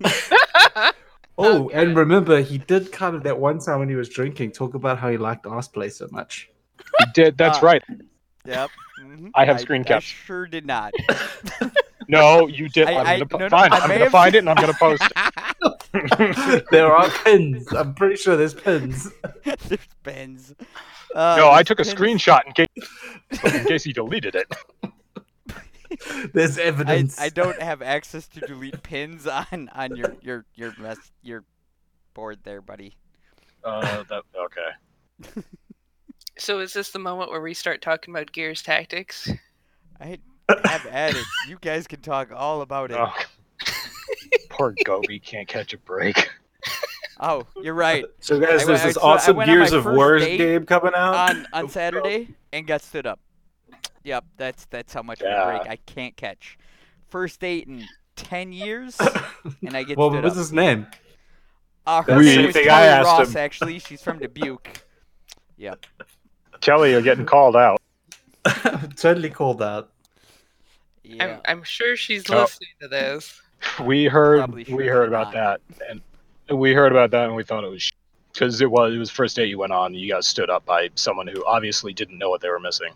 Oh, 1.36 1.68
and 1.70 1.96
remember, 1.96 2.40
he 2.42 2.58
did 2.58 2.92
kind 2.92 3.16
of 3.16 3.24
that 3.24 3.40
one 3.40 3.58
time 3.58 3.80
when 3.80 3.88
he 3.88 3.96
was 3.96 4.08
drinking 4.08 4.52
talk 4.52 4.74
about 4.74 4.98
how 5.00 5.10
he 5.10 5.16
liked 5.16 5.46
ass 5.46 5.66
play 5.66 5.88
so 5.88 6.06
much. 6.12 6.48
He 7.00 7.06
did. 7.12 7.36
That's 7.36 7.58
Ah. 7.58 7.66
right. 7.66 7.82
Yep. 8.46 8.70
mhm. 9.02 9.30
I 9.34 9.44
have 9.44 9.60
screen 9.60 9.82
I 9.82 9.84
caps. 9.84 10.04
sure 10.04 10.46
did 10.46 10.66
not. 10.66 10.92
No, 12.06 12.48
you 12.48 12.68
did. 12.68 12.86
I- 12.86 12.92
I, 12.92 13.12
am 13.14 13.20
gonna 13.20 13.26
po- 13.26 13.38
no, 13.38 13.44
no, 13.46 13.48
fine. 13.48 13.72
I 13.72 13.76
I'm 13.78 13.88
gonna 13.88 14.00
have 14.04 14.12
find 14.12 14.34
it 14.34 14.38
and 14.40 14.50
I'm 14.50 14.56
gonna 14.56 14.74
post 14.74 15.02
it. 15.02 16.64
there 16.70 16.94
are 16.94 17.08
pins. 17.24 17.72
I'm 17.72 17.94
pretty 17.94 18.16
sure 18.16 18.36
there's 18.36 18.52
pins. 18.52 19.10
There's 19.44 19.80
Benz. 20.02 20.54
Uh, 21.14 21.36
No, 21.38 21.48
I 21.48 21.62
there's 21.62 21.68
took 21.68 21.80
a 21.80 21.84
pins. 21.84 21.94
screenshot 21.94 22.42
in 22.46 22.52
case 22.52 23.54
in 23.58 23.64
case 23.64 23.84
he 23.84 23.94
deleted 23.94 24.34
it. 24.34 24.52
There's 26.34 26.58
I, 26.58 26.62
evidence. 26.64 27.18
I 27.18 27.30
don't 27.30 27.58
have 27.62 27.80
access 27.80 28.28
to 28.28 28.40
delete 28.40 28.82
pins 28.82 29.26
on 29.26 29.70
on 29.74 29.96
your 29.96 30.14
your 30.20 30.44
your 30.54 30.74
mess 30.78 30.98
your 31.22 31.42
board 32.12 32.40
there, 32.44 32.60
buddy. 32.60 32.96
Uh, 33.64 34.02
that, 34.10 34.24
okay. 34.36 35.42
So 36.38 36.60
is 36.60 36.72
this 36.72 36.90
the 36.90 36.98
moment 36.98 37.30
where 37.30 37.40
we 37.40 37.54
start 37.54 37.80
talking 37.80 38.14
about 38.14 38.32
Gears 38.32 38.62
Tactics? 38.62 39.30
I 40.00 40.18
have 40.48 40.86
at 40.86 41.14
it. 41.14 41.24
You 41.48 41.58
guys 41.60 41.86
can 41.86 42.00
talk 42.00 42.30
all 42.34 42.60
about 42.62 42.90
it. 42.90 42.96
Oh. 42.98 43.12
Poor 44.50 44.74
Gobi 44.84 45.18
can't 45.18 45.48
catch 45.48 45.72
a 45.72 45.78
break. 45.78 46.30
Oh, 47.20 47.46
you're 47.62 47.74
right. 47.74 48.04
so, 48.20 48.38
guys, 48.40 48.62
I 48.62 48.64
there's 48.64 48.66
went- 48.68 48.82
this 48.82 48.96
I 48.98 49.00
awesome 49.00 49.36
went 49.36 49.48
Gears 49.48 49.72
of 49.72 49.84
War 49.86 50.18
game 50.18 50.66
coming 50.66 50.92
out. 50.96 51.14
On 51.30 51.46
on 51.52 51.68
Saturday 51.68 52.28
and 52.52 52.66
got 52.66 52.82
stood 52.82 53.06
up. 53.06 53.20
Yep, 54.02 54.24
that's 54.36 54.64
that's 54.66 54.92
how 54.92 55.02
much 55.02 55.20
of 55.20 55.26
a 55.28 55.30
Yeah. 55.30 55.44
break 55.58 55.70
I 55.70 55.76
can't 55.86 56.16
catch. 56.16 56.58
First 57.08 57.40
date 57.40 57.68
in 57.68 57.84
ten 58.16 58.52
years, 58.52 58.98
and 59.64 59.76
I 59.76 59.84
get 59.84 59.96
what 59.96 60.10
stood 60.12 60.24
was 60.24 60.32
up. 60.32 60.38
his 60.38 60.52
name? 60.52 60.86
Uh, 61.86 62.02
her 62.02 62.06
That's 62.14 62.24
name 62.24 62.34
same 62.34 62.46
was 62.46 62.54
thing 62.54 62.64
Kelly 62.64 62.82
I 62.82 62.86
asked 62.86 63.06
Ross. 63.06 63.30
him. 63.30 63.36
Actually, 63.36 63.78
she's 63.78 64.02
from 64.02 64.18
Dubuque. 64.18 64.82
Yep. 65.56 65.86
Kelly, 66.64 66.92
you're 66.92 67.02
getting 67.02 67.26
called 67.26 67.56
out. 67.56 67.78
totally 68.96 69.28
called 69.28 69.62
out. 69.62 69.90
Yeah. 71.02 71.24
I'm, 71.44 71.58
I'm 71.58 71.62
sure 71.62 71.94
she's 71.94 72.28
Oh. 72.30 72.40
listening 72.42 72.70
to 72.80 72.88
this. 72.88 73.40
We 73.84 74.04
heard 74.06 74.50
we 74.52 74.86
heard 74.86 75.08
about 75.08 75.34
not. 75.34 75.60
that, 75.78 76.00
and 76.48 76.58
we 76.58 76.72
heard 76.74 76.90
about 76.92 77.10
that, 77.12 77.26
and 77.26 77.34
we 77.36 77.44
thought 77.44 77.64
it 77.64 77.70
was 77.70 77.92
because 78.32 78.60
it 78.60 78.70
was 78.70 78.94
it 78.94 78.98
was 78.98 79.10
first 79.10 79.36
date 79.36 79.48
you 79.48 79.58
went 79.58 79.72
on. 79.72 79.92
You 79.94 80.08
got 80.08 80.24
stood 80.24 80.48
up 80.50 80.64
by 80.64 80.88
someone 80.94 81.26
who 81.26 81.44
obviously 81.46 81.92
didn't 81.92 82.18
know 82.18 82.28
what 82.30 82.40
they 82.40 82.48
were 82.48 82.60
missing. 82.60 82.92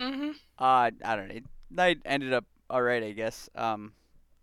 hmm 0.00 0.30
Uh, 0.58 0.90
I 1.04 1.16
don't 1.16 1.28
know. 1.28 1.40
Night 1.70 1.98
ended 2.04 2.32
up 2.32 2.44
all 2.70 2.82
right, 2.82 3.02
I 3.02 3.12
guess. 3.12 3.48
Um, 3.54 3.92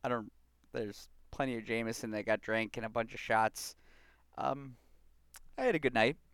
I 0.04 0.10
don't. 0.10 0.32
There's 0.72 1.08
plenty 1.32 1.56
of 1.58 1.66
Jameson 1.66 2.12
that 2.12 2.26
got 2.26 2.42
drank 2.42 2.78
and 2.78 2.86
a 2.86 2.90
bunch 2.90 3.14
of 3.14 3.20
shots. 3.20 3.76
Um, 4.40 4.76
I 5.58 5.64
had 5.64 5.76
a 5.76 5.80
good 5.80 5.94
night, 5.94 6.16
but 6.16 6.33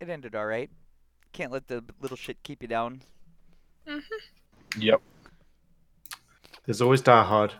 it 0.00 0.08
ended 0.08 0.34
all 0.34 0.46
right. 0.46 0.70
Can't 1.32 1.52
let 1.52 1.68
the 1.68 1.84
little 2.00 2.16
shit 2.16 2.42
keep 2.42 2.62
you 2.62 2.68
down. 2.68 3.02
Yep. 4.78 5.00
There's 6.64 6.80
always 6.80 7.00
Die 7.00 7.24
Hard. 7.24 7.52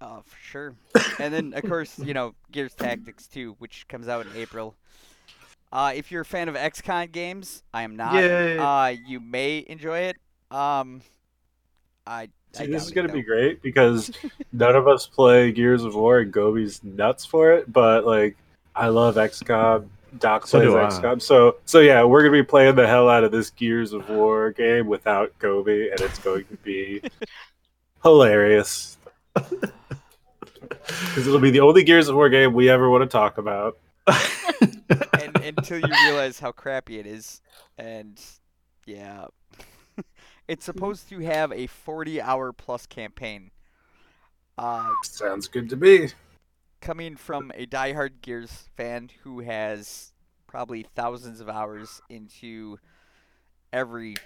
Oh, 0.00 0.22
for 0.24 0.36
sure. 0.40 0.74
and 1.18 1.32
then, 1.32 1.54
of 1.54 1.64
course, 1.64 1.98
you 1.98 2.14
know, 2.14 2.34
Gears 2.52 2.74
Tactics 2.74 3.26
2, 3.26 3.56
which 3.58 3.86
comes 3.88 4.08
out 4.08 4.26
in 4.26 4.36
April. 4.36 4.76
Uh, 5.72 5.92
if 5.94 6.10
you're 6.10 6.22
a 6.22 6.26
fan 6.26 6.48
of 6.48 6.54
XCOM 6.54 7.12
games, 7.12 7.62
I 7.74 7.82
am 7.82 7.96
not. 7.96 8.14
Yay. 8.14 8.58
Uh, 8.58 8.96
you 9.06 9.20
may 9.20 9.64
enjoy 9.68 9.98
it. 10.00 10.16
Um, 10.50 11.02
I. 12.06 12.28
I 12.58 12.66
this 12.66 12.86
is 12.86 12.92
gonna 12.92 13.12
be 13.12 13.22
great 13.22 13.60
because 13.60 14.10
none 14.52 14.74
of 14.74 14.88
us 14.88 15.06
play 15.06 15.52
Gears 15.52 15.84
of 15.84 15.94
War 15.94 16.20
and 16.20 16.32
Gobi's 16.32 16.82
nuts 16.82 17.26
for 17.26 17.52
it, 17.52 17.70
but 17.70 18.06
like 18.06 18.36
I 18.74 18.88
love 18.88 19.16
XCOM. 19.16 19.86
Doc 20.18 20.46
So 20.46 20.60
plays. 20.60 20.94
XCOM, 20.94 21.20
so 21.20 21.56
so 21.64 21.80
yeah, 21.80 22.02
we're 22.04 22.20
gonna 22.20 22.32
be 22.32 22.42
playing 22.42 22.76
the 22.76 22.86
hell 22.86 23.08
out 23.08 23.24
of 23.24 23.32
this 23.32 23.50
Gears 23.50 23.92
of 23.92 24.08
War 24.08 24.52
game 24.52 24.86
without 24.86 25.38
Gobi, 25.38 25.90
and 25.90 26.00
it's 26.00 26.18
going 26.18 26.44
to 26.46 26.56
be 26.56 27.02
hilarious. 28.02 28.96
Because 29.34 31.26
it'll 31.26 31.38
be 31.38 31.50
the 31.50 31.60
only 31.60 31.84
Gears 31.84 32.08
of 32.08 32.16
War 32.16 32.28
game 32.28 32.54
we 32.54 32.70
ever 32.70 32.88
want 32.88 33.02
to 33.02 33.08
talk 33.08 33.38
about. 33.38 33.78
and 34.06 35.36
until 35.44 35.78
you 35.78 35.94
realize 36.06 36.40
how 36.40 36.52
crappy 36.52 36.98
it 36.98 37.06
is, 37.06 37.40
and 37.76 38.20
yeah, 38.86 39.26
it's 40.48 40.64
supposed 40.64 41.08
to 41.10 41.20
have 41.20 41.52
a 41.52 41.68
40-hour 41.68 42.54
plus 42.54 42.86
campaign. 42.86 43.50
Uh, 44.56 44.88
Sounds 45.02 45.46
good 45.46 45.68
to 45.70 45.76
me. 45.76 46.08
Coming 46.80 47.16
from 47.16 47.52
a 47.54 47.66
diehard 47.66 48.20
Gears 48.22 48.68
fan 48.76 49.10
who 49.22 49.40
has 49.40 50.12
probably 50.46 50.86
thousands 50.94 51.40
of 51.40 51.48
hours 51.48 52.00
into 52.08 52.78
every 53.72 54.16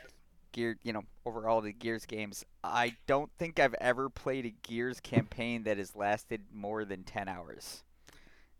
gear, 0.53 0.78
you 0.82 0.92
know, 0.92 1.03
over 1.26 1.48
all 1.48 1.61
the 1.61 1.72
Gears 1.72 2.07
games, 2.07 2.44
I 2.62 2.94
don't 3.07 3.30
think 3.38 3.59
I've 3.59 3.74
ever 3.80 4.09
played 4.09 4.46
a 4.46 4.55
Gears 4.62 5.00
campaign 5.00 5.64
that 5.64 5.78
has 5.78 5.96
lasted 5.96 6.42
more 6.53 6.84
than 6.84 7.05
10 7.05 7.28
hours. 7.28 7.82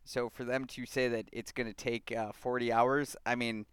So 0.05 0.28
for 0.28 0.45
them 0.45 0.64
to 0.66 0.84
say 0.84 1.09
that 1.09 1.26
it's 1.32 1.53
going 1.53 1.68
to 1.68 1.74
take 1.74 2.11
uh, 2.11 2.32
40 2.32 2.72
hours, 2.72 3.16
I 3.24 3.36
mean, 3.36 3.66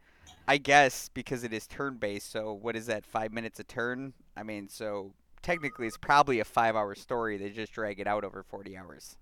I 0.48 0.58
guess 0.58 1.10
because 1.14 1.44
it 1.44 1.54
is 1.54 1.66
turn 1.66 1.98
based, 1.98 2.32
so 2.32 2.54
what 2.54 2.76
is 2.76 2.86
that, 2.86 3.06
five 3.06 3.34
minutes 3.34 3.60
a 3.60 3.64
turn? 3.64 4.14
I 4.38 4.44
mean, 4.44 4.70
so 4.70 5.14
technically 5.42 5.88
it's 5.88 5.98
probably 5.98 6.40
a 6.40 6.46
five 6.46 6.76
hour 6.76 6.94
story. 6.94 7.38
They 7.38 7.50
just 7.50 7.72
drag 7.72 8.00
it 8.00 8.08
out 8.08 8.24
over 8.24 8.44
40 8.44 8.78
hours. 8.78 9.18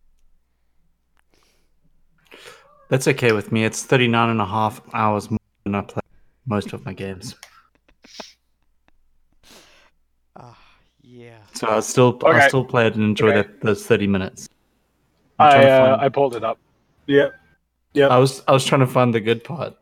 That's 2.89 3.07
okay 3.07 3.31
with 3.33 3.51
me. 3.51 3.65
It's 3.65 3.83
39 3.83 4.29
and 4.29 4.41
a 4.41 4.45
half 4.45 4.81
hours 4.93 5.29
more 5.29 5.39
than 5.65 5.75
I 5.75 5.81
play 5.81 6.01
most 6.45 6.71
of 6.73 6.85
my 6.85 6.93
games. 6.93 7.35
Ah, 10.35 10.57
yeah. 11.01 11.37
So 11.53 11.67
I 11.67 11.79
still 11.81 12.17
I 12.25 12.29
Okay. 12.37 12.47
still 12.47 12.65
play 12.65 12.87
it 12.87 12.95
and 12.95 13.03
enjoy 13.03 13.29
Okay. 13.29 13.35
that 13.37 13.61
those 13.61 13.85
30 13.85 14.07
minutes. 14.07 14.47
I'm 15.39 15.47
I 15.59 15.65
uh, 15.69 15.85
find- 15.91 16.01
I 16.01 16.09
pulled 16.09 16.35
it 16.35 16.43
up. 16.43 16.59
Yeah. 17.07 17.29
Yeah. 17.93 18.07
I 18.07 18.17
was 18.17 18.43
I 18.47 18.51
was 18.51 18.65
trying 18.65 18.81
to 18.81 18.87
find 18.87 19.13
the 19.13 19.19
good 19.19 19.43
part. 19.43 19.75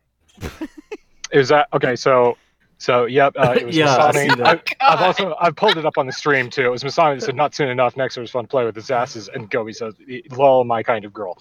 Is 1.32 1.50
that 1.50 1.68
okay? 1.74 1.96
So, 1.96 2.38
so 2.78 3.06
yep. 3.06 3.34
Uh, 3.38 3.56
it 3.60 3.66
was 3.66 3.76
Yeah, 3.78 3.96
I 3.96 4.10
I, 4.44 4.62
I've 4.82 5.02
also 5.02 5.36
I've 5.40 5.56
pulled 5.56 5.78
it 5.78 5.86
up 5.86 5.98
on 5.98 6.06
the 6.06 6.12
stream 6.14 6.50
too. 6.50 6.66
It 6.66 6.70
was 6.70 6.84
Masami 6.84 7.16
that 7.20 7.26
said 7.26 7.36
not 7.36 7.54
soon 7.54 7.70
enough. 7.70 7.98
Next 7.98 8.16
was 8.18 8.32
fun 8.32 8.46
to 8.46 8.48
play 8.48 8.66
with 8.66 8.76
his 8.76 8.90
asses, 8.92 9.28
and 9.34 9.50
Gobi 9.50 9.74
says, 9.74 9.96
"Lol, 10.32 10.64
my 10.64 10.84
kind 10.84 11.04
of 11.04 11.14
girl." 11.14 11.38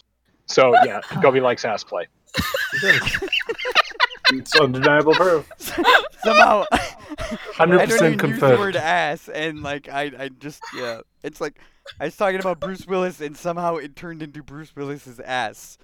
So 0.47 0.75
yeah, 0.85 1.01
Gobi 1.23 1.41
likes 1.41 1.65
ass 1.65 1.85
play. 1.85 2.07
It's 4.33 4.59
undeniable 4.59 5.15
proof. 5.15 5.49
Somehow, 5.59 6.65
I 6.73 6.87
100% 7.59 7.67
don't 7.69 7.89
use 7.91 7.99
the 8.01 8.17
confirmed. 8.17 8.59
word 8.59 8.77
ass, 8.77 9.29
and 9.29 9.63
like 9.63 9.89
I, 9.89 10.11
I 10.19 10.29
just 10.39 10.63
yeah, 10.75 11.01
it's 11.23 11.41
like 11.41 11.59
I 12.01 12.07
was 12.07 12.17
talking 12.17 12.41
about 12.41 12.59
Bruce 12.59 12.87
Willis, 12.87 13.21
and 13.21 13.37
somehow 13.37 13.77
it 13.77 13.95
turned 13.97 14.23
into 14.23 14.43
Bruce 14.43 14.75
Willis's 14.75 15.21
ass, 15.21 15.77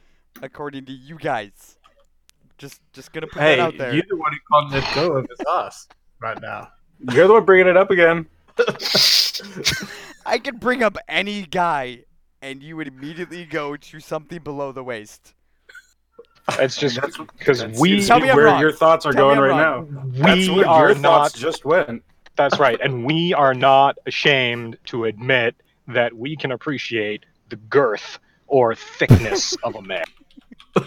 according 0.43 0.87
to 0.87 0.93
you 0.93 1.19
guys. 1.19 1.79
Just, 2.57 2.81
just 2.93 3.13
gonna 3.13 3.27
put 3.27 3.41
that 3.41 3.59
out 3.59 3.77
there. 3.79 3.95
you're 3.95 4.05
the 4.09 4.17
one 4.17 4.33
who 4.33 4.39
can't 4.71 4.73
let 4.85 4.95
go 4.95 5.13
of 5.19 5.27
his 5.29 5.39
ass 5.49 5.87
right 6.21 6.41
now. 6.41 6.69
You're 7.13 7.27
the 7.27 7.35
one 7.35 7.45
bringing 7.45 7.69
it 7.69 7.77
up 7.77 7.91
again. 7.91 8.27
I 10.27 10.39
could 10.39 10.61
bring 10.61 10.83
up 10.83 10.97
any 11.09 11.43
guy, 11.43 12.05
and 12.43 12.63
you 12.63 12.77
would 12.77 12.89
immediately 12.89 13.45
go 13.45 13.77
to 13.77 14.01
something 14.01 14.43
below 14.43 14.73
the 14.73 14.83
waist. 14.85 15.35
It's 16.59 16.77
just 16.77 16.99
because 17.39 17.65
we 17.79 18.05
Tell 18.05 18.19
me 18.19 18.31
I'm 18.31 18.37
where 18.37 18.47
wrong. 18.47 18.61
your 18.61 18.73
thoughts 18.73 19.07
are 19.07 19.13
Tell 19.13 19.29
me 19.29 19.35
going 19.37 19.51
I'm 19.51 19.57
right 19.59 19.73
wrong. 19.73 20.13
now. 20.15 20.25
That's 20.27 20.49
we 20.49 20.55
where 20.57 20.67
are 20.69 20.87
your 20.89 20.95
thoughts 20.97 21.35
not. 21.35 21.41
just 21.41 21.65
went. 21.65 22.03
That's 22.37 22.59
right, 22.59 22.81
and 22.83 23.05
we 23.05 23.35
are 23.35 23.55
not 23.55 23.99
ashamed 24.07 24.77
to 24.87 25.05
admit 25.05 25.55
that 25.89 26.17
we 26.17 26.37
can 26.37 26.51
appreciate 26.53 27.25
the 27.51 27.57
girth 27.57 28.19
or 28.47 28.75
thickness 28.75 29.55
of 29.63 29.77
a 29.77 29.83
man. 29.83 30.05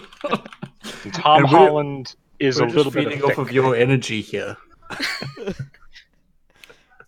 And 1.06 1.14
Tom 1.14 1.44
And 1.44 1.52
we're- 1.52 1.66
Holland 1.66 2.16
is 2.40 2.60
We're 2.60 2.64
a 2.66 2.68
just 2.68 2.76
little 2.78 2.92
bit 2.92 3.04
feeding 3.06 3.24
of 3.24 3.32
off 3.32 3.38
of 3.38 3.52
your 3.54 3.76
energy 3.76 4.22
here. 4.22 4.58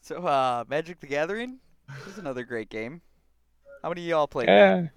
So, 0.02 0.18
uh, 0.28 0.64
Magic 0.68 1.00
the 1.00 1.08
Gathering 1.08 1.58
this 2.06 2.14
is 2.14 2.18
another 2.20 2.44
great 2.44 2.70
game. 2.70 3.02
How 3.86 3.90
many 3.90 4.02
of 4.02 4.08
y'all 4.08 4.26
played? 4.26 4.48
that? 4.48 4.82
Yeah, 4.82 4.88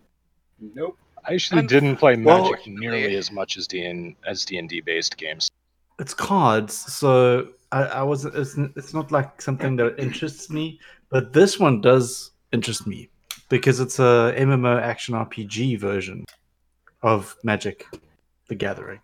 Nope. 0.74 0.96
I 1.22 1.34
actually 1.34 1.58
I'm- 1.58 1.66
didn't 1.66 1.96
play 1.96 2.16
Well- 2.16 2.50
Magic 2.50 2.66
nearly 2.68 3.16
as 3.16 3.30
much 3.30 3.58
as 3.58 3.66
D 3.66 3.84
and 3.84 4.16
as 4.26 4.46
D 4.46 4.56
and 4.56 4.66
D 4.66 4.80
based 4.80 5.18
games. 5.18 5.50
It's 5.98 6.14
cards, 6.14 6.74
so 6.74 7.50
I, 7.70 7.82
I 7.82 8.02
was. 8.02 8.24
It's, 8.24 8.56
it's 8.56 8.94
not 8.94 9.12
like 9.12 9.42
something 9.42 9.76
that 9.76 9.98
interests 9.98 10.48
me, 10.48 10.80
but 11.10 11.34
this 11.34 11.58
one 11.58 11.82
does 11.82 12.30
interest 12.50 12.86
me 12.86 13.10
because 13.50 13.78
it's 13.78 13.98
a 13.98 14.32
MMO 14.38 14.80
action 14.80 15.14
RPG 15.14 15.78
version 15.78 16.24
of 17.02 17.36
Magic: 17.44 17.84
The 18.48 18.54
Gathering. 18.54 19.00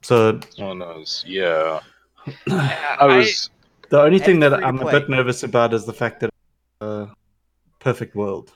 So 0.00 0.40
Oh 0.58 0.72
no, 0.72 1.04
yeah. 1.24 1.78
Yeah, 2.48 2.96
I 3.00 3.06
was 3.06 3.50
the 3.88 4.00
only 4.00 4.18
thing 4.18 4.40
that 4.40 4.52
I'm 4.52 4.80
a 4.80 4.90
bit 4.90 5.08
nervous 5.08 5.44
about 5.44 5.72
is 5.72 5.84
the 5.84 5.92
fact 5.92 6.18
that 6.20 6.30
uh, 6.80 7.06
perfect 7.82 8.14
world. 8.14 8.52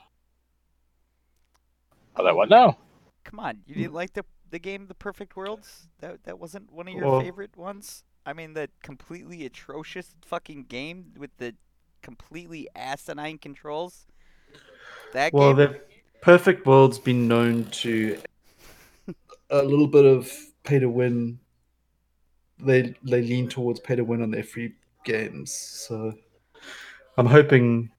oh, 2.17 2.25
that 2.25 2.37
what 2.37 2.49
now? 2.49 2.79
Come 3.25 3.41
on, 3.41 3.59
you 3.67 3.75
didn't 3.75 3.95
like 3.95 4.13
the 4.13 4.25
the 4.51 4.59
game 4.61 4.87
The 4.87 4.95
Perfect 4.95 5.35
Worlds? 5.37 5.89
That 5.99 6.23
that 6.25 6.39
wasn't 6.39 6.71
one 6.73 6.87
of 6.89 6.95
your 6.95 7.07
Well- 7.11 7.21
favorite 7.21 7.57
ones? 7.57 8.05
I 8.25 8.33
mean, 8.33 8.55
that 8.55 8.71
completely 8.83 9.45
atrocious 9.45 10.17
fucking 10.25 10.65
game 10.65 11.13
with 11.17 11.31
the 11.39 11.55
completely 12.03 12.69
asinine 12.75 13.39
controls. 13.39 14.07
That 15.13 15.33
Well, 15.33 15.55
game. 15.55 15.57
the 15.57 15.81
perfect 16.23 16.67
world's 16.67 16.99
been 16.99 17.29
known 17.29 17.65
to 17.83 18.21
a 19.51 19.63
little 19.63 19.87
bit 19.87 20.05
of 20.05 20.31
pay 20.65 20.79
to 20.81 20.89
win. 20.89 21.39
They 22.59 22.95
they 23.03 23.23
lean 23.23 23.49
towards 23.49 23.81
pay 23.81 23.97
to 23.97 24.05
win 24.05 24.23
on 24.23 24.31
their 24.31 24.43
free 24.45 24.75
games, 25.05 25.53
so 25.53 26.13
I'm 27.17 27.27
hoping 27.27 27.91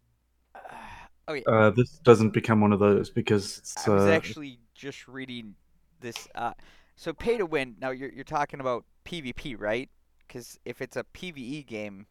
Okay, 1.30 1.44
uh, 1.46 1.72
this 1.72 2.00
doesn't 2.00 2.32
become 2.32 2.62
one 2.62 2.72
of 2.72 2.80
those 2.80 3.10
because 3.10 3.58
it's, 3.58 3.88
I 3.88 3.92
was 3.92 4.04
uh, 4.04 4.10
actually 4.12 4.60
just 4.74 5.08
reading 5.08 5.56
this. 6.00 6.28
Uh, 6.36 6.54
so 6.96 7.14
pay 7.14 7.38
to 7.38 7.46
win. 7.46 7.76
Now 7.82 7.92
you're 7.92 8.12
you're 8.12 8.24
talking 8.24 8.60
about 8.60 8.86
PvP, 9.06 9.60
right? 9.60 9.90
Because 10.26 10.60
if 10.66 10.82
it's 10.82 10.96
a 10.96 11.04
PVE 11.14 11.66
game, 11.66 12.08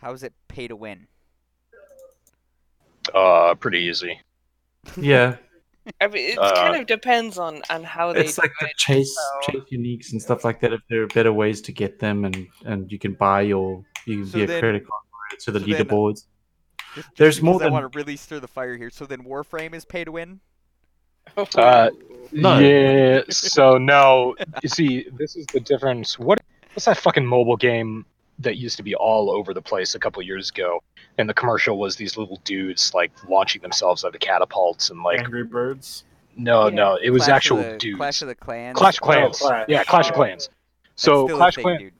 how 0.00 0.12
is 0.12 0.22
it 0.22 0.32
pay 0.48 0.66
to 0.68 0.76
win? 0.76 1.06
Uh, 3.14 3.54
pretty 3.54 3.78
easy. 3.78 4.20
yeah, 4.96 5.36
I 6.00 6.06
mean, 6.08 6.30
it 6.32 6.38
Uh, 6.38 6.54
kind 6.54 6.80
of 6.80 6.86
depends 6.86 7.38
on 7.38 7.62
on 7.70 7.84
how 7.84 8.12
they. 8.12 8.20
it's 8.20 8.38
like 8.38 8.52
the 8.60 8.66
it, 8.66 8.76
chase 8.76 9.14
so- 9.14 9.52
chase 9.52 9.62
uniques 9.72 10.12
and 10.12 10.20
stuff 10.20 10.44
like 10.44 10.60
that. 10.60 10.72
If 10.72 10.80
there 10.88 11.02
are 11.02 11.06
better 11.08 11.32
ways 11.32 11.60
to 11.62 11.72
get 11.72 11.98
them, 11.98 12.24
and 12.24 12.48
and 12.64 12.90
you 12.90 12.98
can 12.98 13.14
buy 13.14 13.42
your 13.42 13.84
you 14.06 14.18
can 14.18 14.26
So 14.26 14.38
be 14.38 14.42
a 14.44 14.60
credit 14.60 14.86
card 14.86 15.40
to 15.40 15.50
the 15.50 15.60
so 15.60 15.66
leaderboards. 15.66 16.24
Just, 16.94 17.06
just 17.08 17.16
There's 17.16 17.36
because 17.36 17.44
more 17.44 17.60
I 17.60 17.64
than- 17.64 17.72
want 17.72 17.92
to 17.92 17.96
really 17.96 18.16
stir 18.16 18.40
the 18.40 18.48
fire 18.48 18.76
here. 18.76 18.90
So 18.90 19.06
then 19.06 19.22
Warframe 19.24 19.74
is 19.74 19.84
pay 19.84 20.04
to 20.04 20.12
win. 20.12 20.40
Uh, 21.36 21.90
No. 22.32 22.58
Yeah. 22.58 23.22
So 23.28 23.78
no, 23.78 24.36
you 24.62 24.68
see, 24.68 25.06
this 25.12 25.36
is 25.36 25.46
the 25.46 25.60
difference. 25.60 26.18
What 26.18 26.40
what's 26.74 26.84
that 26.86 26.96
fucking 26.98 27.26
mobile 27.26 27.56
game 27.56 28.06
that 28.38 28.56
used 28.56 28.76
to 28.78 28.82
be 28.82 28.94
all 28.94 29.30
over 29.30 29.52
the 29.52 29.60
place 29.62 29.94
a 29.94 29.98
couple 29.98 30.22
years 30.22 30.50
ago? 30.50 30.82
And 31.18 31.28
the 31.28 31.34
commercial 31.34 31.78
was 31.78 31.96
these 31.96 32.16
little 32.16 32.40
dudes 32.44 32.94
like 32.94 33.12
launching 33.28 33.60
themselves 33.62 34.04
out 34.04 34.14
of 34.14 34.20
catapults 34.20 34.90
and 34.90 35.02
like 35.02 35.18
Angry 35.20 35.44
Birds. 35.44 36.04
no, 36.36 36.68
Yeah. 36.68 36.74
no, 36.74 36.98
it 37.02 37.10
was 37.10 37.24
Clash 37.24 37.50
of 37.50 37.58
actual 37.58 37.72
the- 37.72 37.78
dudes. 37.78 37.96
Clash 37.98 38.22
of 38.22 38.28
the 38.28 38.34
Clans. 38.34 38.76
Clash 38.78 38.96
of 38.96 39.02
Clans. 39.02 39.38
Oh, 39.42 39.46
Clash. 39.48 39.64
Yeah, 39.68 39.84
Clash 39.84 40.08
of 40.08 40.14
Clans. 40.14 40.48
So 40.96 41.28
Clash 41.28 41.56
of 41.58 41.62
Clans, 41.64 41.80
dude. 41.80 41.92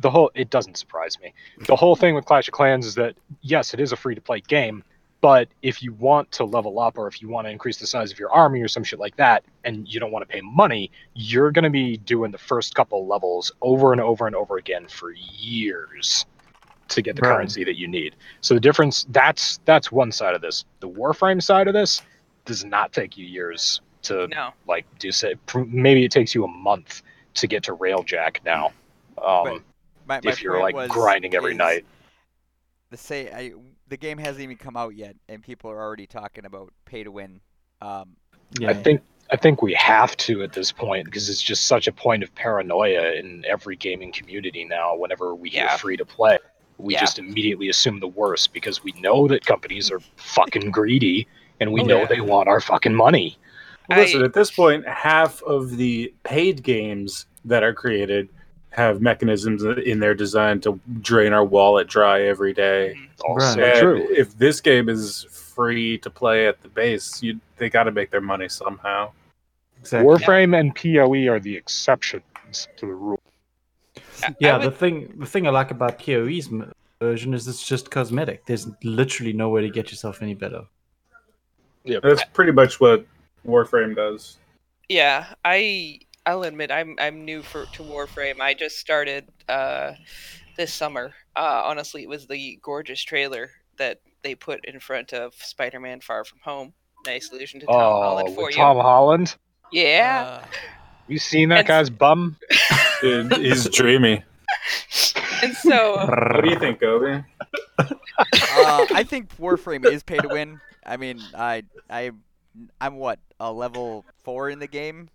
The 0.00 0.10
whole 0.10 0.30
it 0.34 0.50
doesn't 0.50 0.76
surprise 0.76 1.18
me. 1.22 1.32
The 1.66 1.76
whole 1.76 1.94
thing 1.96 2.14
with 2.14 2.24
Clash 2.24 2.48
of 2.48 2.52
Clans 2.52 2.86
is 2.86 2.94
that 2.96 3.14
yes, 3.42 3.74
it 3.74 3.80
is 3.80 3.92
a 3.92 3.96
free 3.96 4.14
to 4.14 4.20
play 4.20 4.40
game, 4.40 4.82
but 5.20 5.48
if 5.62 5.82
you 5.82 5.92
want 5.92 6.30
to 6.32 6.44
level 6.44 6.78
up 6.78 6.96
or 6.98 7.06
if 7.06 7.20
you 7.20 7.28
want 7.28 7.46
to 7.46 7.50
increase 7.50 7.78
the 7.78 7.86
size 7.86 8.10
of 8.10 8.18
your 8.18 8.30
army 8.32 8.60
or 8.62 8.68
some 8.68 8.82
shit 8.84 8.98
like 8.98 9.16
that, 9.16 9.44
and 9.64 9.86
you 9.86 10.00
don't 10.00 10.10
want 10.10 10.26
to 10.26 10.32
pay 10.34 10.40
money, 10.42 10.90
you're 11.14 11.50
going 11.52 11.64
to 11.64 11.70
be 11.70 11.96
doing 11.98 12.30
the 12.30 12.38
first 12.38 12.74
couple 12.74 13.06
levels 13.06 13.52
over 13.60 13.92
and 13.92 14.00
over 14.00 14.26
and 14.26 14.34
over 14.34 14.56
again 14.56 14.86
for 14.88 15.12
years. 15.12 16.26
to 16.88 17.02
get 17.02 17.14
the 17.14 17.22
Right. 17.22 17.36
currency 17.36 17.62
that 17.62 17.76
you 17.78 17.86
need. 17.86 18.16
So 18.40 18.54
the 18.54 18.58
difference 18.60 19.06
that's 19.10 19.60
that's 19.64 19.92
one 19.92 20.10
side 20.10 20.34
of 20.34 20.40
this. 20.40 20.64
The 20.80 20.88
Warframe 20.88 21.40
side 21.40 21.68
of 21.68 21.72
this 21.72 22.02
does 22.46 22.64
not 22.64 22.92
take 22.92 23.16
you 23.16 23.24
years 23.26 23.80
to 24.02 24.26
No. 24.26 24.50
like 24.66 24.86
do 24.98 25.12
say 25.12 25.36
maybe 25.68 26.04
it 26.04 26.10
takes 26.10 26.34
you 26.34 26.42
a 26.42 26.48
month 26.48 27.02
to 27.34 27.46
get 27.46 27.62
to 27.64 27.76
Railjack 27.76 28.38
now. 28.44 28.72
Um, 29.24 29.44
But 29.44 29.62
My, 30.10 30.20
my 30.24 30.32
if 30.32 30.42
you're 30.42 30.58
like 30.60 30.74
was- 30.74 30.90
grinding 30.90 31.34
every 31.36 31.52
is 31.52 31.58
night. 31.58 31.86
The 32.90 32.96
say 32.96 33.30
I, 33.32 33.52
the 33.86 33.96
game 33.96 34.18
hasn't 34.18 34.42
even 34.42 34.56
come 34.56 34.76
out 34.76 34.96
yet, 34.96 35.14
and 35.28 35.40
people 35.40 35.70
are 35.70 35.80
already 35.80 36.08
talking 36.08 36.44
about 36.44 36.72
pay 36.84 37.04
to 37.04 37.12
win. 37.12 37.40
Um, 37.80 38.16
Yeah. 38.58 38.70
I 38.70 38.74
think 38.74 39.02
I 39.30 39.36
think 39.36 39.62
we 39.62 39.72
have 39.74 40.16
to 40.16 40.42
at 40.42 40.52
this 40.52 40.72
point 40.72 41.04
because 41.04 41.28
it's 41.30 41.40
just 41.40 41.66
such 41.66 41.86
a 41.86 41.92
point 41.92 42.24
of 42.24 42.34
paranoia 42.34 43.12
in 43.12 43.44
every 43.48 43.76
gaming 43.76 44.10
community 44.10 44.64
now. 44.64 44.96
Whenever 44.96 45.36
we 45.36 45.48
hear 45.50 45.66
Yeah. 45.66 45.76
free 45.76 45.96
to 45.96 46.04
play, 46.04 46.38
we 46.78 46.94
Yeah. 46.94 47.00
just 47.00 47.20
immediately 47.20 47.68
assume 47.68 48.00
the 48.00 48.08
worst 48.08 48.52
because 48.52 48.82
we 48.82 48.90
know 49.00 49.28
that 49.28 49.46
companies 49.46 49.88
are 49.92 50.00
fucking 50.16 50.72
greedy 50.72 51.28
and 51.60 51.72
we 51.72 51.82
Oh, 51.82 51.84
know 51.84 51.98
yeah. 52.00 52.06
they 52.06 52.20
want 52.20 52.48
our 52.48 52.60
fucking 52.60 52.96
money. 52.96 53.38
Well, 53.88 54.00
listen, 54.00 54.22
I- 54.22 54.24
at 54.24 54.34
this 54.34 54.50
point, 54.50 54.84
half 54.88 55.40
of 55.44 55.76
the 55.76 56.12
paid 56.24 56.64
games 56.64 57.26
that 57.44 57.62
are 57.62 57.72
created 57.72 58.28
have 58.70 59.00
mechanisms 59.00 59.62
in 59.64 59.98
their 60.00 60.14
design 60.14 60.60
to 60.60 60.78
drain 61.00 61.32
our 61.32 61.44
wallet 61.44 61.88
dry 61.88 62.22
every 62.22 62.52
day. 62.52 62.94
Mm-hmm. 62.96 63.30
Also 63.32 63.60
And 63.62 63.80
true. 63.80 64.06
if 64.16 64.36
this 64.38 64.60
game 64.60 64.88
is 64.88 65.24
free 65.30 65.98
to 65.98 66.10
play 66.10 66.46
at 66.46 66.60
the 66.62 66.68
base, 66.68 67.22
you 67.22 67.40
they 67.58 67.68
got 67.68 67.84
to 67.84 67.92
make 67.92 68.10
their 68.10 68.20
money 68.20 68.48
somehow. 68.48 69.10
exactly. 69.80 70.06
Warframe 70.08 70.58
and 70.58 70.74
PoE 70.74 71.30
are 71.30 71.40
the 71.40 71.54
exceptions 71.56 72.22
to 72.76 72.86
the 72.86 72.94
rule. 72.94 73.20
Yeah, 74.38 74.56
I 74.56 74.64
the 74.64 74.70
thing 74.70 75.12
the 75.18 75.26
thing 75.26 75.46
I 75.46 75.50
like 75.50 75.70
about 75.70 75.98
PoE's 75.98 76.48
version 77.00 77.34
is 77.34 77.48
it's 77.48 77.66
just 77.66 77.90
cosmetic. 77.90 78.46
There's 78.46 78.68
literally 78.84 79.32
no 79.32 79.48
way 79.48 79.62
to 79.62 79.70
get 79.70 79.90
yourself 79.90 80.22
any 80.22 80.34
better. 80.34 80.62
Yeah, 81.84 81.98
That's 82.02 82.22
pretty 82.34 82.52
much 82.52 82.78
what 82.78 83.06
Warframe 83.46 83.96
does. 83.96 84.36
Yeah, 84.88 85.26
I 85.44 86.00
I'll 86.26 86.42
admit 86.44 86.70
I'm 86.70 86.96
I'm 86.98 87.24
new 87.24 87.42
for 87.42 87.66
to 87.66 87.82
Warframe. 87.82 88.40
I 88.40 88.54
just 88.54 88.78
started 88.78 89.28
uh 89.48 89.92
this 90.56 90.72
summer. 90.72 91.12
Uh 91.34 91.62
honestly, 91.64 92.02
it 92.02 92.08
was 92.08 92.26
the 92.26 92.58
gorgeous 92.62 93.02
trailer 93.02 93.50
that 93.78 94.00
they 94.22 94.34
put 94.34 94.64
in 94.66 94.78
front 94.80 95.12
of 95.14 95.34
Spider-Man 95.34 96.00
Far 96.00 96.24
From 96.24 96.40
Home. 96.44 96.72
Nice 97.06 97.30
allusion 97.32 97.60
to 97.60 97.66
Tom 97.66 97.74
Oh, 97.76 98.02
Holland 98.02 98.34
for 98.34 98.44
with 98.44 98.50
you. 98.56 98.62
Tom 98.62 98.76
Holland. 98.76 99.36
Yeah. 99.72 100.40
uh, 100.42 100.46
You 101.08 101.18
seen 101.18 101.48
that 101.50 101.60
And- 101.60 101.68
guy's 101.68 101.90
bum? 101.90 102.36
It- 103.02 103.32
He's 103.38 103.66
dreamy. 103.70 104.22
and 105.42 105.54
so 105.56 105.96
What 106.06 106.42
do 106.44 106.50
you 106.50 106.58
think, 106.58 106.80
Gobi? 106.80 107.24
uh, 107.78 108.86
I 108.92 109.04
think 109.08 109.34
Warframe 109.38 109.86
is 109.86 110.02
pay 110.02 110.18
to 110.18 110.28
win. 110.28 110.60
I 110.84 110.98
mean, 110.98 111.18
I 111.34 111.62
I 111.88 112.10
I'm 112.80 112.96
what 112.96 113.18
a 113.38 113.50
level 113.50 114.04
four 114.22 114.50
in 114.50 114.58
the 114.58 114.66
game. 114.66 115.08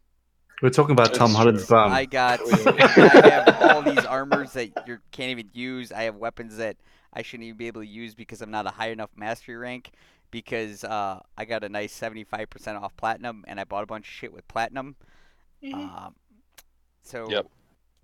We're 0.61 0.69
talking 0.69 0.91
about 0.93 1.07
That's 1.07 1.17
Tom 1.19 1.33
Holland's 1.33 1.67
true. 1.67 1.75
bum. 1.77 1.91
I 1.91 2.05
got 2.05 2.39
I 2.67 3.29
have 3.29 3.61
all 3.75 3.81
these 3.81 4.05
armors 4.05 4.53
that 4.53 4.71
you 4.87 4.99
can't 5.11 5.31
even 5.31 5.49
use. 5.53 5.91
I 5.91 6.03
have 6.03 6.15
weapons 6.15 6.57
that 6.57 6.77
I 7.13 7.21
shouldn't 7.21 7.45
even 7.47 7.57
be 7.57 7.67
able 7.67 7.81
to 7.81 7.87
use 7.87 8.15
because 8.15 8.41
I'm 8.41 8.51
not 8.51 8.65
a 8.65 8.69
high 8.71 8.89
enough 8.91 9.09
mastery 9.15 9.55
rank. 9.57 9.91
Because 10.31 10.83
uh, 10.83 11.19
I 11.37 11.45
got 11.45 11.63
a 11.63 11.69
nice 11.69 11.97
75% 11.97 12.81
off 12.81 12.97
platinum, 12.97 13.45
and 13.47 13.57
I 13.59 13.63
bought 13.63 13.83
a 13.83 13.85
bunch 13.85 14.05
of 14.07 14.11
shit 14.13 14.33
with 14.33 14.45
platinum. 14.49 14.95
Um, 15.73 16.15
so 17.03 17.29
Yep. 17.29 17.47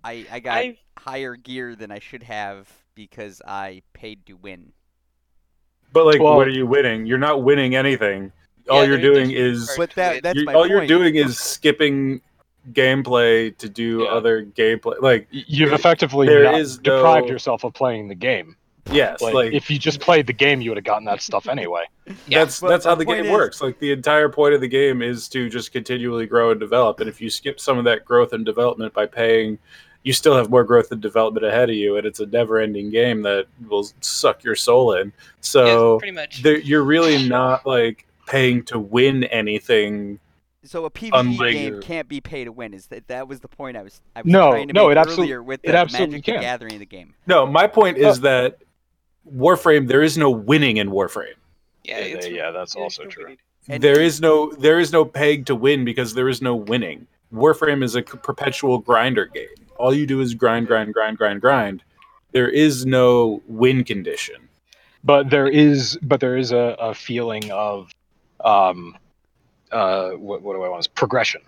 I 0.04 0.26
I 0.32 0.40
got 0.40 0.56
I 0.56 0.78
higher 0.98 1.36
gear 1.36 1.76
than 1.76 1.90
I 1.90 1.98
should 1.98 2.22
have 2.22 2.70
because 2.94 3.42
I 3.46 3.82
paid 3.92 4.24
to 4.26 4.34
win. 4.34 4.72
But 5.92 6.06
like, 6.06 6.20
Well- 6.20 6.36
what 6.36 6.46
are 6.46 6.50
you 6.52 6.66
winning? 6.66 7.06
You're 7.06 7.18
not 7.18 7.42
winning 7.42 7.74
anything. 7.74 8.32
All 8.70 8.82
Yeah, 8.82 8.90
you're 8.90 8.98
doing 9.00 9.30
just 9.30 9.70
is 9.70 9.74
But 9.76 9.90
that 9.96 10.22
that's 10.22 10.38
you- 10.38 10.44
my 10.46 10.54
all 10.54 10.60
point. 10.62 10.70
you're 10.70 10.86
doing 10.86 11.16
is 11.16 11.38
skipping 11.38 12.20
gameplay 12.72 13.56
to 13.58 13.68
do 13.68 14.02
Yeah. 14.02 14.10
other 14.10 14.44
gameplay. 14.44 15.00
Like, 15.00 15.26
You've 15.30 15.72
effectively 15.72 16.26
There 16.28 16.44
not 16.44 16.60
is 16.60 16.78
deprived 16.78 17.26
no- 17.26 17.32
yourself 17.32 17.64
of 17.64 17.74
playing 17.74 18.08
the 18.08 18.14
game. 18.14 18.56
yes, 18.90 19.20
Like, 19.20 19.34
like, 19.34 19.52
if 19.52 19.70
you 19.70 19.78
just 19.78 20.00
played 20.00 20.26
the 20.26 20.32
game, 20.32 20.60
you 20.60 20.70
would 20.70 20.76
have 20.76 20.84
gotten 20.84 21.04
that 21.06 21.22
stuff 21.22 21.48
anyway. 21.48 21.84
Yeah, 22.26 22.40
that's 22.44 22.60
but 22.60 22.68
that's 22.68 22.84
how 22.84 22.94
the 22.94 23.04
the 23.04 23.12
game 23.14 23.24
is- 23.26 23.30
works. 23.30 23.60
Like 23.62 23.78
the 23.78 23.92
entire 23.92 24.28
point 24.28 24.54
of 24.54 24.60
the 24.60 24.68
game 24.68 25.02
is 25.02 25.28
to 25.28 25.48
just 25.48 25.72
continually 25.72 26.26
grow 26.26 26.50
and 26.50 26.58
develop. 26.60 27.00
And 27.00 27.08
if 27.08 27.20
you 27.20 27.30
skip 27.30 27.58
some 27.60 27.78
of 27.78 27.84
that 27.84 28.04
growth 28.04 28.32
and 28.32 28.44
development 28.44 28.92
by 28.92 29.06
paying, 29.06 29.58
you 30.04 30.12
still 30.12 30.34
have 30.36 30.50
more 30.50 30.64
growth 30.64 30.90
and 30.90 31.00
development 31.00 31.46
ahead 31.46 31.70
of 31.70 31.76
you, 31.76 31.96
and 31.96 32.04
it's 32.04 32.18
a 32.18 32.26
never-ending 32.26 32.90
game 32.90 33.22
that 33.22 33.46
will 33.68 33.86
suck 34.00 34.42
your 34.42 34.56
soul 34.56 34.94
in. 34.94 35.06
yeah, 35.08 35.12
So 35.40 35.98
pretty 35.98 36.12
much. 36.12 36.40
you're 36.44 36.82
really 36.82 37.28
not 37.28 37.64
like 37.64 38.04
paying 38.26 38.64
to 38.64 38.80
win 38.80 39.22
anything. 39.24 40.18
So 40.64 40.84
a 40.84 40.90
PvE 40.90 41.10
Unlike- 41.12 41.52
game 41.52 41.80
can't 41.82 42.08
be 42.08 42.20
pay 42.20 42.44
to 42.44 42.52
win. 42.52 42.72
Is 42.74 42.86
that 42.86 43.08
that 43.08 43.26
was 43.26 43.40
the 43.40 43.48
point 43.48 43.76
I 43.76 43.82
was 43.82 44.00
I 44.14 44.22
was 44.22 44.30
No, 44.32 44.50
trying 44.50 44.68
to 44.68 44.74
no, 44.74 44.88
make 44.88 44.92
it 44.96 44.98
absolute- 44.98 45.22
earlier 45.24 45.42
with 45.42 45.60
it 45.64 45.72
the 45.72 45.76
absolutely 45.76 46.16
Magic 46.16 46.24
the 46.26 46.32
can. 46.32 46.40
Gathering 46.40 46.78
the 46.78 46.86
game. 46.86 47.14
No, 47.26 47.46
my 47.46 47.66
point 47.66 47.98
is 47.98 48.18
Oh. 48.18 48.22
that 48.22 48.58
Warframe, 49.30 49.88
there 49.88 50.02
is 50.02 50.18
no 50.18 50.30
winning 50.30 50.76
in 50.78 50.90
Warframe. 50.90 51.34
yeah, 51.84 51.98
Yeah, 51.98 52.04
it's 52.16 52.28
yeah, 52.28 52.50
that's 52.50 52.72
it's 52.72 52.76
also 52.76 53.02
really 53.02 53.12
true. 53.12 53.36
And- 53.68 53.82
there 53.82 54.00
is 54.00 54.20
no 54.20 54.52
there 54.52 54.78
is 54.80 54.92
no 54.92 55.04
peg 55.04 55.46
to 55.46 55.54
win 55.54 55.84
because 55.84 56.14
there 56.14 56.28
is 56.28 56.40
no 56.42 56.54
winning. 56.56 57.06
Warframe 57.32 57.82
is 57.82 57.94
a 57.96 58.02
perpetual 58.02 58.78
grinder 58.78 59.26
game. 59.26 59.46
All 59.78 59.94
you 59.94 60.06
do 60.06 60.20
is 60.20 60.34
grind, 60.34 60.66
grind, 60.66 60.92
grind, 60.94 61.16
grind, 61.18 61.40
grind. 61.40 61.82
There 62.32 62.48
is 62.48 62.86
no 62.86 63.42
win 63.46 63.84
condition. 63.84 64.36
but 65.04 65.30
there 65.30 65.48
is 65.48 65.98
but 66.02 66.20
there 66.20 66.36
is 66.36 66.52
a, 66.52 66.76
a 66.78 66.94
feeling 66.94 67.50
of 67.50 67.90
um 68.44 68.96
uh 69.72 70.10
what, 70.12 70.42
what 70.42 70.54
do 70.54 70.62
i 70.62 70.68
want 70.68 70.88
progression 70.94 71.40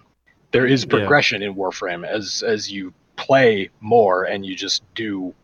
there 0.53 0.67
is 0.67 0.85
Yeah. 0.85 0.91
progression 0.91 1.43
in 1.43 1.55
warframe 1.55 2.07
as 2.07 2.43
as 2.47 2.71
you 2.71 2.93
play 3.17 3.71
more 3.81 4.25
and 4.25 4.45
you 4.45 4.55
just 4.57 4.83
do 4.95 5.35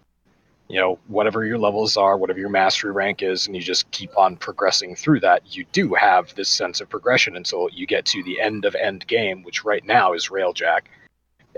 you 0.68 0.78
know 0.80 0.98
whatever 1.08 1.44
your 1.44 1.58
levels 1.58 1.96
are 1.96 2.16
whatever 2.16 2.38
your 2.38 2.48
mastery 2.48 2.92
rank 2.92 3.22
is 3.22 3.46
and 3.46 3.54
you 3.56 3.62
just 3.62 3.90
keep 3.90 4.16
on 4.16 4.36
progressing 4.36 4.94
through 4.94 5.20
that 5.20 5.42
you 5.56 5.64
do 5.72 5.94
have 5.94 6.34
this 6.36 6.48
sense 6.48 6.80
of 6.80 6.88
progression 6.88 7.36
until 7.36 7.68
you 7.72 7.86
get 7.86 8.04
to 8.06 8.22
the 8.24 8.40
end 8.40 8.64
of 8.64 8.74
end 8.76 9.06
game 9.06 9.42
which 9.42 9.64
right 9.64 9.84
now 9.84 10.12
is 10.12 10.28
railjack 10.28 10.82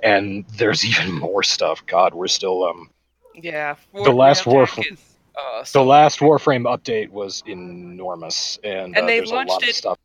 and 0.03 0.45
there's 0.57 0.85
even 0.91 1.13
more 1.13 1.43
stuff 1.43 1.85
god 1.87 2.15
we're 2.15 2.27
still 2.29 2.65
um 2.65 2.89
Yeah. 3.35 3.77
The 3.95 4.13
last 4.13 4.45
Warframe- 4.45 4.93
is, 4.93 4.99
uh, 5.35 5.65
the 5.73 5.83
last 5.85 6.19
warframe 6.21 6.65
update 6.65 7.09
was 7.11 7.43
enormous 7.47 8.59
and, 8.63 8.95
And 8.97 9.05
uh, 9.05 9.07
they 9.07 9.19
there's 9.19 9.31
a 9.31 9.35
lot 9.35 9.49
launched 9.49 9.63
of 9.65 9.69
it- 9.71 9.75
stuff 9.77 9.99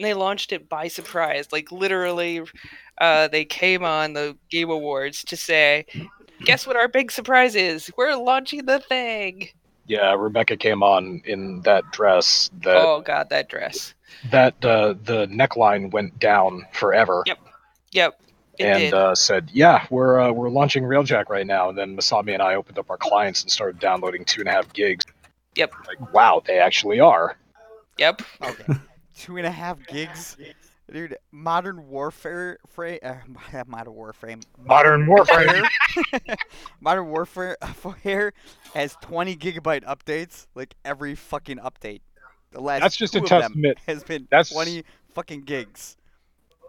and 0.00 0.06
they 0.06 0.14
launched 0.14 0.50
it 0.50 0.66
by 0.66 0.88
surprise. 0.88 1.48
Like 1.52 1.70
literally, 1.70 2.40
uh, 2.98 3.28
they 3.28 3.44
came 3.44 3.84
on 3.84 4.14
the 4.14 4.34
Game 4.50 4.70
Awards 4.70 5.22
to 5.24 5.36
say, 5.36 5.84
"Guess 6.42 6.66
what? 6.66 6.74
Our 6.74 6.88
big 6.88 7.12
surprise 7.12 7.54
is 7.54 7.90
we're 7.98 8.14
launching 8.16 8.64
the 8.64 8.78
thing." 8.80 9.50
Yeah, 9.86 10.14
Rebecca 10.14 10.56
came 10.56 10.82
on 10.82 11.20
in 11.26 11.60
that 11.62 11.84
dress 11.92 12.48
that 12.62 12.76
oh 12.78 13.02
God, 13.02 13.28
that 13.28 13.50
dress. 13.50 13.92
that 14.30 14.54
uh, 14.64 14.94
the 15.04 15.26
neckline 15.26 15.90
went 15.92 16.18
down 16.18 16.64
forever, 16.72 17.22
Yep. 17.26 17.38
Yep. 17.92 18.20
It 18.58 18.64
and 18.64 18.78
did. 18.78 18.94
uh, 18.94 19.14
said, 19.14 19.50
"Yeah, 19.52 19.84
we're 19.90 20.18
uh, 20.18 20.32
we're 20.32 20.48
launching 20.48 20.84
Railjack 20.84 21.28
right 21.28 21.46
now." 21.46 21.68
And 21.68 21.76
then 21.76 21.94
Masami 21.94 22.32
and 22.32 22.40
I 22.42 22.54
opened 22.54 22.78
up 22.78 22.88
our 22.88 22.96
clients 22.96 23.42
and 23.42 23.50
started 23.50 23.78
downloading 23.78 24.24
two 24.24 24.40
and 24.40 24.48
a 24.48 24.52
half 24.52 24.72
gigs. 24.72 25.04
Yep. 25.56 25.74
Like, 25.86 26.14
wow, 26.14 26.42
they 26.46 26.58
actually 26.58 27.00
are. 27.00 27.36
yep. 27.98 28.22
Okay. 28.42 28.74
Two 29.20 29.36
and 29.36 29.46
a 29.46 29.50
half 29.50 29.76
gigs, 29.86 30.38
dude. 30.90 31.14
Modern 31.30 31.88
Warfare, 31.88 32.56
fra- 32.66 32.98
uh, 33.02 33.16
Modern 33.66 33.94
Warframe, 33.94 34.42
Modern 34.64 35.06
Warfare. 35.06 35.68
Modern 36.80 37.06
Warfare 37.08 37.58
Warfare 37.84 38.32
has 38.74 38.96
20 39.02 39.36
gigabyte 39.36 39.84
updates, 39.84 40.46
like 40.54 40.74
every 40.86 41.14
fucking 41.14 41.58
update. 41.58 42.00
The 42.52 42.62
last 42.62 42.80
That's 42.80 42.96
just 42.96 43.14
a 43.14 43.18
two 43.18 43.24
of 43.24 43.28
testament. 43.28 43.78
has 43.86 44.02
been 44.02 44.26
That's- 44.30 44.48
20 44.48 44.84
fucking 45.12 45.42
gigs. 45.42 45.98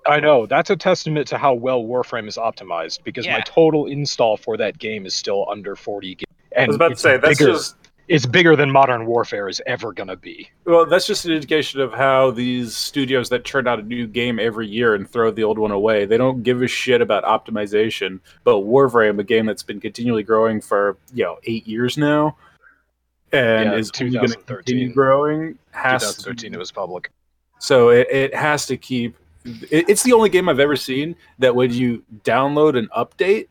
I 0.05 0.19
know 0.19 0.45
that's 0.45 0.71
a 0.71 0.75
testament 0.75 1.27
to 1.27 1.37
how 1.37 1.53
well 1.53 1.83
Warframe 1.83 2.27
is 2.27 2.35
optimized 2.35 3.03
because 3.03 3.27
my 3.27 3.39
total 3.41 3.85
install 3.85 4.35
for 4.35 4.57
that 4.57 4.77
game 4.79 5.05
is 5.05 5.15
still 5.15 5.45
under 5.49 5.75
40 5.75 6.15
gigs. 6.15 6.31
And 6.53 6.65
I 6.65 6.67
was 6.67 6.75
about 6.75 6.87
to 6.87 6.91
it's 6.93 7.01
say 7.01 7.17
that's 7.17 7.39
bigger, 7.39 7.51
just 7.53 7.75
it's 8.11 8.25
bigger 8.25 8.57
than 8.57 8.69
Modern 8.69 9.05
Warfare 9.05 9.47
is 9.47 9.61
ever 9.65 9.93
gonna 9.93 10.17
be. 10.17 10.49
well, 10.65 10.85
that's 10.85 11.07
just 11.07 11.23
an 11.23 11.31
indication 11.31 11.79
of 11.79 11.93
how 11.93 12.29
these 12.29 12.75
studios 12.75 13.29
that 13.29 13.45
turn 13.45 13.67
out 13.67 13.79
a 13.79 13.83
new 13.83 14.05
game 14.05 14.37
every 14.37 14.67
year 14.67 14.95
and 14.95 15.09
throw 15.09 15.31
the 15.31 15.45
old 15.45 15.57
one 15.57 15.71
away, 15.71 16.03
they 16.03 16.17
don't 16.17 16.43
give 16.43 16.61
a 16.61 16.67
shit 16.67 16.99
about 16.99 17.23
optimization. 17.23 18.19
But 18.43 18.55
Warframe, 18.55 19.17
a 19.19 19.23
game 19.23 19.45
that's 19.45 19.63
been 19.63 19.79
continually 19.79 20.23
growing 20.23 20.59
for 20.59 20.97
you 21.13 21.23
know 21.23 21.37
eight 21.45 21.65
years 21.65 21.97
now, 21.97 22.35
and 23.31 23.71
Yeah, 23.71 23.77
is 23.77 23.91
going 23.91 24.11
to 24.11 24.19
2013. 24.19 24.55
continue 24.57 24.93
growing, 24.93 25.57
has 25.71 26.01
2013 26.01 26.53
it 26.53 26.59
was 26.59 26.69
public. 26.69 27.11
So 27.59 27.91
it, 27.91 28.07
it 28.11 28.35
has 28.35 28.65
to 28.65 28.75
keep. 28.75 29.15
It, 29.45 29.89
it's 29.89 30.03
the 30.03 30.11
only 30.11 30.29
game 30.29 30.49
I've 30.49 30.59
ever 30.59 30.75
seen 30.75 31.15
that 31.39 31.55
when 31.55 31.71
you 31.71 32.03
download 32.25 32.77
an 32.77 32.89
update, 32.95 33.47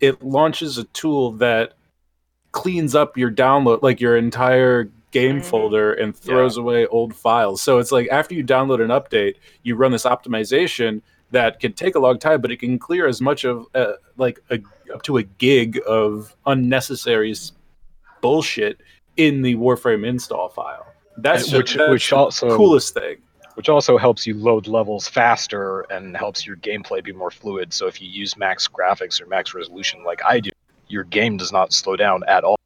it 0.00 0.22
launches 0.22 0.78
a 0.78 0.84
tool 0.84 1.32
that 1.32 1.74
cleans 2.52 2.94
up 2.94 3.16
your 3.16 3.30
download, 3.30 3.82
like 3.82 4.00
your 4.00 4.16
entire 4.16 4.90
game 5.10 5.40
Mhm. 5.40 5.44
folder, 5.44 5.92
and 5.94 6.14
throws 6.16 6.56
away 6.56 6.86
old 6.86 7.14
files. 7.14 7.62
So 7.62 7.78
it's 7.78 7.92
like 7.92 8.08
after 8.10 8.34
you 8.34 8.44
download 8.44 8.80
an 8.82 8.88
update, 8.88 9.34
you 9.62 9.74
run 9.76 9.92
this 9.92 10.04
optimization 10.04 11.00
that 11.30 11.60
can 11.60 11.72
take 11.72 11.94
a 11.94 11.98
long 11.98 12.18
time, 12.18 12.40
but 12.40 12.50
it 12.50 12.58
can 12.58 12.78
clear 12.78 13.06
as 13.06 13.20
much 13.20 13.44
of 13.44 13.66
uh, 13.74 13.92
like 14.16 14.40
a, 14.50 14.60
up 14.92 15.02
to 15.02 15.16
a 15.18 15.22
gig 15.22 15.80
of 15.86 16.34
unnecessary 16.46 17.34
bullshit 18.20 18.78
in 19.16 19.42
the 19.42 19.54
Warframe 19.56 20.06
install 20.06 20.48
file. 20.48 20.86
That's 21.16 21.42
And 21.44 21.50
just, 21.50 21.56
which- 21.58 21.74
that's 21.74 21.90
which 21.90 22.10
the 22.10 22.16
also- 22.16 22.56
coolest 22.56 22.94
thing. 22.94 23.16
which 23.54 23.68
also 23.68 23.98
helps 23.98 24.24
you 24.24 24.34
load 24.34 24.68
levels 24.68 25.08
faster 25.08 25.80
and 25.90 26.16
helps 26.16 26.46
your 26.46 26.54
gameplay 26.58 27.02
be 27.02 27.10
more 27.12 27.30
fluid. 27.30 27.72
So 27.72 27.88
if 27.88 28.00
you 28.00 28.08
use 28.08 28.36
max 28.36 28.68
graphics 28.68 29.20
or 29.20 29.26
max 29.26 29.52
resolution 29.52 30.04
like 30.04 30.20
I 30.24 30.38
do, 30.38 30.50
your 30.88 31.04
game 31.04 31.36
does 31.36 31.52
not 31.52 31.72
slow 31.72 31.96
down 31.96 32.22
at 32.28 32.44
all. 32.44 32.58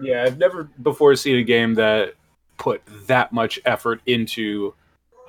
Yeah, 0.00 0.24
I've 0.24 0.38
never 0.38 0.64
before 0.82 1.14
seen 1.16 1.36
a 1.36 1.42
game 1.42 1.74
that 1.74 2.14
put 2.58 2.82
that 3.06 3.32
much 3.32 3.60
effort 3.64 4.00
into 4.06 4.74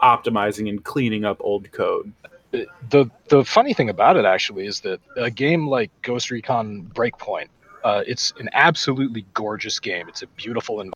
optimizing 0.01 0.69
and 0.69 0.83
cleaning 0.83 1.25
up 1.25 1.37
old 1.39 1.71
code. 1.71 2.13
the 2.51 3.09
the 3.29 3.43
funny 3.43 3.73
thing 3.73 3.89
about 3.89 4.15
it 4.15 4.25
actually 4.25 4.67
is 4.67 4.81
that 4.81 4.99
a 5.17 5.31
game 5.31 5.67
like 5.67 5.89
Ghost 6.01 6.29
Recon 6.29 6.83
Breakpoint, 6.93 7.47
uh, 7.83 8.03
it's 8.05 8.33
an 8.39 8.49
absolutely 8.53 9.25
gorgeous 9.33 9.79
game. 9.79 10.07
It's 10.07 10.21
a 10.21 10.27
beautiful 10.27 10.81
and 10.81 10.93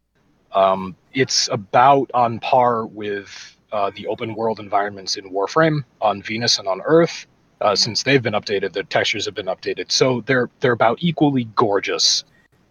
um, 0.54 0.96
it's 1.14 1.50
about 1.52 2.10
on 2.14 2.40
par 2.40 2.86
with 2.86 3.56
uh, 3.72 3.92
the 3.96 4.08
open 4.08 4.34
world 4.34 4.60
environments 4.60 5.18
in 5.18 5.32
Warframe 5.32 5.84
on 6.02 6.22
Venus 6.22 6.60
and 6.60 6.68
on 6.68 6.82
Earth. 6.86 7.28
Uh, 7.60 7.76
since 7.76 8.04
they've 8.04 8.22
been 8.22 8.34
updated, 8.34 8.74
the 8.74 8.84
textures 8.84 9.26
have 9.26 9.34
been 9.34 9.48
updated, 9.48 9.92
so 9.92 10.22
they're 10.22 10.50
they're 10.60 10.74
about 10.74 10.98
equally 11.02 11.46
gorgeous, 11.56 12.24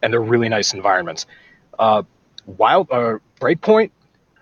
and 0.03 0.13
they're 0.13 0.21
really 0.21 0.49
nice 0.49 0.73
environments. 0.73 1.27
Uh, 1.79 2.03
Wild 2.47 2.89
uh, 2.93 3.19
Breakpoint 3.41 3.91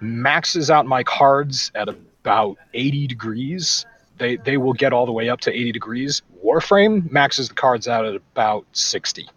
maxes 0.00 0.70
out 0.70 0.84
my 0.84 1.02
cards 1.02 1.72
at 1.74 1.88
about 1.88 2.58
80 2.74 3.06
degrees 3.06 3.86
they 4.18 4.36
they 4.36 4.56
will 4.56 4.72
get 4.72 4.92
all 4.92 5.06
the 5.06 5.12
way 5.12 5.28
up 5.28 5.40
to 5.40 5.52
80 5.52 5.72
degrees. 5.72 6.22
Warframe 6.44 7.10
maxes 7.10 7.48
the 7.48 7.54
cards 7.54 7.88
out 7.88 8.04
at 8.04 8.14
about 8.14 8.66
60. 8.72 9.28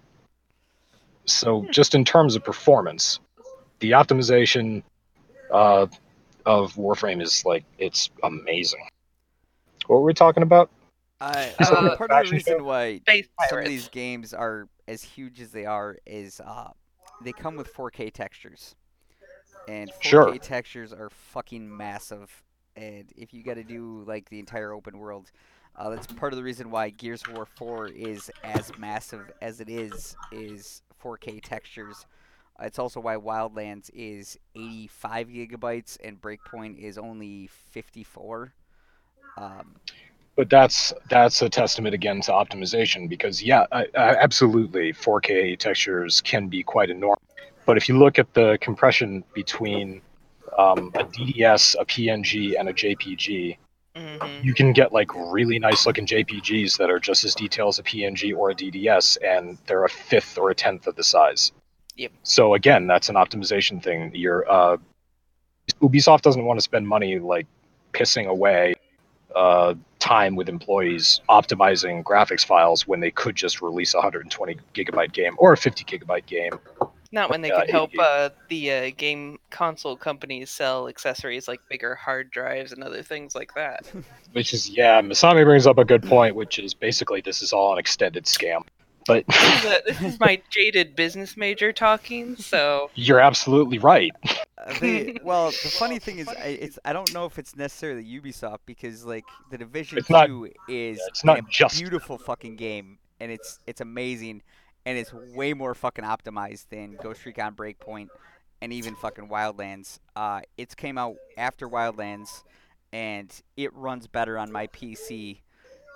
So 1.25 1.65
just 1.71 1.95
in 1.95 2.05
terms 2.05 2.35
of 2.35 2.43
performance, 2.43 3.19
the 3.79 3.91
optimization 3.91 4.83
uh, 5.51 5.87
of 6.45 6.73
Warframe 6.75 7.21
is 7.21 7.43
like 7.45 7.65
it's 7.77 8.09
amazing. 8.23 8.87
What 9.87 9.97
were 9.97 10.05
we 10.05 10.13
talking 10.13 10.43
about? 10.43 10.69
I, 11.19 11.45
Is 11.47 11.55
that 11.59 11.71
uh, 11.73 11.95
part 11.97 12.11
of 12.11 12.25
the 12.25 12.31
reason 12.31 12.63
why 12.63 13.01
some 13.49 13.59
of 13.59 13.65
these 13.65 13.87
games 13.89 14.33
are 14.33 14.67
as 14.87 15.01
huge 15.03 15.41
as 15.41 15.51
they 15.51 15.65
are 15.65 15.97
is 16.05 16.39
uh, 16.39 16.69
they 17.21 17.31
come 17.33 17.55
with 17.55 17.73
4K 17.73 18.11
textures, 18.13 18.75
and 19.67 19.89
4K 19.91 20.03
Sure. 20.03 20.37
textures 20.37 20.93
are 20.93 21.09
fucking 21.09 21.75
massive. 21.75 22.43
And 22.75 23.11
if 23.17 23.33
you 23.33 23.43
got 23.43 23.55
to 23.55 23.63
do 23.63 24.03
like 24.05 24.29
the 24.29 24.39
entire 24.39 24.71
open 24.71 24.99
world, 24.99 25.31
uh, 25.75 25.89
that's 25.89 26.05
part 26.07 26.33
of 26.33 26.37
the 26.37 26.43
reason 26.43 26.69
why 26.69 26.89
Gears 26.91 27.23
of 27.27 27.33
War 27.33 27.45
4 27.45 27.87
is 27.87 28.29
as 28.43 28.77
massive 28.77 29.31
as 29.41 29.59
it 29.59 29.69
is. 29.69 30.15
Is 30.31 30.83
4K 31.03 31.41
textures. 31.41 32.05
Uh, 32.59 32.65
It's 32.65 32.77
also 32.79 32.99
why 32.99 33.15
Wildlands 33.15 33.89
is 33.93 34.37
85 34.55 35.27
gigabytes 35.29 35.97
and 36.03 36.21
Breakpoint 36.21 36.77
is 36.77 36.97
only 36.99 37.47
54. 37.47 38.53
Um, 39.37 39.75
But 40.37 40.51
that's 40.51 40.93
that's 41.09 41.41
a 41.41 41.49
testament 41.49 41.95
again 41.95 42.21
to 42.21 42.31
optimization 42.31 43.09
because 43.09 43.41
yeah, 43.41 43.65
I, 43.71 43.87
I, 43.97 44.15
absolutely, 44.17 44.93
4K 44.93 45.57
textures 45.57 46.21
can 46.21 46.47
be 46.47 46.61
quite 46.61 46.91
enormous. 46.91 47.19
But 47.65 47.75
if 47.75 47.89
you 47.89 47.97
look 47.97 48.19
at 48.19 48.33
the 48.35 48.57
compression 48.61 49.23
between 49.33 49.99
um, 50.57 50.91
a 50.93 51.03
DDS, 51.03 51.75
a 51.79 51.85
PNG, 51.85 52.53
and 52.57 52.69
a 52.69 52.73
JPG, 52.73 53.57
Mhm. 53.97 54.43
you 54.43 54.53
can 54.53 54.73
get 54.73 54.93
like 54.93 55.09
really 55.15 55.57
nice 55.57 55.87
looking 55.87 56.05
JPGs 56.05 56.77
that 56.77 56.91
are 56.91 56.99
just 56.99 57.25
as 57.25 57.33
detailed 57.33 57.69
as 57.69 57.79
a 57.79 57.83
PNG 57.83 58.31
or 58.31 58.51
a 58.51 58.55
DDS, 58.55 59.17
and 59.25 59.57
they're 59.65 59.85
a 59.85 59.89
fifth 59.89 60.37
or 60.37 60.51
a 60.51 60.55
tenth 60.55 60.85
of 60.85 60.95
the 60.95 61.03
size. 61.03 61.51
Yep. 61.95 62.11
So 62.21 62.53
again, 62.53 62.85
that's 62.85 63.09
an 63.09 63.15
optimization 63.15 63.81
thing. 63.81 64.13
Your 64.13 64.49
uh, 64.49 64.77
Ubisoft 65.81 66.21
doesn't 66.21 66.45
want 66.45 66.59
to 66.59 66.61
spend 66.61 66.87
money 66.87 67.17
like 67.17 67.47
pissing 67.91 68.27
away 68.27 68.75
uh, 69.37 69.75
time 69.99 70.35
with 70.35 70.49
employees 70.49 71.21
optimizing 71.29 72.03
graphics 72.03 72.43
files 72.43 72.87
when 72.87 72.99
they 72.99 73.11
could 73.11 73.35
just 73.35 73.61
release 73.61 73.93
a 73.93 73.97
120 73.97 74.57
gigabyte 74.73 75.13
game 75.13 75.35
or 75.37 75.53
a 75.53 75.57
50 75.57 75.83
gigabyte 75.83 76.25
game. 76.25 76.53
Not 77.11 77.29
when 77.29 77.41
they 77.41 77.51
could 77.51 77.69
help 77.69 77.91
80. 77.91 77.99
uh, 78.01 78.29
the 78.49 78.71
uh, 78.71 78.91
game 78.97 79.37
console 79.51 79.95
companies 79.95 80.49
sell 80.49 80.87
accessories 80.87 81.47
like 81.47 81.61
bigger 81.69 81.93
hard 81.93 82.31
drives 82.31 82.71
and 82.71 82.83
other 82.83 83.03
things 83.03 83.35
like 83.35 83.53
that. 83.53 83.85
Which 84.33 84.53
is 84.53 84.69
yeah, 84.69 85.01
Masami 85.01 85.45
brings 85.45 85.67
up 85.67 85.77
a 85.77 85.85
good 85.85 86.03
point, 86.03 86.35
which 86.35 86.57
is 86.57 86.73
basically 86.73 87.21
this 87.21 87.41
is 87.41 87.53
all 87.53 87.73
an 87.73 87.79
extended 87.79 88.25
scam. 88.25 88.63
But 89.07 89.25
this, 89.27 89.63
is 89.63 89.65
a, 89.65 89.81
this 89.85 90.01
is 90.01 90.19
my 90.19 90.41
jaded 90.49 90.95
business 90.95 91.37
major 91.37 91.71
talking, 91.71 92.35
so 92.35 92.89
you're 92.95 93.19
absolutely 93.19 93.79
right. 93.79 94.11
Uh, 94.59 94.73
they, 94.79 95.15
well, 95.23 95.51
the 95.51 95.69
funny 95.79 95.99
thing 95.99 96.17
is, 96.17 96.27
I, 96.27 96.57
it's 96.59 96.79
I 96.83 96.91
don't 96.91 97.13
know 97.13 97.25
if 97.25 97.37
it's 97.37 97.55
necessarily 97.55 98.03
Ubisoft 98.03 98.57
because 98.65 99.05
like 99.05 99.23
the 99.51 99.57
Division 99.59 99.99
It's 99.99 100.09
not- 100.09 100.25
Two 100.25 100.49
is 100.67 100.99
it's 101.07 101.23
not 101.23 101.37
a 101.39 101.41
just- 101.47 101.77
beautiful 101.79 102.17
fucking 102.17 102.55
game 102.55 102.97
and 103.19 103.31
it's 103.31 103.59
it's 103.67 103.81
amazing 103.81 104.41
and 104.87 104.97
it's 104.97 105.13
way 105.13 105.53
more 105.53 105.75
fucking 105.75 106.03
optimized 106.03 106.65
than 106.69 106.97
Ghost 107.01 107.23
Recon 107.23 107.53
Breakpoint 107.55 108.07
and 108.59 108.73
even 108.73 108.95
fucking 108.95 109.29
Wildlands. 109.29 109.99
Uh, 110.15 110.41
it's 110.57 110.73
came 110.73 110.97
out 110.97 111.17
after 111.37 111.69
Wildlands 111.69 112.43
and 112.91 113.31
it 113.57 113.71
runs 113.75 114.07
better 114.07 114.39
on 114.39 114.51
my 114.51 114.65
PC 114.67 115.41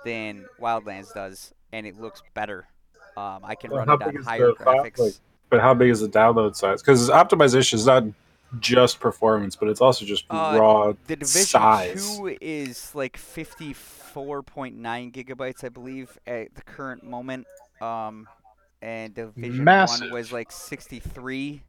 than 0.04 0.46
Wildlands 0.60 1.12
does 1.12 1.52
and 1.72 1.84
it 1.84 1.98
looks 2.00 2.22
better. 2.32 2.68
Um, 3.16 3.40
I 3.44 3.54
can 3.54 3.70
Well, 3.70 3.80
run 3.84 3.88
how 3.88 3.94
it 4.08 4.16
on 4.16 4.22
higher 4.22 4.52
graphics. 4.52 4.98
Like- 4.98 5.14
But 5.50 5.60
how 5.60 5.74
big 5.74 5.90
is 5.90 6.00
the 6.00 6.08
download 6.08 6.56
size? 6.56 6.80
Because 6.82 7.10
optimization 7.10 7.74
is 7.74 7.84
not 7.86 8.04
just 8.60 9.00
performance, 9.00 9.54
but 9.56 9.68
it's 9.68 9.80
also 9.82 10.04
just 10.06 10.24
Uh, 10.30 10.56
raw 10.58 10.92
The 11.06 11.16
Division 11.16 11.46
size. 11.46 12.16
2 12.18 12.38
is 12.40 12.94
like 12.94 13.16
54.9 13.18 15.10
gigabytes, 15.12 15.64
I 15.64 15.68
believe, 15.68 16.18
at 16.26 16.54
the 16.54 16.62
current 16.62 17.02
moment. 17.04 17.46
Um, 17.80 18.28
and 18.80 19.14
Division 19.14 19.62
Massive. 19.64 20.06
1 20.10 20.12
was 20.12 20.32
like 20.32 20.50
63. 20.52 21.62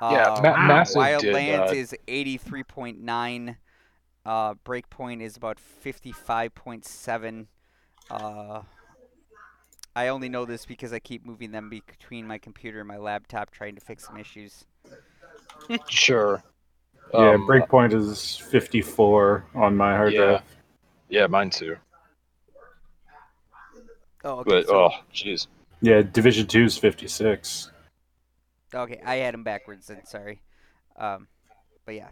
Yeah, 0.00 0.32
Uh, 0.32 0.40
Ma- 0.42 0.56
Massive 0.66 1.20
did, 1.20 1.34
Wildlands 1.34 1.68
uh, 1.70 1.74
is 1.74 1.94
83.9. 2.08 3.56
Uh, 4.24 4.54
Breakpoint 4.64 5.20
is 5.20 5.36
about 5.36 5.58
55.7. 5.60 7.46
Uh, 8.10 8.62
I 9.94 10.08
only 10.08 10.28
know 10.28 10.44
this 10.44 10.64
because 10.64 10.92
I 10.92 10.98
keep 10.98 11.26
moving 11.26 11.50
them 11.52 11.68
between 11.68 12.26
my 12.26 12.38
computer 12.38 12.78
and 12.80 12.88
my 12.88 12.96
laptop 12.96 13.50
trying 13.50 13.74
to 13.74 13.80
fix 13.80 14.06
some 14.06 14.16
issues. 14.16 14.64
Sure. 15.88 16.42
yeah, 17.12 17.32
Um, 17.32 17.46
Breakpoint 17.46 17.92
is 17.92 18.36
54 18.38 19.44
on 19.54 19.76
my 19.76 19.94
hard 19.96 20.12
Yeah. 20.14 20.18
drive. 20.24 20.42
Yeah, 21.08 21.26
mine 21.26 21.50
too. 21.50 21.76
Oh, 24.24 24.38
okay. 24.38 24.50
But 24.50 24.66
so- 24.66 24.84
oh, 24.84 24.90
jeez. 25.12 25.46
Yeah, 25.82 26.00
Division 26.02 26.46
2 26.46 26.64
is 26.64 26.78
56. 26.78 27.70
Okay, 28.74 29.00
I 29.04 29.16
had 29.16 29.34
them 29.34 29.42
backwards 29.42 29.88
then. 29.88 30.04
Sorry. 30.06 30.40
Um, 30.96 31.26
but 31.84 31.96
yeah. 31.96 32.08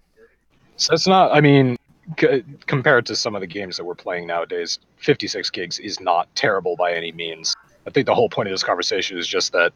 So 0.76 0.92
it's 0.92 1.06
not. 1.06 1.32
I 1.34 1.40
mean, 1.40 1.76
c- 2.18 2.44
compared 2.66 3.06
to 3.06 3.16
some 3.16 3.34
of 3.34 3.40
the 3.40 3.46
games 3.46 3.76
that 3.76 3.84
we're 3.84 3.94
playing 3.94 4.26
nowadays, 4.26 4.80
56 4.96 5.48
gigs 5.50 5.78
is 5.78 6.00
not 6.00 6.34
terrible 6.34 6.76
by 6.76 6.92
any 6.92 7.12
means. 7.12 7.54
I 7.86 7.90
think 7.90 8.06
the 8.06 8.14
whole 8.14 8.28
point 8.28 8.48
of 8.48 8.52
this 8.52 8.62
conversation 8.62 9.18
is 9.18 9.26
just 9.26 9.52
that 9.52 9.72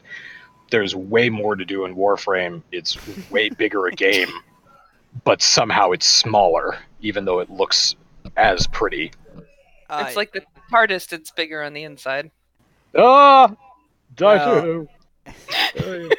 there's 0.71 0.95
way 0.95 1.29
more 1.29 1.55
to 1.55 1.65
do 1.65 1.85
in 1.85 1.95
Warframe. 1.95 2.61
It's 2.71 2.97
way 3.29 3.49
bigger 3.57 3.87
a 3.87 3.91
game, 3.91 4.29
but 5.23 5.41
somehow 5.41 5.91
it's 5.91 6.07
smaller, 6.07 6.77
even 7.01 7.25
though 7.25 7.39
it 7.39 7.49
looks 7.49 7.95
as 8.37 8.67
pretty. 8.67 9.11
Uh, 9.89 10.05
it's 10.07 10.15
like 10.15 10.33
the 10.33 10.43
hardest. 10.69 11.13
It's 11.13 11.31
bigger 11.31 11.61
on 11.61 11.73
the 11.73 11.83
inside. 11.83 12.31
Ah, 12.97 13.53
Well- 14.19 14.87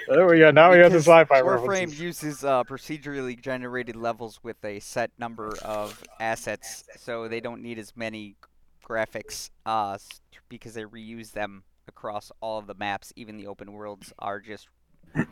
there 0.09 0.27
we 0.27 0.39
go. 0.41 0.51
Now 0.51 0.71
we 0.73 0.79
got 0.79 0.91
the 0.91 0.99
because 0.99 1.05
sci-fi 1.07 1.41
Warframe 1.41 1.61
references. 1.69 2.01
uses 2.01 2.45
uh, 2.45 2.65
procedurally 2.65 3.41
generated 3.41 3.97
levels 3.97 4.41
with 4.43 4.63
a 4.65 4.81
set 4.81 5.11
number 5.19 5.57
of 5.63 6.03
assets, 6.21 6.85
so 6.99 7.29
they 7.29 7.41
don't 7.41 7.63
need 7.63 7.79
as 7.79 7.97
many 7.97 8.35
graphics 8.87 9.51
uh, 9.65 9.97
because 10.49 10.75
they 10.75 10.83
reuse 10.83 11.33
them 11.33 11.63
across 11.91 12.31
all 12.41 12.59
of 12.59 12.67
the 12.67 12.75
maps. 12.75 13.13
Even 13.17 13.37
the 13.37 13.47
open 13.47 13.73
worlds 13.73 14.13
are 14.19 14.41
just 14.41 14.69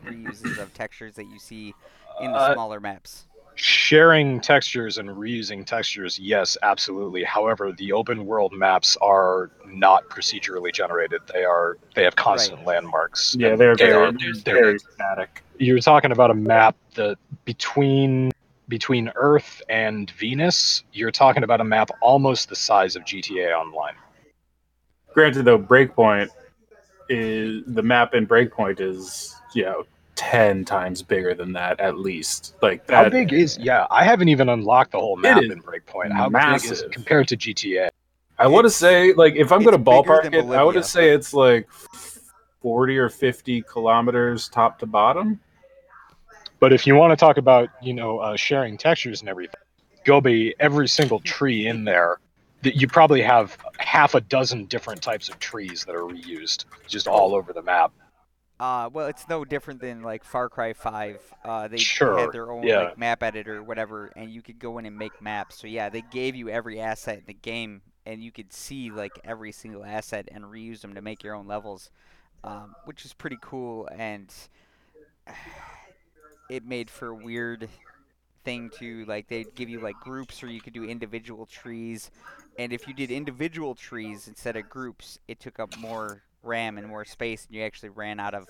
reuses 0.05 0.57
of 0.57 0.73
textures 0.73 1.15
that 1.15 1.25
you 1.25 1.39
see 1.39 1.73
in 2.21 2.31
the 2.31 2.37
Uh, 2.37 2.53
smaller 2.53 2.79
maps. 2.79 3.25
sharing 3.57 4.41
textures 4.41 4.97
and 4.97 5.07
reusing 5.09 5.65
textures, 5.65 6.19
yes, 6.19 6.57
absolutely. 6.61 7.23
However, 7.23 7.71
the 7.71 7.93
open 7.93 8.25
world 8.25 8.51
maps 8.51 8.97
are 9.01 9.49
not 9.65 10.09
procedurally 10.09 10.73
generated. 10.73 11.21
They 11.33 11.45
are 11.45 11.77
they 11.93 12.03
have 12.03 12.15
constant 12.17 12.65
landmarks. 12.65 13.33
Yeah, 13.39 13.55
they're 13.55 13.75
they 13.77 13.85
very, 13.87 13.93
are- 14.07 14.11
there's- 14.11 14.43
they're- 14.43 14.55
very 14.55 14.79
static. 14.79 15.41
you're 15.57 15.79
talking 15.79 16.11
about 16.11 16.31
a 16.31 16.33
map 16.35 16.75
that 16.95 17.17
between 17.45 18.31
between 18.67 19.11
Earth 19.15 19.61
and 19.69 20.09
Venus, 20.11 20.83
you're 20.91 21.11
talking 21.11 21.43
about 21.43 21.61
a 21.61 21.63
map 21.63 21.91
almost 22.01 22.49
the 22.49 22.55
size 22.55 22.95
of 22.95 23.05
GTA 23.05 23.53
Online. 23.53 23.93
Granted, 25.13 25.43
though, 25.45 25.59
Breakpoint 25.59 26.29
is 27.09 27.63
the 27.67 27.81
map 27.81 28.13
in 28.13 28.27
Breakpoint 28.27 28.79
is 28.79 29.35
you 29.53 29.63
know 29.63 29.85
ten 30.15 30.65
times 30.65 31.01
bigger 31.01 31.33
than 31.33 31.53
that 31.53 31.79
at 31.79 31.99
least. 31.99 32.55
Like 32.61 32.85
that. 32.87 33.03
How 33.05 33.09
big 33.09 33.33
is 33.33 33.57
yeah? 33.57 33.87
I 33.91 34.03
haven't 34.03 34.29
even 34.29 34.49
unlocked 34.49 34.91
the 34.91 34.99
whole 34.99 35.17
map 35.17 35.43
is 35.43 35.51
in 35.51 35.61
Breakpoint. 35.61 36.11
How 36.11 36.29
big 36.29 36.35
is 36.55 36.69
massive. 36.69 36.85
it 36.85 36.91
compared 36.91 37.27
to 37.29 37.37
GTA? 37.37 37.89
I 38.37 38.47
want 38.47 38.65
to 38.65 38.69
say 38.69 39.13
like 39.13 39.35
if 39.35 39.51
I'm 39.51 39.63
going 39.63 39.77
to 39.77 39.83
ballpark 39.83 40.23
than 40.23 40.33
it, 40.33 40.45
I 40.45 40.63
would 40.63 40.83
say 40.85 41.11
it's 41.11 41.33
like 41.33 41.69
forty 42.61 42.97
or 42.97 43.09
fifty 43.09 43.61
kilometers 43.61 44.49
top 44.49 44.79
to 44.79 44.85
bottom. 44.85 45.39
But 46.59 46.73
if 46.73 46.87
you 46.87 46.95
want 46.95 47.11
to 47.11 47.15
talk 47.15 47.37
about 47.37 47.69
you 47.81 47.93
know 47.93 48.19
uh, 48.19 48.35
sharing 48.35 48.77
textures 48.77 49.21
and 49.21 49.29
everything, 49.29 49.61
Gobi, 50.03 50.53
every 50.59 50.87
single 50.87 51.19
tree 51.19 51.67
in 51.67 51.85
there, 51.85 52.19
that 52.63 52.75
you 52.75 52.87
probably 52.87 53.21
have 53.21 53.57
half 53.95 54.13
a 54.13 54.19
dozen 54.19 54.65
different 54.65 55.01
types 55.01 55.29
of 55.29 55.39
trees 55.39 55.85
that 55.85 55.95
are 55.95 56.01
reused 56.03 56.65
just 56.85 57.07
all 57.07 57.33
over 57.33 57.53
the 57.53 57.61
map. 57.61 57.93
Uh, 58.59 58.89
well, 58.91 59.07
it's 59.07 59.27
no 59.29 59.45
different 59.45 59.79
than 59.79 60.01
like 60.01 60.25
Far 60.25 60.49
Cry 60.49 60.73
5. 60.73 61.33
Uh, 61.45 61.67
they 61.69 61.77
Sure, 61.77 62.17
had 62.17 62.33
their 62.33 62.51
own 62.51 62.63
yeah. 62.63 62.83
like 62.83 62.97
map 62.97 63.23
editor 63.23 63.57
or 63.57 63.63
whatever, 63.63 64.11
and 64.17 64.29
you 64.29 64.41
could 64.41 64.59
go 64.59 64.77
in 64.79 64.85
and 64.85 64.97
make 64.97 65.21
maps. 65.21 65.57
So 65.57 65.67
yeah, 65.67 65.87
they 65.87 66.01
gave 66.11 66.35
you 66.35 66.49
every 66.49 66.81
asset 66.81 67.19
in 67.19 67.23
the 67.25 67.33
game, 67.33 67.81
and 68.05 68.21
you 68.21 68.33
could 68.33 68.51
see 68.51 68.91
like 68.91 69.13
every 69.23 69.53
single 69.53 69.85
asset 69.85 70.27
and 70.29 70.43
reuse 70.43 70.81
them 70.81 70.93
to 70.95 71.01
make 71.01 71.23
your 71.23 71.33
own 71.33 71.47
levels, 71.47 71.89
um, 72.43 72.75
which 72.83 73.05
is 73.05 73.13
pretty 73.13 73.37
cool. 73.41 73.87
And 73.97 74.29
it 76.49 76.65
made 76.65 76.89
for 76.89 77.07
a 77.07 77.15
weird 77.15 77.69
thing 78.43 78.69
to 78.79 79.05
like 79.05 79.27
they'd 79.27 79.55
give 79.55 79.69
you 79.69 79.79
like 79.79 79.95
groups 80.01 80.43
or 80.43 80.47
you 80.47 80.61
could 80.61 80.73
do 80.73 80.83
individual 80.83 81.47
trees 81.47 82.11
and 82.57 82.71
if 82.71 82.87
you 82.87 82.93
did 82.93 83.11
individual 83.11 83.75
trees 83.75 84.27
instead 84.27 84.55
of 84.55 84.69
groups 84.69 85.19
it 85.27 85.39
took 85.39 85.59
up 85.59 85.75
more 85.77 86.21
ram 86.43 86.77
and 86.77 86.87
more 86.87 87.05
space 87.05 87.45
and 87.45 87.55
you 87.55 87.63
actually 87.63 87.89
ran 87.89 88.19
out 88.19 88.33
of 88.33 88.47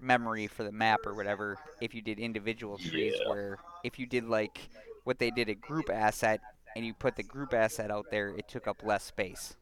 memory 0.00 0.46
for 0.46 0.62
the 0.64 0.72
map 0.72 1.00
or 1.06 1.14
whatever 1.14 1.58
if 1.80 1.94
you 1.94 2.00
did 2.00 2.18
individual 2.18 2.78
trees 2.78 3.14
Yeah. 3.20 3.28
where 3.28 3.58
if 3.84 3.98
you 3.98 4.06
did 4.06 4.24
like 4.24 4.70
what 5.04 5.18
they 5.18 5.30
did 5.30 5.48
a 5.48 5.54
group 5.54 5.90
asset 5.90 6.40
and 6.76 6.86
you 6.86 6.94
put 6.94 7.16
the 7.16 7.22
group 7.22 7.52
asset 7.52 7.90
out 7.90 8.06
there 8.10 8.28
it 8.28 8.48
took 8.48 8.66
up 8.66 8.82
less 8.82 9.04
space 9.04 9.56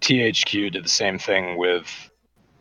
THQ 0.00 0.72
did 0.72 0.84
the 0.84 0.88
same 0.88 1.18
thing 1.18 1.56
with 1.56 2.10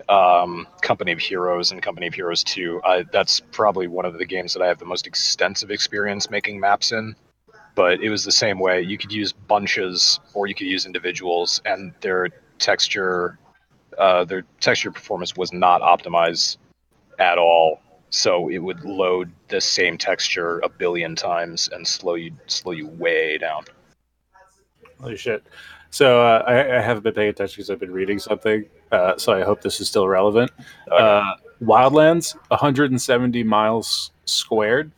um, 0.10 0.68
Company 0.82 1.12
of 1.12 1.20
Heroes 1.20 1.72
and 1.72 1.82
Company 1.82 2.08
of 2.08 2.14
Heroes 2.14 2.44
2. 2.44 2.82
I, 2.84 3.04
that's 3.12 3.40
probably 3.40 3.88
one 3.88 4.06
of 4.06 4.18
the 4.18 4.26
games 4.26 4.54
that 4.54 4.62
I 4.62 4.68
have 4.68 4.80
the 4.80 4.86
most 4.86 5.08
extensive 5.08 5.72
experience 5.72 6.30
making 6.30 6.60
maps 6.60 6.92
in. 6.92 7.16
But 7.76 8.02
it 8.02 8.10
was 8.10 8.24
the 8.24 8.32
same 8.32 8.60
way. 8.60 8.82
You 8.82 8.98
could 8.98 9.12
use 9.12 9.34
bunches 9.34 10.20
or 10.34 10.48
you 10.48 10.54
could 10.54 10.68
use 10.68 10.86
individuals, 10.86 11.62
and 11.66 11.94
their 12.02 12.30
texture, 12.60 13.40
uh, 13.98 14.26
their 14.26 14.44
texture 14.60 14.92
performance 14.92 15.36
was 15.36 15.52
not 15.52 15.82
optimized 15.82 16.58
at 17.20 17.38
all. 17.38 17.80
So 18.10 18.50
it 18.50 18.60
would 18.60 18.84
load 18.86 19.32
the 19.48 19.60
same 19.60 19.98
texture 19.98 20.60
a 20.60 20.70
billion 20.70 21.16
times 21.16 21.70
and 21.74 21.88
slow 21.88 22.14
you 22.14 22.32
slow 22.46 22.72
you 22.72 22.88
way 22.88 23.40
down. 23.40 23.64
Holy 25.02 25.18
shit! 25.18 25.44
So 25.90 26.22
uh, 26.22 26.44
I, 26.48 26.78
I 26.78 26.82
haven't 26.82 27.04
been 27.04 27.14
paying 27.14 27.30
attention 27.30 27.56
because 27.58 27.70
I've 27.70 27.80
been 27.80 27.92
reading 27.92 28.20
something. 28.20 28.66
Uh, 28.92 29.18
so 29.18 29.34
I 29.34 29.44
hope 29.44 29.62
this 29.62 29.80
is 29.80 29.88
still 29.88 30.08
relevant. 30.08 30.52
Uh, 30.92 31.36
Wildlands, 31.62 32.36
170 32.50 33.44
miles 33.44 34.12
squared, 34.26 34.92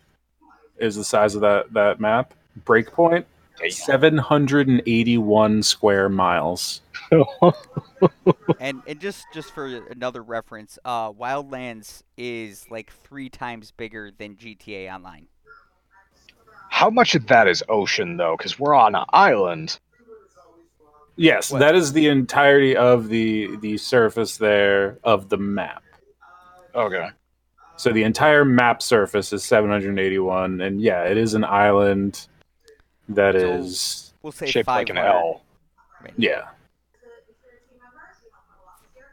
is 0.77 0.95
the 0.95 1.03
size 1.03 1.35
of 1.35 1.41
that 1.41 1.71
that 1.73 1.99
map. 1.99 2.33
Breakpoint, 2.63 3.25
781 3.69 5.63
square 5.63 6.09
miles. 6.09 6.81
and 8.59 8.81
and 8.87 8.99
just 8.99 9.25
just 9.33 9.53
for 9.53 9.67
another 9.91 10.23
reference 10.23 10.79
uh 10.85 11.11
wildlands 11.11 12.01
is 12.17 12.65
like 12.71 12.91
three 13.03 13.29
times 13.29 13.71
bigger 13.71 14.09
than 14.17 14.35
gta 14.35 14.91
online 14.91 15.27
How 16.69 16.89
much 16.89 17.13
of 17.13 17.27
that 17.27 17.47
is 17.47 17.63
ocean 17.69 18.17
though? 18.17 18.35
Because 18.37 18.57
we're 18.57 18.73
on 18.73 18.95
an 18.95 19.05
island. 19.09 19.79
Yes, 21.15 21.51
What? 21.51 21.59
that 21.59 21.75
is 21.75 21.93
the 21.93 22.07
entirety 22.07 22.75
of 22.75 23.07
the 23.09 23.55
the 23.57 23.77
surface 23.77 24.37
there 24.37 24.97
of 25.03 25.29
the 25.29 25.37
map. 25.37 25.83
Okay. 26.73 27.09
So 27.77 27.91
the 27.91 28.03
entire 28.03 28.45
map 28.45 28.81
surface 28.81 29.31
is 29.33 29.43
781, 29.43 30.61
and 30.61 30.81
yeah, 30.81 31.03
it 31.03 31.17
is 31.17 31.33
an 31.33 31.43
island 31.43 32.27
that 33.09 33.33
So- 33.39 33.53
is 33.53 34.13
we'll 34.21 34.31
say 34.31 34.47
Shaped 34.47 34.67
like 34.67 34.89
an 34.89 34.95
500. 34.95 35.15
L. 35.17 35.41
I 35.99 36.03
mean, 36.05 36.13
yeah. 36.17 36.47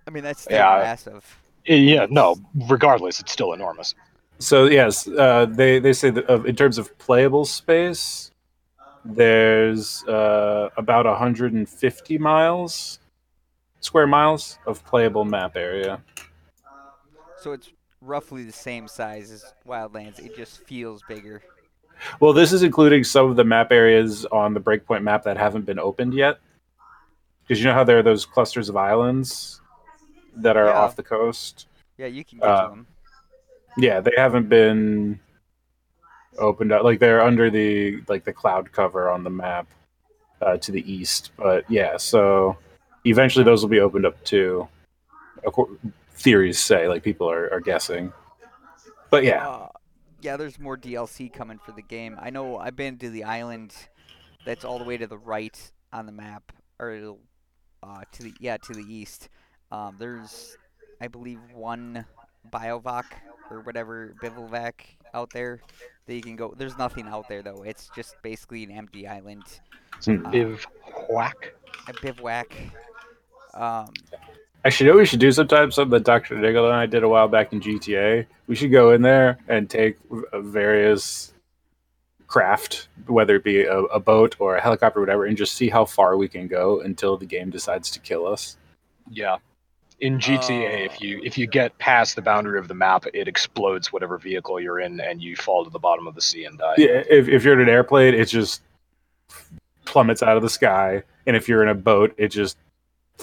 I 0.06 0.10
mean 0.10 0.24
that's 0.24 0.42
still 0.42 0.56
Yeah. 0.56 0.78
massive 0.82 1.38
Yeah, 1.64 2.06
no, 2.10 2.36
regardless, 2.68 3.20
it's 3.20 3.30
still 3.32 3.52
enormous. 3.52 3.94
So 4.40 4.64
yes, 4.64 5.06
uh, 5.06 5.46
they 5.48 5.78
they 5.78 5.92
say 5.92 6.10
that 6.10 6.24
of, 6.26 6.44
in 6.46 6.56
terms 6.56 6.76
of 6.76 6.96
playable 6.98 7.44
space, 7.44 8.32
there's 9.04 10.02
uh, 10.08 10.70
about 10.76 11.06
150 11.06 12.18
miles, 12.18 12.98
square 13.80 14.08
miles 14.08 14.58
of 14.66 14.84
playable 14.84 15.24
map 15.24 15.56
area. 15.56 16.00
so 17.38 17.52
it's 17.52 17.70
roughly 18.00 18.42
the 18.42 18.52
same 18.52 18.88
size 18.88 19.30
as 19.30 19.44
wildlands 19.66 20.18
it 20.18 20.34
just 20.36 20.58
feels 20.66 21.02
bigger 21.08 21.40
Well, 22.20 22.32
this 22.32 22.52
is 22.52 22.62
including 22.62 23.04
some 23.04 23.30
of 23.30 23.36
the 23.36 23.44
map 23.44 23.70
areas 23.72 24.24
on 24.26 24.54
the 24.54 24.60
Breakpoint 24.60 25.02
map 25.02 25.22
that 25.24 25.36
haven't 25.36 25.64
been 25.66 25.78
opened 25.78 26.14
yet. 26.14 26.38
Because 27.42 27.60
you 27.60 27.66
know 27.66 27.74
how 27.74 27.84
there 27.84 27.98
are 27.98 28.02
those 28.02 28.24
clusters 28.24 28.68
of 28.68 28.76
islands 28.76 29.60
that 30.36 30.56
are 30.56 30.66
Yeah. 30.66 30.78
off 30.80 30.96
the 30.96 31.02
coast. 31.02 31.66
yeah 31.98 32.06
you 32.06 32.24
can 32.24 32.38
get 32.38 32.48
Uh, 32.48 32.62
to 32.62 32.68
them 32.70 32.86
Yeah, 33.76 34.00
they 34.00 34.12
haven't 34.16 34.48
been 34.48 35.20
opened 36.38 36.72
up. 36.72 36.82
Like 36.84 36.98
they're 36.98 37.22
under 37.22 37.50
the 37.50 38.02
like 38.08 38.24
the 38.24 38.32
cloud 38.32 38.72
cover 38.72 39.10
on 39.10 39.24
the 39.24 39.30
map 39.30 39.66
uh, 40.40 40.56
to 40.58 40.72
the 40.72 40.90
east. 40.90 41.32
But 41.36 41.64
yeah, 41.70 41.96
so 41.98 42.56
eventually 43.04 43.44
those 43.44 43.62
will 43.62 43.68
be 43.70 43.80
opened 43.80 44.06
up 44.06 44.22
too. 44.24 44.66
Theories 46.14 46.58
say 46.58 46.88
like 46.88 47.02
people 47.02 47.28
are, 47.30 47.52
are 47.52 47.60
guessing. 47.60 48.12
But 49.10 49.24
yeah, 49.24 49.46
Uh, 49.46 49.68
yeah, 50.22 50.36
there's 50.36 50.58
more 50.58 50.76
DLC 50.76 51.32
coming 51.32 51.58
for 51.58 51.72
the 51.72 51.82
game. 51.82 52.16
I 52.20 52.30
know 52.30 52.56
I've 52.58 52.76
been 52.76 52.98
to 52.98 53.10
the 53.10 53.24
island 53.24 53.74
that's 54.44 54.64
all 54.64 54.78
the 54.78 54.84
way 54.84 54.96
to 54.96 55.06
the 55.06 55.18
right 55.18 55.58
on 55.92 56.06
the 56.06 56.12
map, 56.12 56.52
or 56.78 57.16
uh, 57.82 58.02
to 58.12 58.22
the 58.22 58.32
yeah 58.40 58.56
to 58.56 58.72
the 58.72 58.82
east. 58.82 59.28
Um, 59.70 59.96
there's, 59.98 60.56
I 61.00 61.08
believe, 61.08 61.40
one 61.54 62.04
Biovac 62.52 63.04
or 63.50 63.60
whatever 63.60 64.14
Bivouac 64.20 64.86
out 65.14 65.30
there 65.30 65.60
that 66.06 66.14
you 66.14 66.22
can 66.22 66.36
go. 66.36 66.54
There's 66.56 66.78
nothing 66.78 67.06
out 67.06 67.28
there 67.28 67.42
though. 67.42 67.62
It's 67.62 67.90
just 67.94 68.16
basically 68.22 68.64
an 68.64 68.70
empty 68.70 69.06
island. 69.06 69.44
Hmm. 70.04 70.26
Uh, 70.26 70.30
Biv 70.30 70.66
whack. 71.10 71.54
a 71.88 71.92
bivouac. 72.00 72.54
Um, 73.54 73.92
Actually, 74.64 74.86
you 74.86 74.92
know 74.92 74.96
what 74.96 75.00
we 75.00 75.06
should 75.06 75.20
do 75.20 75.32
sometime? 75.32 75.72
Something 75.72 75.90
that 75.90 76.04
Dr. 76.04 76.36
Nigel 76.36 76.66
and 76.66 76.74
I 76.74 76.86
did 76.86 77.02
a 77.02 77.08
while 77.08 77.26
back 77.26 77.52
in 77.52 77.60
GTA. 77.60 78.26
We 78.46 78.54
should 78.54 78.70
go 78.70 78.92
in 78.92 79.02
there 79.02 79.38
and 79.48 79.68
take 79.68 79.98
uh, 80.32 80.40
various 80.40 81.32
craft, 82.28 82.88
whether 83.06 83.36
it 83.36 83.44
be 83.44 83.64
a, 83.64 83.78
a 83.78 83.98
boat 83.98 84.36
or 84.38 84.56
a 84.56 84.60
helicopter 84.60 85.00
or 85.00 85.02
whatever, 85.02 85.26
and 85.26 85.36
just 85.36 85.54
see 85.54 85.68
how 85.68 85.84
far 85.84 86.16
we 86.16 86.28
can 86.28 86.46
go 86.46 86.80
until 86.80 87.16
the 87.16 87.26
game 87.26 87.50
decides 87.50 87.90
to 87.90 87.98
kill 88.00 88.26
us. 88.26 88.56
Yeah. 89.10 89.38
In 89.98 90.18
GTA, 90.18 90.86
if 90.86 91.00
you 91.00 91.20
if 91.22 91.38
you 91.38 91.46
get 91.46 91.76
past 91.78 92.16
the 92.16 92.22
boundary 92.22 92.58
of 92.58 92.66
the 92.66 92.74
map, 92.74 93.04
it 93.14 93.28
explodes 93.28 93.92
whatever 93.92 94.18
vehicle 94.18 94.60
you're 94.60 94.80
in, 94.80 95.00
and 95.00 95.22
you 95.22 95.36
fall 95.36 95.62
to 95.64 95.70
the 95.70 95.78
bottom 95.78 96.08
of 96.08 96.14
the 96.14 96.20
sea 96.20 96.44
and 96.44 96.58
die. 96.58 96.74
Yeah, 96.78 97.02
if, 97.08 97.28
if 97.28 97.44
you're 97.44 97.54
in 97.54 97.60
an 97.60 97.68
airplane, 97.68 98.14
it 98.14 98.24
just 98.24 98.62
plummets 99.84 100.22
out 100.22 100.36
of 100.36 100.42
the 100.42 100.50
sky, 100.50 101.02
and 101.26 101.36
if 101.36 101.48
you're 101.48 101.62
in 101.62 101.68
a 101.68 101.74
boat, 101.74 102.14
it 102.16 102.28
just 102.28 102.56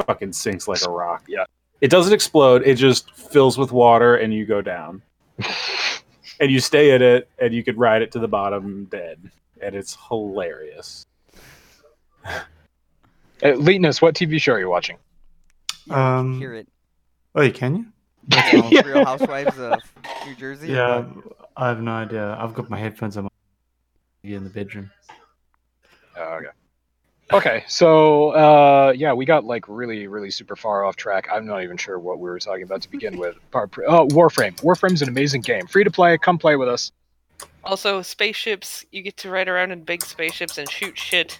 fucking 0.05 0.33
sinks 0.33 0.67
like 0.67 0.81
a 0.83 0.89
rock. 0.89 1.23
Yeah. 1.27 1.45
It 1.81 1.89
doesn't 1.89 2.13
explode; 2.13 2.63
it 2.65 2.75
just 2.75 3.11
fills 3.15 3.57
with 3.57 3.71
water, 3.71 4.15
and 4.17 4.33
you 4.33 4.45
go 4.45 4.61
down. 4.61 5.01
and 6.39 6.51
you 6.51 6.59
stay 6.59 6.93
in 6.93 7.01
it, 7.01 7.29
and 7.39 7.53
you 7.53 7.63
could 7.63 7.77
ride 7.77 8.01
it 8.01 8.11
to 8.13 8.19
the 8.19 8.27
bottom 8.27 8.85
dead, 8.85 9.31
and 9.61 9.75
it's 9.75 9.97
hilarious. 10.07 11.05
Uh, 13.41 13.51
Leetness, 13.51 14.01
what 14.01 14.15
TV 14.15 14.37
show 14.41 14.51
are 14.51 14.59
you 14.59 14.69
watching? 14.69 14.97
yeah, 15.85 15.95
you 15.95 16.01
Um, 16.19 16.31
can 16.33 16.39
hear 16.41 16.53
it. 16.55 16.67
Oh, 17.35 17.41
you 17.41 17.53
can 17.53 17.73
you? 17.77 17.85
Yeah, 18.69 18.81
Real 18.85 19.05
Housewives 19.05 19.57
of 19.57 19.79
New 20.27 20.35
Jersey. 20.35 20.67
Yeah, 20.73 21.03
what? 21.03 21.37
I 21.55 21.69
have 21.69 21.81
no 21.81 21.91
idea. 21.93 22.35
I've 22.37 22.53
got 22.53 22.69
my 22.69 22.77
headphones 22.77 23.15
on. 23.15 23.29
you 24.23 24.35
in 24.35 24.43
the 24.43 24.49
bedroom. 24.49 24.91
Oh, 26.17 26.21
okay. 26.33 26.47
Okay, 27.31 27.63
so 27.67 28.29
uh, 28.29 28.93
yeah, 28.95 29.13
we 29.13 29.25
got 29.25 29.45
like 29.45 29.65
really, 29.67 30.07
really 30.07 30.31
super 30.31 30.55
far 30.55 30.83
off 30.83 30.95
track. 30.95 31.27
I'm 31.31 31.45
not 31.45 31.61
even 31.63 31.77
sure 31.77 31.99
what 31.99 32.19
we 32.19 32.29
were 32.29 32.39
talking 32.39 32.63
about 32.63 32.81
to 32.81 32.89
begin 32.89 33.17
with. 33.17 33.35
Par- 33.51 33.69
Oh, 33.87 34.07
Warframe. 34.07 34.55
Warframe's 34.61 35.01
an 35.01 35.09
amazing 35.09 35.41
game. 35.41 35.67
Free 35.67 35.83
to 35.83 35.91
play. 35.91 36.17
Come 36.17 36.37
play 36.39 36.55
with 36.55 36.67
us. 36.69 36.91
Also, 37.63 38.01
spaceships, 38.01 38.83
you 38.91 39.01
get 39.03 39.15
to 39.17 39.29
ride 39.29 39.47
around 39.47 39.71
in 39.71 39.83
big 39.83 40.01
spaceships 40.03 40.57
and 40.57 40.69
shoot 40.69 40.97
shit 40.97 41.39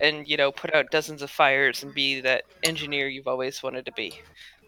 and, 0.00 0.26
you 0.28 0.36
know, 0.36 0.50
put 0.50 0.74
out 0.74 0.90
dozens 0.90 1.22
of 1.22 1.30
fires 1.30 1.82
and 1.82 1.94
be 1.94 2.20
that 2.20 2.44
engineer 2.64 3.08
you've 3.08 3.28
always 3.28 3.62
wanted 3.62 3.84
to 3.86 3.92
be. 3.92 4.18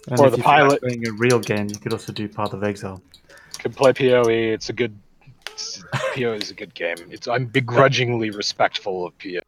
And 0.09 0.21
Or 0.21 0.27
if 0.27 0.33
the 0.33 0.37
you 0.39 0.43
pilot. 0.45 0.81
playing 0.81 1.07
a 1.09 1.13
real 1.13 1.41
game, 1.41 1.69
you 1.69 1.77
could 1.79 1.93
also 1.93 2.13
do 2.13 2.29
Path 2.29 2.53
of 2.53 2.63
Exile. 2.63 3.03
Could 3.59 3.75
play 3.77 3.93
PoE. 3.93 4.29
It's 4.29 4.69
a 4.69 4.73
good. 4.73 4.97
It's, 5.49 5.83
PoE 6.15 6.33
is 6.35 6.51
a 6.51 6.55
good 6.55 6.75
game. 6.75 6.97
It's 7.11 7.27
I'm 7.29 7.47
begrudgingly 7.47 8.31
respectful 8.31 9.07
of 9.07 9.17
PoE. 9.19 9.41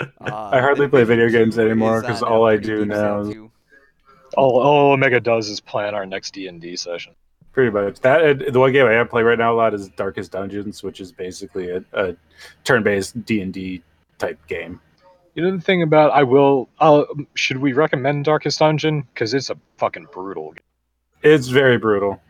Uh, 0.00 0.50
I 0.52 0.60
hardly 0.60 0.88
play 0.88 1.04
video 1.04 1.28
games 1.28 1.58
anymore 1.58 2.00
because 2.00 2.22
all 2.22 2.46
I 2.46 2.56
do 2.56 2.84
now 2.84 3.20
is- 3.20 3.36
All, 4.36 4.60
all 4.60 4.92
Omega 4.92 5.20
does 5.20 5.48
is 5.48 5.60
plan 5.60 5.94
our 5.94 6.06
next 6.06 6.32
D 6.32 6.46
and 6.46 6.60
D 6.60 6.76
session. 6.76 7.14
Pretty 7.52 7.70
much. 7.70 8.00
That 8.00 8.52
the 8.52 8.58
one 8.58 8.72
game 8.72 8.86
I 8.86 9.04
play 9.04 9.22
right 9.22 9.38
now 9.38 9.52
a 9.52 9.56
lot 9.56 9.74
is 9.74 9.88
Darkest 9.90 10.32
Dungeons, 10.32 10.82
which 10.82 11.00
is 11.00 11.12
basically 11.12 11.68
a, 11.70 11.84
a 11.92 12.16
turn-based 12.64 13.24
D 13.26 13.42
and 13.42 13.52
D 13.52 13.82
type 14.18 14.38
game. 14.46 14.80
You 15.34 15.42
know 15.42 15.54
the 15.54 15.60
thing 15.62 15.82
about 15.82 16.12
I 16.12 16.22
will. 16.22 16.70
Uh, 16.80 17.04
should 17.34 17.58
we 17.58 17.74
recommend 17.74 18.24
Darkest 18.24 18.58
Dungeon? 18.58 19.02
Because 19.12 19.34
it's 19.34 19.50
a 19.50 19.56
fucking 19.76 20.06
brutal. 20.12 20.52
game. 20.52 20.62
It's 21.22 21.48
very 21.48 21.76
brutal. 21.76 22.20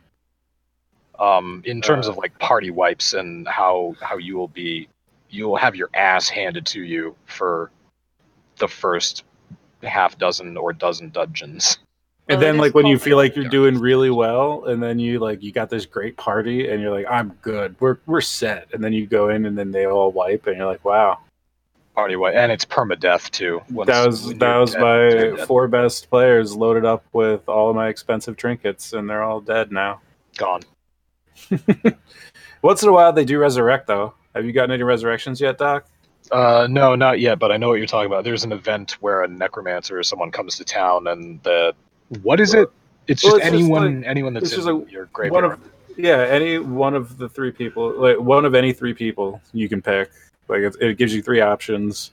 Um, 1.20 1.62
in 1.64 1.80
terms 1.82 2.08
Uh, 2.08 2.12
of 2.12 2.16
like 2.18 2.36
party 2.40 2.70
wipes 2.70 3.12
and 3.14 3.46
how 3.46 3.94
how 4.00 4.16
you 4.18 4.36
will 4.36 4.48
be, 4.48 4.88
you 5.32 5.48
will 5.48 5.56
have 5.56 5.74
your 5.74 5.90
ass 5.94 6.28
handed 6.28 6.66
to 6.66 6.82
you 6.82 7.16
for 7.26 7.70
the 8.58 8.68
first 8.68 9.24
half 9.82 10.18
dozen 10.18 10.56
or 10.56 10.72
dozen 10.72 11.10
dungeons. 11.10 11.78
And 12.28 12.38
Well, 12.38 12.46
then 12.46 12.58
like 12.58 12.74
when 12.74 12.86
you 12.86 12.98
feel 12.98 13.16
like 13.16 13.34
you're 13.34 13.44
Darkest 13.44 13.50
doing 13.52 13.78
really 13.78 14.10
well, 14.10 14.66
and 14.66 14.80
then 14.82 14.98
you 14.98 15.18
like 15.18 15.42
you 15.42 15.50
got 15.50 15.70
this 15.70 15.86
great 15.86 16.16
party, 16.16 16.68
and 16.68 16.80
you're 16.80 16.92
like, 16.92 17.06
I'm 17.10 17.30
good, 17.42 17.74
we're 17.80 17.98
we're 18.06 18.20
set, 18.20 18.68
and 18.72 18.82
then 18.82 18.92
you 18.92 19.06
go 19.06 19.28
in, 19.30 19.44
and 19.46 19.58
then 19.58 19.72
they 19.72 19.86
all 19.86 20.12
wipe, 20.12 20.46
and 20.46 20.56
you're 20.56 20.66
like, 20.66 20.84
wow, 20.84 21.18
Party 21.96 22.14
wipe, 22.14 22.34
and 22.36 22.52
it's 22.52 22.64
permadeath 22.64 23.30
too. 23.32 23.60
Once- 23.70 23.88
that 23.88 24.06
was 24.06 24.34
that 24.34 24.56
was 24.56 24.72
dead, 24.72 24.80
my 24.80 25.08
dead. 25.10 25.46
four 25.48 25.66
best 25.66 26.08
players 26.10 26.54
loaded 26.54 26.84
up 26.84 27.04
with 27.12 27.48
all 27.48 27.70
of 27.70 27.76
my 27.76 27.88
expensive 27.88 28.36
trinkets, 28.36 28.92
and 28.92 29.10
they're 29.10 29.24
all 29.24 29.40
dead 29.40 29.72
now. 29.72 30.00
gone. 30.36 30.62
Once 32.62 32.82
in 32.84 32.88
a 32.88 32.92
while, 32.92 33.12
they 33.12 33.24
do 33.24 33.38
resurrect 33.38 33.88
though. 33.88 34.14
Have 34.34 34.44
you 34.44 34.52
gotten 34.52 34.70
any 34.70 34.82
resurrections 34.82 35.40
yet, 35.40 35.58
Doc? 35.58 35.86
Uh, 36.30 36.66
no, 36.70 36.94
not 36.94 37.20
yet, 37.20 37.38
but 37.38 37.52
I 37.52 37.56
know 37.56 37.68
what 37.68 37.74
you're 37.78 37.86
talking 37.86 38.06
about. 38.06 38.24
There's 38.24 38.44
an 38.44 38.52
event 38.52 38.92
where 39.00 39.22
a 39.22 39.28
necromancer 39.28 39.98
or 39.98 40.02
someone 40.02 40.30
comes 40.30 40.56
to 40.56 40.64
town, 40.64 41.06
and 41.08 41.42
the 41.42 41.74
what 42.22 42.40
is 42.40 42.54
it? 42.54 42.70
It's 43.08 43.24
Well, 43.24 43.38
just 43.38 43.46
it's 43.46 43.50
just 43.50 43.62
anyone, 43.62 44.04
anyone 44.04 44.32
that's 44.32 44.52
in 44.52 44.88
your 44.88 45.02
One 45.04 45.08
graveyard. 45.12 45.52
of 45.52 45.60
yeah, 45.98 46.18
any 46.18 46.58
one 46.58 46.94
of 46.94 47.18
the 47.18 47.28
three 47.28 47.50
people, 47.50 47.92
like 48.00 48.18
one 48.18 48.44
of 48.44 48.54
any 48.54 48.72
three 48.72 48.94
people 48.94 49.40
you 49.52 49.68
can 49.68 49.82
pick. 49.82 50.10
Like 50.48 50.60
it, 50.60 50.76
it 50.80 50.98
gives 50.98 51.14
you 51.14 51.22
three 51.22 51.40
options, 51.40 52.12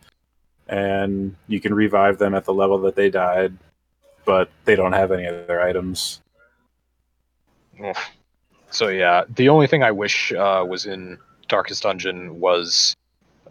and 0.67 1.35
you 1.47 1.61
can 1.61 1.73
revive 1.73 2.17
them 2.17 2.33
at 2.35 2.45
the 2.45 2.53
level 2.53 2.77
that 2.79 2.95
they 2.95 3.09
died, 3.09 3.53
but 4.25 4.49
they 4.65 4.75
don't 4.75 4.93
have 4.93 5.11
any 5.11 5.27
other 5.27 5.61
items. 5.61 6.21
Oof. 7.83 7.97
So 8.71 8.87
yeah, 8.89 9.23
the 9.35 9.49
only 9.49 9.67
thing 9.67 9.83
I 9.83 9.91
wish 9.91 10.33
uh, 10.33 10.65
was 10.67 10.85
in 10.85 11.17
Darkest 11.49 11.83
Dungeon 11.83 12.39
was 12.39 12.95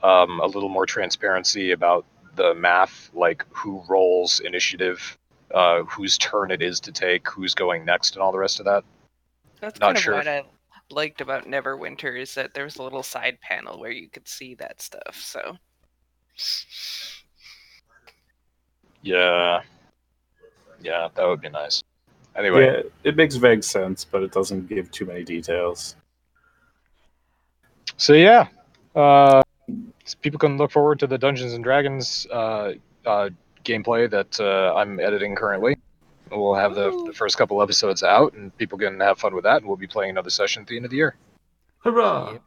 um, 0.03 0.40
a 0.40 0.46
little 0.46 0.68
more 0.68 0.86
transparency 0.86 1.72
about 1.72 2.07
the 2.36 2.55
math, 2.55 3.11
like 3.12 3.44
who 3.51 3.82
rolls 3.88 4.40
initiative, 4.40 5.18
uh, 5.53 5.82
whose 5.82 6.16
turn 6.16 6.51
it 6.51 6.62
is 6.62 6.80
to 6.80 6.92
take, 6.92 7.28
who's 7.28 7.55
going 7.55 7.84
next, 7.84 8.14
and 8.14 8.22
all 8.22 8.32
the 8.32 8.38
rest 8.38 8.61
of 8.61 8.64
that. 8.64 8.84
That's 9.61 9.78
Not 9.80 9.86
kind 9.86 9.96
of 9.96 10.03
sure. 10.03 10.14
what 10.14 10.28
I 10.28 10.44
liked 10.90 11.20
about 11.20 11.46
Neverwinter 11.46 12.18
is 12.18 12.34
that 12.34 12.55
there 12.55 12.64
was 12.64 12.76
a 12.76 12.82
little 12.82 13.03
side 13.03 13.38
panel 13.40 13.78
where 13.78 13.90
you 13.90 14.09
could 14.09 14.28
see 14.28 14.55
that 14.55 14.80
stuff. 14.80 15.16
So 15.16 15.57
Yeah, 19.03 19.62
yeah, 20.80 21.09
that 21.14 21.26
would 21.26 21.40
be 21.40 21.49
nice. 21.49 21.82
Anyway, 22.36 22.66
Yeah, 22.66 22.82
it 23.03 23.16
makes 23.16 23.34
vague 23.34 23.64
sense, 23.64 24.05
but 24.05 24.22
it 24.22 24.32
doesn't 24.32 24.68
give 24.68 24.90
too 24.92 25.07
many 25.07 25.24
details. 25.24 25.96
So 27.99 28.14
yeah, 28.14 28.49
uh, 28.96 29.42
people 30.22 30.38
can 30.38 30.57
look 30.57 30.70
forward 30.70 30.99
to 31.01 31.07
the 31.07 31.18
Dungeons 31.18 31.53
and 31.53 31.62
Dragons 31.62 32.26
uh, 32.32 32.72
uh, 33.05 33.28
gameplay 33.64 34.11
that 34.11 34.40
uh, 34.40 34.74
I'm 34.74 34.99
editing 34.99 35.34
currently. 35.34 35.76
We'll 36.30 36.55
have 36.55 36.74
the, 36.74 36.90
the 37.07 37.12
first 37.12 37.38
couple 37.38 37.62
episodes 37.62 38.03
out, 38.03 38.34
and 38.34 38.57
people 38.59 38.78
can 38.78 39.01
have 39.01 39.18
fun 39.18 39.34
with 39.34 39.44
that. 39.44 39.59
And 39.59 39.66
we'll 39.66 39.76
be 39.76 39.86
playing 39.86 40.11
another 40.11 40.30
session 40.30 40.62
at 40.62 40.68
the 40.68 40.76
end 40.76 40.84
of 40.84 40.90
the 40.90 40.96
year. 40.96 41.16
Hurrah! 41.78 42.32
Yep. 42.32 42.42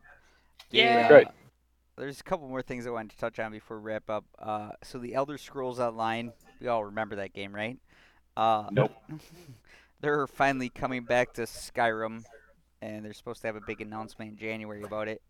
Yeah. 0.72 1.08
Great. 1.08 1.28
There's 1.98 2.20
a 2.20 2.24
couple 2.24 2.48
more 2.48 2.62
things 2.62 2.88
I 2.88 2.92
wanted 2.92 3.12
to 3.12 3.18
touch 3.18 3.40
on 3.40 3.52
before 3.52 3.80
we 3.80 3.92
wrap 3.92 4.10
up. 4.10 4.26
Uh, 4.40 4.70
so 4.84 4.98
the 4.98 5.14
Elder 5.14 5.38
Scrolls 5.38 5.80
Online, 5.80 6.32
we 6.60 6.68
all 6.68 6.86
remember 6.86 7.18
that 7.18 7.34
game, 7.34 7.54
right? 7.54 7.78
Uh, 8.38 8.68
Nope. 8.72 8.92
they're 10.02 10.28
finally 10.28 10.70
coming 10.70 11.04
back 11.04 11.34
to 11.34 11.44
Skyrim, 11.44 12.24
and 12.82 13.06
they're 13.06 13.14
supposed 13.14 13.42
to 13.42 13.48
have 13.48 13.56
a 13.56 13.62
big 13.62 13.82
announcement 13.82 14.32
in 14.32 14.38
January 14.38 14.84
about 14.84 15.08
it, 15.08 15.22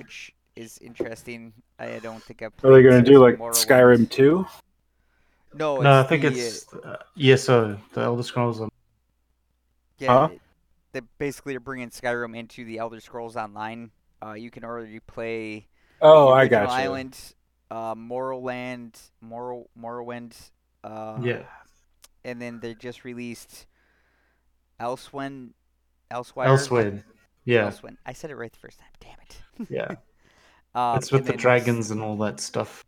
which 0.00 0.32
is 0.56 0.78
interesting. 0.78 1.52
I 1.78 1.98
don't 1.98 2.22
think 2.22 2.42
I've. 2.42 2.52
Are 2.64 2.72
they 2.72 2.82
going 2.82 3.02
to 3.04 3.10
do 3.10 3.18
like 3.18 3.36
Morrowind. 3.36 3.66
Skyrim 3.66 4.10
two? 4.10 4.46
No, 5.52 5.76
it's 5.76 5.84
no, 5.84 6.00
I 6.00 6.02
think 6.04 6.22
the, 6.22 6.28
it's 6.28 6.72
uh, 6.72 6.96
ESO, 7.20 7.78
the 7.92 8.00
Elder 8.00 8.22
Scrolls. 8.22 8.60
On... 8.60 8.70
Yeah, 9.98 10.08
Huh? 10.08 10.28
they 10.92 11.00
basically 11.18 11.56
are 11.56 11.60
bringing 11.60 11.90
Skyrim 11.90 12.36
into 12.36 12.64
the 12.64 12.78
Elder 12.78 13.00
Scrolls 13.00 13.36
Online. 13.36 13.90
Uh, 14.24 14.32
you 14.34 14.50
can 14.50 14.64
already 14.64 15.00
play 15.00 15.66
Oh, 16.00 16.28
I 16.28 16.46
got 16.46 16.62
you. 16.62 16.68
Island, 16.68 17.18
uh, 17.70 17.94
Morrowind, 17.94 18.98
Morrow, 19.20 19.68
Morrowind. 19.78 20.34
Uh, 20.82 21.18
Yeah. 21.22 21.42
And 22.24 22.40
then 22.40 22.60
they 22.60 22.74
just 22.74 23.04
released 23.04 23.66
Elsewhen, 24.78 25.50
Elsweyr. 26.10 26.46
Elsweyr. 26.46 27.02
Yeah, 27.44 27.70
Elsewhen. 27.70 27.96
I 28.06 28.12
said 28.12 28.30
it 28.30 28.36
right 28.36 28.52
the 28.52 28.58
first 28.58 28.78
time. 28.78 28.88
Damn 29.00 29.18
it. 29.20 29.70
yeah. 29.70 29.96
Um, 30.74 30.98
it's 30.98 31.10
with 31.10 31.22
the 31.22 31.32
then 31.32 31.36
s- 31.36 31.42
dragons 31.42 31.90
and 31.90 32.00
all 32.00 32.16
that 32.18 32.40
stuff. 32.40 32.84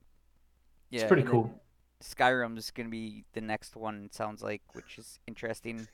Yeah, 0.91 1.01
it's 1.01 1.09
pretty 1.09 1.23
and 1.23 1.29
then 1.29 1.33
cool. 1.33 1.63
Skyrim's 2.03 2.71
gonna 2.71 2.89
be 2.89 3.25
the 3.33 3.41
next 3.41 3.77
one. 3.77 4.05
It 4.07 4.15
sounds 4.15 4.43
like, 4.43 4.63
which 4.75 4.99
is 4.99 5.19
interesting. 5.27 5.87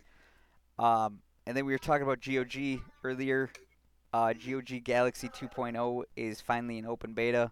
Um, 0.79 1.21
and 1.47 1.57
then 1.57 1.67
we 1.67 1.73
were 1.73 1.79
talking 1.79 2.03
about 2.03 2.21
GOG 2.21 2.81
earlier. 3.05 3.51
Uh, 4.13 4.33
GOG 4.33 4.85
Galaxy 4.85 5.29
2.0 5.29 6.03
is 6.17 6.41
finally 6.41 6.79
in 6.79 6.87
open 6.87 7.13
beta. 7.13 7.51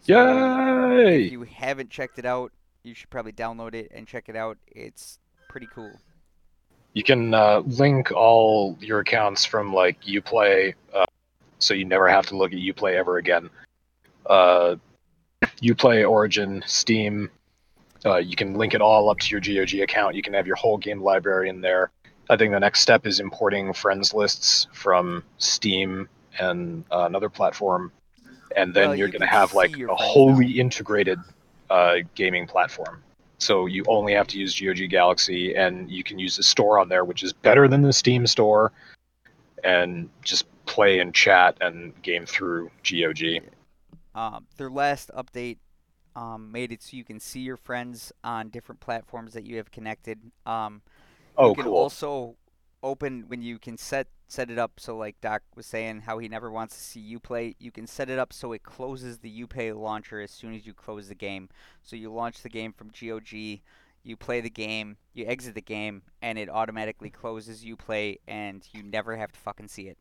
So 0.00 0.96
Yay! 0.96 1.26
If 1.26 1.32
you 1.32 1.42
haven't 1.42 1.90
checked 1.90 2.18
it 2.18 2.24
out, 2.24 2.52
you 2.82 2.94
should 2.94 3.10
probably 3.10 3.32
download 3.32 3.74
it 3.74 3.90
and 3.92 4.06
check 4.06 4.28
it 4.28 4.36
out. 4.36 4.58
It's 4.66 5.18
pretty 5.48 5.68
cool. 5.72 5.92
You 6.94 7.02
can 7.02 7.32
uh, 7.32 7.60
link 7.60 8.12
all 8.12 8.76
your 8.80 9.00
accounts 9.00 9.44
from 9.44 9.72
like 9.72 10.00
UPlay, 10.02 10.74
uh, 10.94 11.04
so 11.58 11.72
you 11.74 11.84
never 11.84 12.08
have 12.08 12.26
to 12.26 12.36
look 12.36 12.52
at 12.52 12.58
UPlay 12.58 12.94
ever 12.94 13.16
again. 13.16 13.48
Uh, 14.26 14.76
UPlay, 15.62 16.08
Origin, 16.08 16.62
Steam. 16.66 17.30
Uh, 18.04 18.16
you 18.16 18.36
can 18.36 18.54
link 18.54 18.74
it 18.74 18.80
all 18.80 19.08
up 19.08 19.18
to 19.20 19.30
your 19.30 19.40
GOG 19.40 19.80
account. 19.80 20.14
You 20.14 20.22
can 20.22 20.34
have 20.34 20.46
your 20.46 20.56
whole 20.56 20.76
game 20.76 21.00
library 21.00 21.48
in 21.48 21.60
there. 21.60 21.90
I 22.28 22.36
think 22.36 22.52
the 22.52 22.60
next 22.60 22.80
step 22.80 23.06
is 23.06 23.20
importing 23.20 23.72
friends 23.72 24.12
lists 24.12 24.66
from 24.72 25.24
Steam 25.38 26.08
and 26.38 26.84
uh, 26.90 27.04
another 27.04 27.28
platform, 27.28 27.92
and 28.56 28.74
then 28.74 28.88
Well, 28.88 28.96
you're 28.96 29.06
you 29.08 29.12
going 29.12 29.20
to 29.20 29.26
have 29.26 29.54
like 29.54 29.78
a 29.78 29.94
wholly 29.94 30.46
now. 30.46 30.60
integrated 30.60 31.18
uh, 31.70 31.96
gaming 32.14 32.46
platform. 32.46 33.02
So 33.42 33.66
you 33.66 33.84
only 33.88 34.14
have 34.14 34.28
to 34.28 34.38
use 34.38 34.58
GOG 34.58 34.88
Galaxy, 34.88 35.54
and 35.54 35.90
you 35.90 36.04
can 36.04 36.18
use 36.18 36.36
the 36.36 36.44
store 36.44 36.78
on 36.78 36.88
there, 36.88 37.04
which 37.04 37.24
is 37.24 37.32
better 37.32 37.66
than 37.66 37.82
the 37.82 37.92
Steam 37.92 38.24
store, 38.26 38.70
and 39.64 40.08
just 40.22 40.46
play 40.66 41.00
and 41.00 41.12
chat 41.12 41.56
and 41.60 42.00
game 42.02 42.24
through 42.24 42.70
GOG. 42.88 43.42
Um, 44.14 44.46
their 44.58 44.70
last 44.70 45.10
update 45.16 45.58
um, 46.14 46.52
made 46.52 46.70
it 46.70 46.82
so 46.82 46.96
you 46.96 47.04
can 47.04 47.18
see 47.18 47.40
your 47.40 47.56
friends 47.56 48.12
on 48.22 48.48
different 48.48 48.80
platforms 48.80 49.32
that 49.32 49.44
you 49.44 49.56
have 49.56 49.70
connected. 49.72 50.20
Um, 50.46 50.82
Oh, 51.36 51.48
you 51.48 51.54
can 51.54 51.64
cool. 51.64 51.74
also 51.74 52.36
open 52.82 53.24
when 53.28 53.42
you 53.42 53.58
can 53.58 53.76
set 53.76 54.06
set 54.32 54.50
it 54.50 54.58
up 54.58 54.72
so 54.78 54.96
like 54.96 55.20
Doc 55.20 55.42
was 55.54 55.66
saying 55.66 56.00
how 56.00 56.18
he 56.18 56.28
never 56.28 56.50
wants 56.50 56.74
to 56.74 56.82
see 56.82 57.16
UPlay. 57.16 57.54
You 57.58 57.70
can 57.70 57.86
set 57.86 58.08
it 58.08 58.18
up 58.18 58.32
so 58.32 58.52
it 58.52 58.62
closes 58.62 59.18
the 59.18 59.46
UPlay 59.46 59.78
launcher 59.78 60.20
as 60.20 60.30
soon 60.30 60.54
as 60.54 60.66
you 60.66 60.72
close 60.72 61.08
the 61.08 61.14
game. 61.14 61.48
So 61.82 61.96
you 61.96 62.12
launch 62.12 62.42
the 62.42 62.48
game 62.48 62.72
from 62.72 62.88
GOG, 62.88 63.60
you 64.04 64.16
play 64.16 64.40
the 64.40 64.50
game, 64.50 64.96
you 65.12 65.26
exit 65.26 65.54
the 65.54 65.60
game, 65.60 66.02
and 66.22 66.38
it 66.38 66.48
automatically 66.48 67.10
closes 67.10 67.64
UPlay, 67.64 68.18
and 68.26 68.66
you 68.72 68.82
never 68.82 69.16
have 69.16 69.32
to 69.32 69.38
fucking 69.38 69.68
see 69.68 69.88
it. 69.88 69.98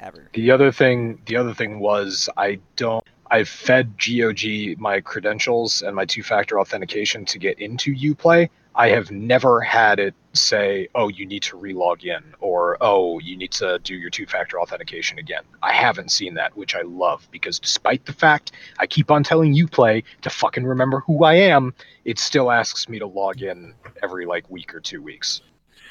ever. 0.00 0.30
The 0.34 0.50
other 0.50 0.72
thing, 0.72 1.20
the 1.26 1.36
other 1.36 1.54
thing 1.54 1.80
was 1.80 2.28
I 2.36 2.60
don't. 2.76 3.04
I 3.30 3.44
fed 3.44 3.94
GOG 3.98 4.78
my 4.78 5.00
credentials 5.02 5.82
and 5.82 5.94
my 5.94 6.06
two-factor 6.06 6.58
authentication 6.58 7.26
to 7.26 7.38
get 7.38 7.58
into 7.58 7.94
UPlay. 7.94 8.48
I 8.74 8.88
have 8.90 9.10
never 9.10 9.60
had 9.60 9.98
it 9.98 10.14
say, 10.34 10.88
"Oh, 10.94 11.08
you 11.08 11.26
need 11.26 11.42
to 11.44 11.56
relog 11.56 12.04
in," 12.04 12.22
or 12.40 12.76
"Oh, 12.80 13.18
you 13.18 13.36
need 13.36 13.50
to 13.52 13.78
do 13.80 13.94
your 13.94 14.10
two-factor 14.10 14.60
authentication 14.60 15.18
again." 15.18 15.42
I 15.62 15.72
haven't 15.72 16.10
seen 16.12 16.34
that, 16.34 16.56
which 16.56 16.76
I 16.76 16.82
love 16.82 17.26
because 17.32 17.58
despite 17.58 18.04
the 18.04 18.12
fact 18.12 18.52
I 18.78 18.86
keep 18.86 19.10
on 19.10 19.24
telling 19.24 19.54
UPlay 19.54 20.04
to 20.22 20.30
fucking 20.30 20.64
remember 20.64 21.00
who 21.00 21.24
I 21.24 21.34
am, 21.34 21.74
it 22.04 22.18
still 22.18 22.50
asks 22.52 22.88
me 22.88 22.98
to 23.00 23.06
log 23.06 23.42
in 23.42 23.74
every 24.02 24.26
like 24.26 24.48
week 24.50 24.74
or 24.74 24.80
two 24.80 25.02
weeks. 25.02 25.40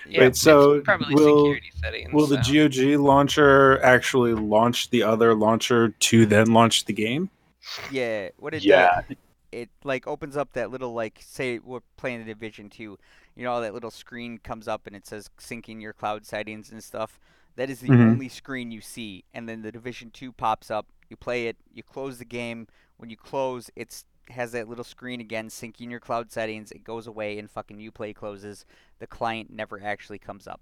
Yeah, 0.08 0.22
Wait, 0.22 0.36
so 0.38 0.80
probably 0.82 1.14
will- 1.16 1.38
security 1.48 1.72
settings. 1.82 2.14
Will 2.14 2.28
the. 2.28 2.38
GOG 2.38 2.98
launcher 3.04 3.84
actually 3.84 4.34
launch 4.34 4.90
the 4.90 5.04
other 5.04 5.34
launcher 5.36 5.90
to 5.90 6.26
then 6.26 6.54
launch 6.54 6.86
the 6.86 6.94
game? 6.94 7.30
Yeah, 7.92 8.30
what 8.38 8.54
it 8.54 8.64
Yeah. 8.64 9.02
does, 9.10 9.18
it 9.52 9.70
like 9.84 10.08
opens 10.08 10.38
up 10.38 10.54
that 10.54 10.72
little 10.72 10.94
like 10.94 11.20
say 11.22 11.60
we're 11.60 11.82
playing 11.98 12.20
the 12.20 12.26
Division 12.26 12.70
Two, 12.70 12.98
you 13.36 13.44
know, 13.44 13.62
that 13.62 13.74
little 13.74 13.92
screen 13.92 14.38
comes 14.38 14.68
up 14.68 14.88
and 14.88 14.96
it 14.96 15.06
says 15.08 15.30
syncing 15.40 15.82
your 15.82 15.94
cloud 15.94 16.26
settings 16.26 16.72
and 16.72 16.84
stuff. 16.84 17.20
That 17.56 17.70
is 17.70 17.80
the 17.80 17.90
Mhm. 17.90 18.04
only 18.04 18.30
screen 18.30 18.72
you 18.72 18.82
see, 18.82 19.24
and 19.34 19.48
then 19.50 19.62
the 19.62 19.72
Division 19.72 20.12
Two 20.12 20.32
pops 20.32 20.70
up. 20.72 20.88
You 21.10 21.18
play 21.18 21.48
it, 21.48 21.58
you 21.74 21.84
close 21.84 22.18
the 22.20 22.26
game. 22.26 22.68
When 22.98 23.10
you 23.10 23.18
close, 23.18 23.70
it's 23.76 24.06
has 24.30 24.52
that 24.52 24.68
little 24.68 24.84
screen 24.84 25.22
again, 25.22 25.48
syncing 25.50 25.90
your 25.90 26.02
cloud 26.02 26.32
settings. 26.32 26.72
It 26.72 26.84
goes 26.84 27.08
away 27.08 27.40
and 27.40 27.50
fucking 27.50 27.78
UPlay 27.80 28.14
closes. 28.14 28.66
The 29.00 29.08
client 29.08 29.50
never 29.52 29.82
actually 29.82 30.20
comes 30.20 30.48
up. 30.48 30.60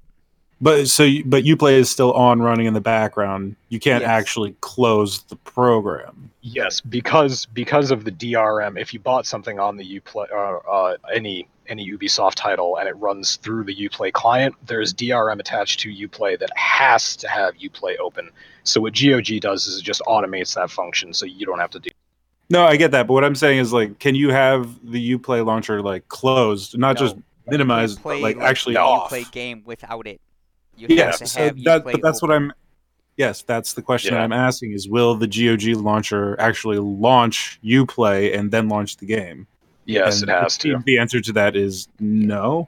But 0.62 0.88
so, 0.88 1.04
you- 1.04 1.24
but 1.26 1.44
UPlay 1.44 1.74
is 1.74 1.90
still 1.90 2.14
on 2.14 2.42
running 2.42 2.66
in 2.66 2.74
the 2.74 2.82
background. 2.82 3.56
You 3.70 3.80
can't 3.80 4.02
Yes. 4.02 4.10
actually 4.10 4.56
close 4.62 5.22
the 5.24 5.36
program. 5.36 6.32
Yes, 6.42 6.80
because 6.80 7.46
because 7.48 7.92
of 7.92 8.06
the 8.06 8.12
DRM. 8.12 8.78
If 8.80 8.94
you 8.94 9.00
bought 9.00 9.26
something 9.26 9.60
on 9.60 9.78
the 9.78 9.84
UPlay, 10.00 10.32
uh, 10.32 10.70
uh, 10.70 10.98
any 11.14 11.48
any 11.68 11.90
Ubisoft 11.92 12.36
title, 12.36 12.78
and 12.78 12.88
it 12.88 12.94
runs 12.98 13.38
through 13.38 13.64
the 13.64 13.76
UPlay 13.76 14.14
client, 14.14 14.54
there's 14.68 14.94
DRM 14.94 15.40
attached 15.40 15.80
to 15.80 15.90
UPlay 15.90 16.38
that 16.38 16.56
has 16.56 17.16
to 17.16 17.28
have 17.28 17.56
UPlay 17.56 17.98
open. 18.00 18.30
So 18.64 18.80
what 18.80 18.94
GOG 18.94 19.40
does 19.40 19.66
is 19.66 19.80
it 19.80 19.84
just 19.84 20.00
automates 20.02 20.54
that 20.54 20.70
function, 20.70 21.12
so 21.12 21.26
you 21.26 21.44
don't 21.44 21.58
have 21.58 21.72
to 21.72 21.80
do. 21.80 21.90
No, 22.52 22.64
I 22.66 22.76
get 22.76 22.92
that, 22.92 23.08
but 23.08 23.14
what 23.16 23.24
I'm 23.24 23.34
saying 23.34 23.58
is 23.58 23.74
like, 23.74 23.98
can 23.98 24.14
you 24.14 24.30
have 24.30 24.70
the 24.92 25.18
UPlay 25.18 25.44
launcher 25.44 25.82
like 25.82 26.08
closed, 26.08 26.78
not 26.78 26.98
just 26.98 27.16
No, 27.16 27.22
you 27.48 27.52
minimized, 27.52 27.96
can't 27.96 28.04
play, 28.04 28.22
but 28.22 28.38
like 28.38 28.38
actually 28.48 28.76
the 28.76 28.82
off? 28.82 29.10
UPlay 29.10 29.32
game 29.32 29.64
without 29.66 30.06
it. 30.06 30.22
You 30.78 30.88
Yes, 30.90 31.20
have 31.20 31.20
to 31.20 31.28
so 31.28 31.44
have 31.44 31.64
that, 31.64 31.84
UPlay 31.86 31.92
but 31.94 32.02
that's 32.02 32.22
what. 32.22 32.32
I'm. 32.32 32.54
Yes, 33.18 33.44
that's 33.44 33.74
the 33.74 33.82
question 33.82 34.14
Yeah. 34.14 34.24
I'm 34.24 34.34
asking: 34.34 34.74
is 34.74 34.90
will 34.90 35.16
the 35.16 35.28
GOG 35.28 35.76
launcher 35.82 36.40
actually 36.40 36.80
launch 36.80 37.60
UPlay 37.64 38.38
and 38.38 38.52
then 38.52 38.68
launch 38.68 38.98
the 38.98 39.06
game? 39.06 39.48
Yes, 39.86 40.22
And 40.22 40.30
it 40.30 40.34
has 40.34 40.58
the- 40.58 40.70
to. 40.74 40.84
The 40.86 40.98
answer 40.98 41.22
to 41.22 41.32
that 41.34 41.56
is 41.56 41.88
no. 42.00 42.68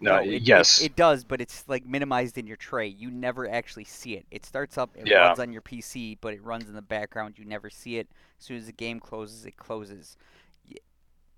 No, 0.00 0.16
it, 0.18 0.28
it- 0.28 0.42
yes, 0.42 0.82
it, 0.82 0.96
does, 0.96 1.22
but 1.24 1.40
it's 1.40 1.64
like 1.68 1.86
minimized 1.86 2.36
in 2.36 2.46
your 2.46 2.56
tray. 2.56 2.88
You 2.88 3.10
never 3.10 3.48
actually 3.48 3.84
see 3.84 4.14
it. 4.14 4.26
It 4.30 4.44
starts 4.44 4.76
up, 4.76 4.90
it 4.96 5.06
Yeah. 5.06 5.28
runs 5.28 5.38
on 5.38 5.52
your 5.52 5.62
PC, 5.62 6.18
but 6.20 6.34
it 6.34 6.42
runs 6.42 6.68
in 6.68 6.74
the 6.74 6.82
background. 6.82 7.34
You 7.38 7.44
never 7.44 7.70
see 7.70 7.96
it. 7.98 8.08
As 8.38 8.44
soon 8.46 8.56
as 8.58 8.66
the 8.66 8.72
game 8.72 8.98
closes, 9.00 9.46
it 9.46 9.56
closes. 9.56 10.16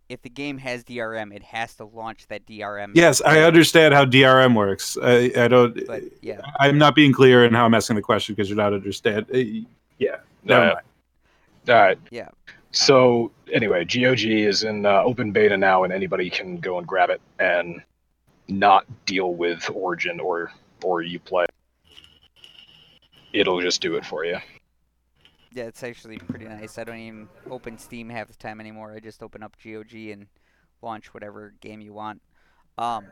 Y- 0.09 0.15
If 0.15 0.23
the 0.23 0.31
game 0.31 0.59
has 0.59 0.85
DRM, 0.85 1.35
it 1.35 1.43
has 1.43 1.75
to 1.77 1.85
launch 1.85 2.27
that 2.29 2.47
DRM. 2.47 2.93
Yes, 2.95 3.21
I 3.23 3.41
understand 3.41 3.95
how 3.95 4.05
DRM 4.05 4.55
works. 4.55 4.97
I, 5.03 5.33
I 5.37 5.49
don't. 5.49 5.87
But 5.87 6.03
yeah, 6.23 6.41
I'm 6.61 6.79
not 6.79 6.95
being 6.95 7.13
clear 7.13 7.45
in 7.45 7.53
how 7.55 7.65
I'm 7.65 7.75
asking 7.75 7.97
the 7.97 8.03
question 8.03 8.35
because 8.35 8.49
you're 8.49 8.57
not 8.57 8.73
understand. 8.73 9.27
uh, 9.35 9.39
Yeah, 9.99 10.17
never 10.45 10.67
No, 10.67 10.75
mind. 10.75 10.87
All 11.69 11.75
right. 11.75 11.99
Yeah. 12.11 12.29
So 12.73 13.33
anyway, 13.53 13.85
GOG 13.85 14.25
is 14.25 14.63
in 14.63 14.87
uh, 14.87 15.03
open 15.03 15.33
beta 15.33 15.57
now, 15.57 15.85
and 15.85 15.93
anybody 15.93 16.29
can 16.31 16.59
go 16.59 16.79
and 16.79 16.87
grab 16.87 17.11
it 17.11 17.21
and 17.39 17.83
not 18.49 18.85
deal 19.07 19.35
with 19.35 19.69
Origin 19.75 20.21
or 20.21 20.53
or 20.83 21.03
UPlay. 21.03 21.47
It'll 23.33 23.61
just 23.61 23.81
do 23.81 23.97
it 23.97 24.05
for 24.07 24.25
you. 24.25 24.39
Yeah, 25.57 25.65
it's 25.65 25.83
actually 25.83 26.19
pretty 26.19 26.45
nice. 26.45 26.77
I 26.77 26.85
don't 26.85 26.99
even 26.99 27.29
open 27.51 27.79
Steam 27.79 28.11
half 28.11 28.29
the 28.29 28.35
time 28.35 28.61
anymore. 28.61 28.93
I 28.93 29.01
just 29.01 29.23
open 29.23 29.43
up 29.43 29.57
GOG 29.65 29.95
and 29.95 30.27
launch 30.83 31.15
whatever 31.15 31.55
game 31.63 31.81
you 31.81 31.95
want. 31.95 32.21
Um, 32.77 33.07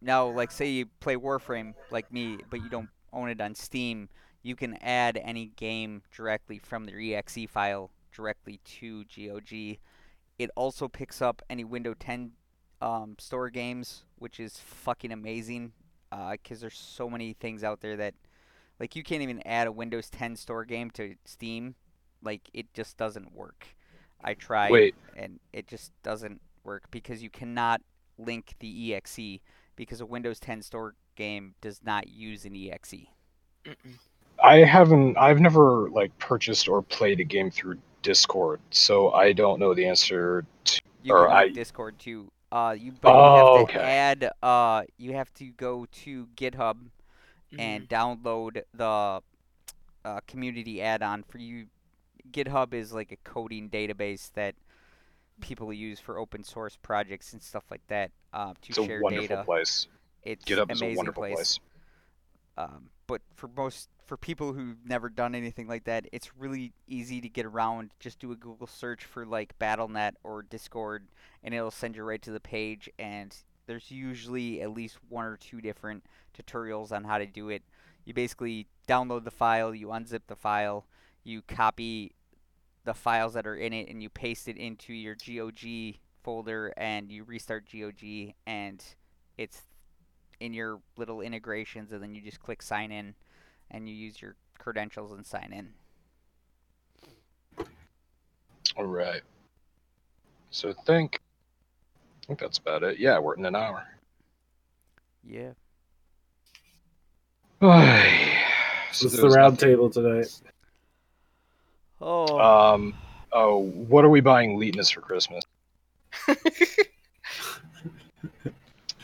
now, 0.00 0.26
like 0.26 0.50
say 0.50 0.70
you 0.70 0.86
play 1.00 1.16
Warframe 1.16 1.74
like 1.90 2.10
me, 2.10 2.38
but 2.48 2.62
you 2.62 2.70
don't 2.70 2.88
own 3.12 3.28
it 3.28 3.42
on 3.42 3.54
Steam, 3.54 4.08
you 4.42 4.56
can 4.56 4.78
add 4.82 5.20
any 5.22 5.52
game 5.56 6.02
directly 6.16 6.58
from 6.58 6.86
the 6.86 7.14
exe 7.14 7.44
file 7.46 7.90
directly 8.10 8.58
to 8.64 9.04
GOG. 9.04 9.76
It 10.38 10.50
also 10.56 10.88
picks 10.88 11.20
up 11.20 11.42
any 11.50 11.62
Windows 11.62 11.96
10 12.00 12.32
um, 12.80 13.16
store 13.18 13.50
games, 13.50 14.04
which 14.16 14.40
is 14.40 14.58
fucking 14.58 15.12
amazing. 15.12 15.72
Because 16.10 16.60
there's 16.60 16.78
so 16.78 17.08
many 17.08 17.34
things 17.34 17.62
out 17.62 17.80
there 17.80 17.96
that, 17.96 18.14
like, 18.78 18.96
you 18.96 19.02
can't 19.02 19.22
even 19.22 19.40
add 19.46 19.66
a 19.66 19.72
Windows 19.72 20.10
10 20.10 20.36
store 20.36 20.64
game 20.64 20.90
to 20.92 21.14
Steam. 21.24 21.74
Like, 22.22 22.42
it 22.52 22.72
just 22.74 22.96
doesn't 22.96 23.34
work. 23.34 23.66
I 24.24 24.34
tried 24.34 24.70
Wait, 24.70 24.94
and 25.16 25.40
it 25.52 25.66
just 25.66 25.90
doesn't 26.02 26.40
work 26.64 26.84
because 26.90 27.22
you 27.22 27.30
cannot 27.30 27.80
link 28.18 28.54
the 28.60 28.94
exe 28.94 29.40
because 29.74 30.00
a 30.00 30.06
Windows 30.06 30.38
10 30.38 30.62
store 30.62 30.94
game 31.16 31.54
does 31.60 31.80
not 31.84 32.08
use 32.08 32.44
an 32.44 32.54
exe. 32.54 32.94
I 34.42 34.56
haven't. 34.58 35.16
I've 35.18 35.40
never 35.40 35.88
like 35.90 36.16
purchased 36.18 36.68
or 36.68 36.82
played 36.82 37.20
a 37.20 37.24
game 37.24 37.50
through 37.50 37.78
Discord, 38.02 38.60
so 38.70 39.10
I 39.12 39.32
don't 39.32 39.58
know 39.60 39.74
the 39.74 39.86
answer. 39.86 40.44
To, 40.64 40.82
You 41.02 41.14
Or 41.14 41.30
I- 41.30 41.48
Discord 41.48 41.98
too. 41.98 42.30
Uh, 42.50 42.76
you 42.78 42.92
but 43.00 43.12
Oh, 43.14 43.54
you 43.54 43.58
have 43.60 43.68
to 43.68 43.74
okay. 43.78 43.84
add. 43.84 44.30
Uh, 44.42 44.82
you 44.98 45.14
have 45.14 45.32
to 45.34 45.46
go 45.52 45.86
to 46.04 46.26
GitHub 46.36 46.76
Mm-hmm. 47.52 47.60
and 47.60 47.88
download 47.88 48.62
the 48.72 49.20
uh, 50.04 50.20
community 50.26 50.80
add-on 50.80 51.22
for 51.22 51.36
you. 51.38 51.66
GitHub 52.30 52.74
is 52.74 52.92
like 52.92 53.12
a 53.12 53.16
coding 53.16 53.68
database 53.68 54.30
that 54.34 54.54
people 55.40 55.72
use 55.72 55.98
for 55.98 56.18
open 56.18 56.44
source 56.44 56.76
projects 56.82 57.32
and 57.32 57.42
stuff 57.42 57.64
like 57.70 57.86
that 57.88 58.10
uh, 58.32 58.52
to 58.62 58.68
it's 58.68 58.78
a 58.78 58.84
share 58.84 59.00
wonderful 59.02 59.28
data. 59.28 59.44
place. 59.44 59.88
It's 60.22 60.44
GitHub 60.44 60.70
is 60.70 60.82
a 60.82 60.94
wonderful 60.94 61.24
place. 61.24 61.58
Um, 62.56 62.90
but 63.06 63.22
for 63.34 63.48
most 63.56 63.88
for 64.06 64.16
people 64.16 64.52
who've 64.52 64.76
never 64.84 65.08
done 65.08 65.34
anything 65.34 65.66
like 65.66 65.84
that, 65.84 66.06
it's 66.12 66.36
really 66.36 66.72
easy 66.86 67.20
to 67.20 67.28
get 67.28 67.46
around. 67.46 67.90
Just 67.98 68.18
do 68.18 68.32
a 68.32 68.36
Google 68.36 68.66
search 68.66 69.04
for 69.04 69.24
like 69.24 69.58
BattleNet 69.58 70.12
or 70.22 70.42
Discord, 70.42 71.08
and 71.42 71.54
it'll 71.54 71.70
send 71.70 71.96
you 71.96 72.04
right 72.04 72.22
to 72.22 72.30
the 72.30 72.40
page. 72.40 72.88
And 72.98 73.34
there's 73.66 73.90
usually 73.90 74.60
at 74.60 74.72
least 74.72 74.98
one 75.08 75.24
or 75.24 75.36
two 75.36 75.60
different 75.60 76.04
tutorials 76.36 76.92
on 76.92 77.04
how 77.04 77.18
to 77.18 77.26
do 77.26 77.48
it. 77.48 77.62
You 78.04 78.14
basically 78.14 78.66
download 78.88 79.24
the 79.24 79.30
file, 79.30 79.74
you 79.74 79.88
unzip 79.88 80.22
the 80.26 80.36
file, 80.36 80.84
you 81.24 81.42
copy 81.42 82.12
the 82.84 82.94
files 82.94 83.34
that 83.34 83.46
are 83.46 83.56
in 83.56 83.72
it, 83.72 83.88
and 83.88 84.02
you 84.02 84.10
paste 84.10 84.48
it 84.48 84.56
into 84.56 84.92
your 84.92 85.14
GOG 85.14 85.96
folder, 86.22 86.72
and 86.76 87.10
you 87.10 87.24
restart 87.24 87.64
GOG, 87.70 88.34
and 88.46 88.84
it's 89.38 89.62
in 90.40 90.52
your 90.52 90.80
little 90.96 91.20
integrations, 91.20 91.92
and 91.92 92.02
then 92.02 92.14
you 92.14 92.20
just 92.20 92.40
click 92.40 92.62
sign 92.62 92.90
in, 92.90 93.14
and 93.70 93.88
you 93.88 93.94
use 93.94 94.20
your 94.20 94.34
credentials 94.58 95.12
and 95.12 95.24
sign 95.24 95.52
in. 95.52 97.66
All 98.76 98.84
right. 98.84 99.22
So 100.50 100.70
I 100.70 100.72
think, 100.84 101.20
I 102.22 102.26
think 102.26 102.40
that's 102.40 102.58
about 102.58 102.82
it. 102.82 102.98
Yeah, 102.98 103.18
we're 103.18 103.34
in 103.34 103.44
an 103.44 103.54
hour. 103.54 103.84
Yeah. 105.24 105.52
so 107.62 109.06
It's 109.06 109.16
the 109.16 109.22
there's 109.22 109.36
round 109.36 109.58
table 109.58 109.88
today. 109.88 110.28
Oh. 112.02 112.38
Um. 112.38 112.94
Oh, 113.32 113.58
what 113.58 114.04
are 114.04 114.10
we 114.10 114.20
buying 114.20 114.58
Leetness 114.58 114.90
for 114.90 115.00
Christmas? 115.00 115.42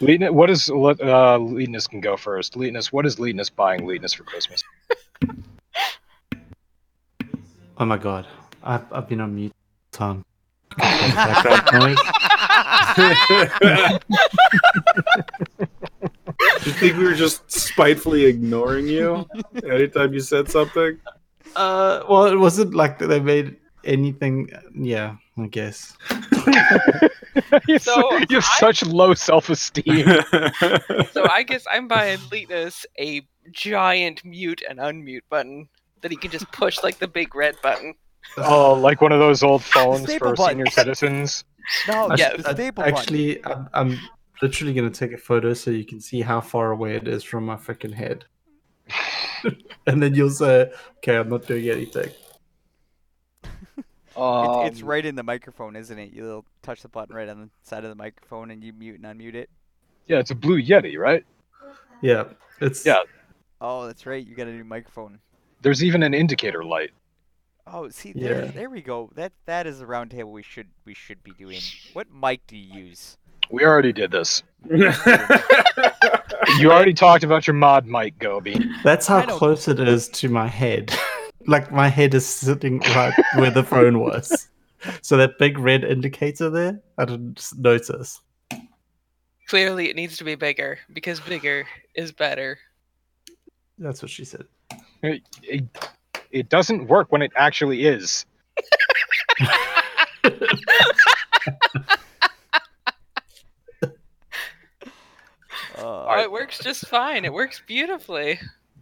Leetness, 0.00 0.30
what 0.32 0.50
is 0.50 0.68
let 0.68 1.00
uh, 1.00 1.38
Leetness 1.38 1.86
can 1.86 2.00
go 2.00 2.16
first. 2.16 2.56
Leetness, 2.56 2.92
what 2.92 3.06
is 3.06 3.18
Leetness 3.18 3.50
buying 3.50 3.86
Leetness 3.86 4.12
for 4.12 4.24
Christmas? 4.24 4.62
Oh 7.78 7.84
my 7.84 7.96
god, 7.96 8.26
I've, 8.62 8.92
I've 8.92 9.08
been 9.08 9.20
on 9.20 9.34
mute 9.34 9.52
time. 9.92 10.24
Background 10.76 11.62
noise. 11.80 11.98
you 16.66 16.72
think 16.72 16.96
we 16.96 17.04
were 17.04 17.14
just 17.14 17.50
spitefully 17.50 18.26
ignoring 18.26 18.88
you 18.88 19.24
anytime 19.64 20.12
you 20.12 20.20
said 20.20 20.50
something? 20.50 20.98
Uh, 21.58 22.04
well, 22.08 22.26
it 22.26 22.36
wasn't 22.36 22.72
like 22.74 22.98
that 22.98 23.08
they 23.08 23.20
made 23.20 23.56
anything. 23.84 24.48
Yeah, 24.74 25.16
I 25.36 25.46
guess. 25.48 25.96
you 27.66 27.78
So, 27.78 28.12
you 28.28 28.36
have 28.36 28.44
I- 28.44 28.58
such 28.60 28.84
low 28.84 29.14
self-esteem. 29.14 30.06
So 31.12 31.26
I 31.28 31.42
guess 31.42 31.64
I'm 31.70 31.88
buying 31.88 32.18
Leetness 32.30 32.86
a 32.98 33.22
giant 33.50 34.24
mute 34.24 34.62
and 34.68 34.78
unmute 34.78 35.22
button 35.30 35.68
that 36.02 36.10
he 36.10 36.16
can 36.16 36.30
just 36.30 36.50
push 36.52 36.82
like 36.82 36.98
the 36.98 37.08
big 37.08 37.34
red 37.34 37.56
button. 37.62 37.94
Oh, 38.36 38.74
like 38.74 39.00
one 39.00 39.10
of 39.12 39.18
those 39.18 39.42
old 39.42 39.62
phones 39.64 40.12
for 40.14 40.34
button. 40.34 40.58
senior 40.58 40.66
citizens. 40.66 41.44
No, 41.88 42.06
I 42.10 42.14
yeah, 42.16 42.36
the 42.36 42.56
should- 42.56 42.78
Actually, 42.78 43.44
I'm, 43.44 43.68
I'm 43.72 43.98
literally 44.42 44.74
going 44.74 44.90
to 44.90 44.96
take 44.96 45.12
a 45.12 45.18
photo 45.20 45.54
so 45.54 45.70
you 45.70 45.84
can 45.84 46.00
see 46.00 46.20
how 46.20 46.40
far 46.40 46.70
away 46.70 46.94
it 46.96 47.08
is 47.08 47.24
from 47.24 47.46
my 47.46 47.56
freaking 47.56 47.94
head. 47.94 48.24
And 49.86 50.02
then 50.02 50.14
you'll 50.14 50.30
say, 50.30 50.70
okay, 50.98 51.16
I'm 51.16 51.28
not 51.28 51.46
doing 51.46 51.68
anything. 51.68 52.10
Um, 54.16 54.66
It's, 54.66 54.78
it's 54.78 54.82
right 54.82 55.04
in 55.04 55.14
the 55.14 55.22
microphone, 55.22 55.76
isn't 55.76 55.96
it? 55.98 56.12
You'll 56.12 56.44
touch 56.62 56.82
the 56.82 56.88
button 56.88 57.14
right 57.14 57.28
on 57.28 57.40
the 57.40 57.50
side 57.62 57.84
of 57.84 57.90
the 57.90 57.94
microphone, 57.94 58.50
and 58.50 58.64
you 58.64 58.72
mute 58.72 59.00
and 59.00 59.04
unmute 59.04 59.34
it. 59.34 59.48
Yeah, 60.06 60.18
it's 60.18 60.30
a 60.32 60.34
Blue 60.34 60.60
Yeti, 60.60 60.98
right? 60.98 61.24
Yeah, 62.02 62.24
it's 62.60 62.84
Yeah. 62.84 63.02
Oh, 63.60 63.86
that's 63.86 64.06
right. 64.06 64.24
You 64.26 64.34
got 64.34 64.46
a 64.48 64.52
new 64.52 64.64
microphone. 64.64 65.20
There's 65.62 65.82
even 65.84 66.02
an 66.02 66.14
indicator 66.14 66.64
light. 66.64 66.90
Oh, 67.66 67.88
see, 67.90 68.12
there, 68.12 68.46
Yeah. 68.46 68.50
there 68.50 68.70
we 68.70 68.80
go. 68.80 69.10
That 69.14 69.32
that 69.46 69.66
is 69.66 69.80
a 69.80 69.86
round 69.86 70.10
table 70.10 70.32
we 70.32 70.42
should 70.42 70.68
we 70.84 70.94
should 70.94 71.22
be 71.22 71.32
doing. 71.32 71.60
What 71.92 72.06
mic 72.10 72.46
do 72.46 72.56
you 72.56 72.86
use? 72.86 73.18
We 73.50 73.64
already 73.64 73.92
did 73.92 74.10
this. 74.10 74.42
You 76.58 76.72
already 76.72 76.94
talked 76.94 77.24
about 77.24 77.46
your 77.46 77.54
ModMic, 77.54 78.18
Gobi. 78.18 78.58
That's 78.82 79.06
how 79.06 79.24
close 79.26 79.68
it 79.68 79.80
is 79.80 80.08
to 80.08 80.28
my 80.28 80.46
head. 80.46 80.92
like 81.46 81.72
my 81.72 81.88
head 81.88 82.14
is 82.14 82.26
sitting 82.26 82.80
right 82.80 83.14
where 83.36 83.50
the 83.50 83.64
phone 83.64 84.00
was. 84.00 84.48
So 85.02 85.16
that 85.16 85.38
big 85.38 85.58
red 85.58 85.84
indicator 85.84 86.50
there, 86.50 86.80
I 86.98 87.04
didn't 87.04 87.48
notice. 87.56 88.20
Clearly, 89.48 89.88
it 89.88 89.96
needs 89.96 90.18
to 90.18 90.24
be 90.24 90.34
bigger 90.34 90.78
because 90.92 91.20
bigger 91.20 91.66
is 91.94 92.12
better. 92.12 92.58
That's 93.78 94.02
what 94.02 94.10
she 94.10 94.24
said. 94.24 94.44
It, 95.02 95.22
it, 95.42 95.64
it 96.30 96.48
doesn't 96.48 96.86
work 96.86 97.10
when 97.10 97.22
it 97.22 97.32
actually 97.34 97.86
is. 97.86 98.26
Uh, 105.78 106.06
Oh, 106.08 106.20
it 106.20 106.30
works 106.30 106.58
just 106.58 106.86
fine. 106.86 107.24
It 107.24 107.32
works 107.32 107.62
beautifully. 107.66 108.32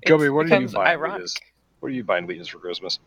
It 0.03 0.09
Gobi, 0.09 0.29
what 0.31 0.51
are 0.51 0.61
you 0.61 0.69
buying 0.69 0.99
ironic. 0.99 1.29
What 1.81 1.89
are 1.89 1.93
you 1.95 2.05
buying 2.05 2.27
Letus 2.27 2.49
for 2.49 2.59
Christmas? 2.59 2.99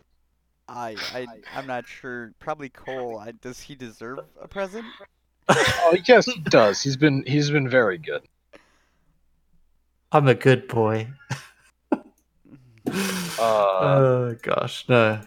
I 0.68 0.96
I 1.14 1.26
I'm 1.56 1.66
not 1.66 1.88
sure. 1.88 2.32
Probably 2.40 2.70
coal. 2.70 3.18
I, 3.18 3.32
does 3.32 3.60
he 3.60 3.74
deserve 3.76 4.20
a 4.42 4.48
present? 4.48 4.86
Oh 5.50 5.98
yes, 6.06 6.26
he 6.26 6.40
does. 6.42 6.82
He's 6.82 6.96
been 6.96 7.24
he's 7.26 7.50
been 7.50 7.68
very 7.68 7.98
good. 7.98 8.22
I'm 10.12 10.28
a 10.28 10.36
good 10.36 10.68
boy. 10.68 11.08
Uh, 13.40 13.42
oh 13.42 14.36
gosh, 14.42 14.86
no. 14.90 15.22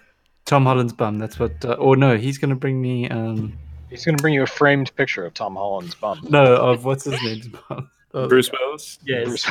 Tom 0.44 0.64
Holland's 0.64 0.92
bum. 0.92 1.18
That's 1.18 1.38
what. 1.38 1.64
Uh, 1.64 1.74
or 1.74 1.96
no, 1.96 2.16
he's 2.16 2.36
gonna 2.36 2.56
bring 2.56 2.80
me. 2.82 3.08
Um, 3.08 3.56
he's 3.88 4.04
gonna 4.04 4.18
bring 4.18 4.34
you 4.34 4.42
a 4.42 4.46
framed 4.46 4.94
picture 4.96 5.24
of 5.24 5.32
Tom 5.34 5.54
Holland's 5.54 5.94
bum. 5.94 6.26
no, 6.28 6.56
of 6.56 6.84
what's 6.84 7.04
his 7.04 7.22
name's 7.22 7.48
bum. 7.48 7.88
Oh, 8.14 8.28
Bruce 8.28 8.50
Willis. 8.52 8.98
Yes, 9.04 9.26
Bruce- 9.26 9.44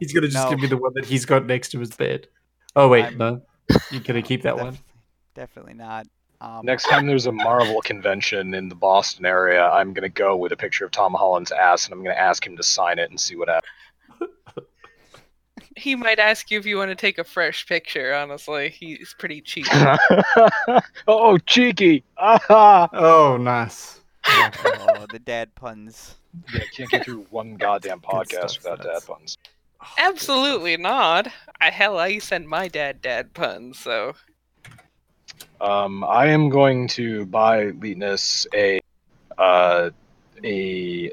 he's 0.00 0.12
gonna 0.12 0.28
just 0.28 0.44
No. 0.44 0.50
give 0.50 0.60
me 0.60 0.66
the 0.68 0.76
one 0.78 0.92
that 0.94 1.04
he's 1.04 1.24
got 1.26 1.46
next 1.46 1.70
to 1.70 1.80
his 1.80 1.90
bed. 1.94 2.28
Oh 2.76 2.88
wait, 2.88 3.04
I'm- 3.04 3.18
no, 3.18 3.42
You're 3.90 4.00
gonna 4.02 4.22
keep 4.22 4.42
that 4.42 4.56
one? 4.56 4.78
Definitely 5.34 5.74
not. 5.74 6.06
Um, 6.42 6.62
Next 6.64 6.84
time 6.88 7.06
there's 7.06 7.26
a 7.26 7.32
Marvel 7.32 7.82
convention 7.82 8.54
in 8.54 8.70
the 8.70 8.74
Boston 8.74 9.26
area, 9.26 9.68
I'm 9.68 9.92
gonna 9.92 10.08
go 10.08 10.36
with 10.36 10.52
a 10.52 10.56
picture 10.56 10.86
of 10.86 10.90
Tom 10.90 11.12
Holland's 11.12 11.52
ass, 11.52 11.84
and 11.84 11.92
I'm 11.92 12.02
gonna 12.02 12.14
ask 12.16 12.46
him 12.46 12.56
to 12.56 12.62
sign 12.62 12.98
it 12.98 13.10
and 13.10 13.20
see 13.20 13.36
what 13.36 13.48
happens. 13.48 13.66
He 15.76 15.94
might 15.94 16.18
ask 16.18 16.50
you 16.50 16.58
if 16.58 16.66
you 16.66 16.76
want 16.78 16.90
to 16.90 16.94
take 16.96 17.18
a 17.18 17.24
fresh 17.24 17.64
picture. 17.66 18.12
Honestly, 18.12 18.70
he's 18.70 19.14
pretty 19.18 19.40
cheap. 19.40 19.66
oh, 21.06 21.38
cheeky! 21.46 22.02
Aha! 22.18 22.88
Oh, 22.92 23.36
nice. 23.36 24.00
I 24.24 24.42
like 24.42 24.62
that. 24.62 24.96
oh, 25.00 25.06
the 25.10 25.18
dad 25.20 25.54
puns. 25.54 26.16
Yeah, 26.52 26.60
can't 26.76 26.90
get 26.90 27.04
through 27.04 27.26
one 27.30 27.56
goddamn 27.58 28.00
podcast 28.00 28.50
stuff, 28.50 28.64
without 28.64 28.78
dad 28.78 28.86
that's- 28.86 29.04
puns. 29.06 29.38
Oh, 29.82 29.86
Absolutely 29.98 30.76
not. 30.76 31.28
I 31.60 31.70
hell, 31.70 31.98
I 31.98 32.18
send 32.18 32.46
my 32.48 32.68
dad 32.68 33.00
dad 33.00 33.32
puns. 33.32 33.78
So 33.78 34.12
Um, 35.60 36.04
I 36.04 36.26
am 36.26 36.48
going 36.50 36.86
to 36.88 37.24
buy 37.26 37.66
Leetness 37.70 38.46
a 38.54 38.80
uh, 39.38 39.90
a 40.44 41.12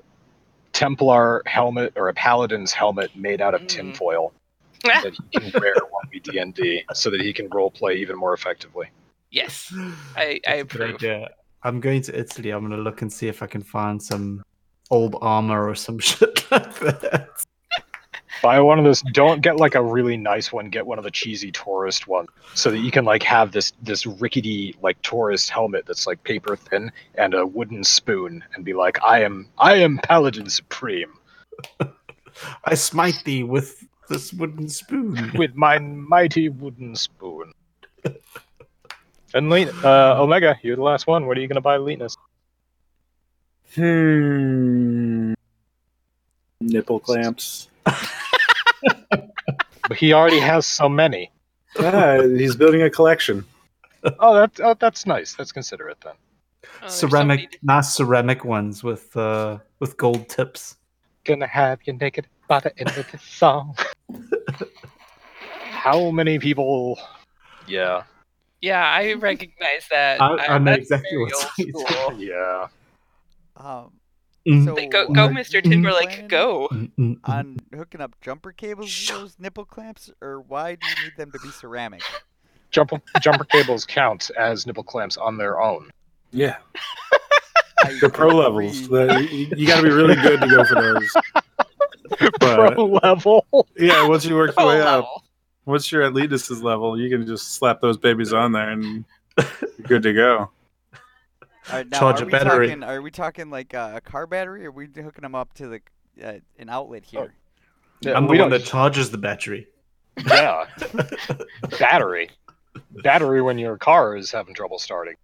Templar 0.73 1.41
helmet 1.45 1.93
or 1.95 2.09
a 2.09 2.13
Paladin's 2.13 2.73
helmet 2.73 3.15
made 3.15 3.41
out 3.41 3.53
of 3.55 3.61
Mm. 3.61 3.67
tinfoil 3.67 4.33
that 4.83 5.13
he 5.31 5.39
can 5.39 5.61
wear 5.61 5.73
when 5.75 6.09
we 6.11 6.19
D 6.19 6.37
and 6.37 6.53
D, 6.53 6.83
so 6.93 7.09
that 7.09 7.21
he 7.21 7.33
can 7.33 7.49
roleplay 7.49 7.95
even 7.95 8.15
more 8.17 8.33
effectively. 8.33 8.87
yes. 9.31 9.73
I 10.15 10.39
I 10.47 10.57
That's 10.63 10.75
a 10.75 10.77
good 10.77 10.95
approve. 10.95 11.27
I'm 11.63 11.79
going 11.79 12.01
to 12.03 12.17
Italy. 12.19 12.51
I'm 12.51 12.61
gonna 12.63 12.81
look 12.81 13.01
and 13.01 13.11
see 13.11 13.27
if 13.27 13.41
I 13.41 13.47
can 13.47 13.63
find 13.63 14.01
some 14.01 14.43
old 14.89 15.15
armor 15.21 15.67
or 15.67 15.75
some 15.75 15.99
shit 16.09 16.49
like 16.51 16.79
that. 16.79 17.29
Buy 18.43 18.59
one 18.59 18.77
of 18.77 18.85
those. 18.85 19.01
Don't 19.13 19.41
get 19.41 19.57
like 19.57 19.73
a 19.73 19.81
really 19.81 20.15
nice 20.15 20.53
one. 20.53 20.69
Get 20.69 20.85
one 20.85 20.99
of 20.99 21.03
the 21.03 21.09
cheesy 21.11 21.51
tourist 21.51 22.07
ones, 22.07 22.29
so 22.53 22.69
that 22.69 22.79
you 22.79 22.91
can 22.91 23.03
like 23.03 23.23
have 23.23 23.51
this 23.51 23.73
this 23.81 24.05
rickety 24.05 24.75
like 24.81 25.01
tourist 25.01 25.49
helmet 25.49 25.85
that's 25.87 26.05
like 26.05 26.23
paper 26.23 26.55
thin 26.55 26.91
and 27.15 27.33
a 27.33 27.47
wooden 27.47 27.83
spoon, 27.83 28.43
and 28.53 28.63
be 28.63 28.73
like, 28.73 29.03
I 29.03 29.23
am 29.23 29.49
I 29.57 29.75
am 29.75 29.97
Paladin 30.03 30.49
Supreme 30.49 31.17
I 32.65 32.75
smite 32.75 33.21
thee 33.25 33.43
with 33.43 33.85
this 34.09 34.33
wooden 34.33 34.69
spoon. 34.69 35.31
with 35.37 35.55
my 35.55 35.79
mighty 35.79 36.49
wooden 36.49 36.95
spoon. 36.95 37.53
And 39.33 39.49
Le- 39.49 39.71
uh, 39.83 40.15
Omega, 40.19 40.57
you're 40.61 40.75
the 40.75 40.83
last 40.83 41.07
one. 41.07 41.25
What 41.25 41.37
are 41.37 41.41
you 41.41 41.47
gonna 41.47 41.61
buy, 41.61 41.77
Leetness? 41.77 42.15
Hmm. 43.75 45.33
Nipple 46.61 46.99
clamps. 46.99 47.67
But 49.87 49.95
he 49.95 50.11
already 50.11 50.39
has 50.39 50.65
so 50.65 50.89
many. 50.89 51.31
ah, 51.79 52.19
he's 52.21 52.57
building 52.57 52.81
a 52.81 52.89
collection. 52.89 53.45
Oh, 54.19 54.35
that 54.35 54.51
oh, 54.61 54.73
that's 54.77 55.05
nice. 55.05 55.33
That's 55.35 55.53
considerate 55.53 55.97
then. 56.03 56.11
Oh, 56.65 56.67
there's 56.81 56.93
ceramic, 56.93 57.39
somebody- 57.39 57.59
nice 57.63 57.93
ceramic 57.95 58.43
ones 58.43 58.83
with 58.83 59.15
uh 59.15 59.59
with 59.79 59.95
gold 59.95 60.27
tips. 60.27 60.75
Gonna 61.23 61.47
have 61.47 61.79
your 61.85 61.95
naked 61.95 62.27
body 62.49 62.71
in 62.75 62.87
this 62.87 63.05
song. 63.21 63.77
How 65.71 66.11
many 66.11 66.37
people? 66.37 66.99
Yeah, 67.65 68.03
Yeah, 68.61 68.83
I 68.83 69.13
recognize 69.13 69.87
that. 69.89 70.21
I- 70.21 70.47
I 70.55 70.57
know 70.57 70.65
that's 70.71 70.81
exactly 70.81 71.09
very 71.11 71.23
what's- 71.23 71.45
old 71.75 71.87
school. 71.87 72.13
yeah. 72.21 72.67
Um, 73.57 73.91
Mm. 74.47 74.63
so 74.63 74.75
Like, 74.75 74.91
go, 74.91 75.07
go, 75.09 75.27
Mr. 75.27 75.61
Timberlake, 75.61 76.07
plan 76.09 76.27
go. 76.29 76.69
Mm, 76.71 76.91
mm, 76.97 77.19
mm. 77.19 77.29
on 77.29 77.57
hooking 77.75 77.99
up 77.99 78.15
jumper 78.21 78.53
cables 78.53 78.87
with 78.87 79.09
those 79.19 79.35
nipple 79.39 79.65
clamps, 79.65 80.09
or 80.21 80.39
why 80.39 80.75
do 80.75 80.87
you 80.87 81.03
need 81.03 81.17
them 81.17 81.33
to 81.33 81.39
be 81.39 81.49
ceramic? 81.49 82.01
Jumper 82.71 83.01
jumper 83.21 83.43
cables 83.43 83.83
count 83.85 84.31
as 84.39 84.65
nipple 84.65 84.83
clamps 84.83 85.17
on 85.17 85.37
their 85.37 85.59
own. 85.61 85.89
Yeah, 86.31 86.55
I 87.83 87.97
the 87.99 88.09
pro 88.09 88.27
agree. 88.29 88.67
levels. 88.67 88.87
The, 88.87 89.27
you, 89.29 89.47
you 89.57 89.67
got 89.67 89.77
to 89.77 89.83
be 89.83 89.89
really 89.89 90.15
good 90.15 90.39
to 90.39 90.47
go 90.47 90.63
for 90.63 90.75
those. 90.75 91.13
But 92.39 92.73
Pro 92.73 92.85
level. 92.85 93.45
yeah, 93.77 94.07
once 94.07 94.23
you 94.23 94.35
work 94.35 94.47
your 94.49 94.53
Pro 94.53 94.67
way 94.67 94.79
up, 94.81 94.87
level. 95.03 95.23
once 95.65 95.91
you're 95.91 96.03
at 96.03 96.13
Letus's 96.13 96.63
level, 96.63 96.97
you 96.97 97.09
can 97.09 97.27
just 97.27 97.55
slap 97.55 97.81
those 97.81 97.97
babies 97.97 98.31
on 98.31 98.53
there 98.53 98.69
and 98.69 99.03
you're 99.37 99.47
good 99.87 100.03
to 100.03 100.13
go. 100.13 100.49
All 101.69 101.77
right, 101.77 101.89
now, 101.89 101.99
Charge 101.99 102.21
are 102.21 102.23
a 102.23 102.25
we 102.25 102.31
battery. 102.31 102.67
Talking, 102.67 102.83
are 102.83 103.01
we 103.01 103.11
talking 103.11 103.49
like 103.49 103.73
uh, 103.73 103.93
a 103.95 104.01
car 104.01 104.25
battery, 104.27 104.65
or 104.65 104.69
are 104.69 104.71
we 104.71 104.85
hooking 104.85 105.21
them 105.21 105.35
up 105.35 105.53
to 105.55 105.67
the 105.67 105.81
uh, 106.23 106.39
an 106.57 106.69
outlet 106.69 107.05
here? 107.05 107.33
Yeah, 108.01 108.15
I'm 108.15 108.23
the 108.23 108.29
one 108.29 108.37
don't. 108.37 108.49
that 108.51 108.63
charges 108.63 109.11
the 109.11 109.17
battery. 109.17 109.67
Yeah, 110.25 110.65
battery. 111.79 112.29
Battery 113.03 113.41
when 113.41 113.57
your 113.57 113.77
car 113.77 114.15
is 114.15 114.31
having 114.31 114.53
trouble 114.53 114.79
starting. 114.79 115.15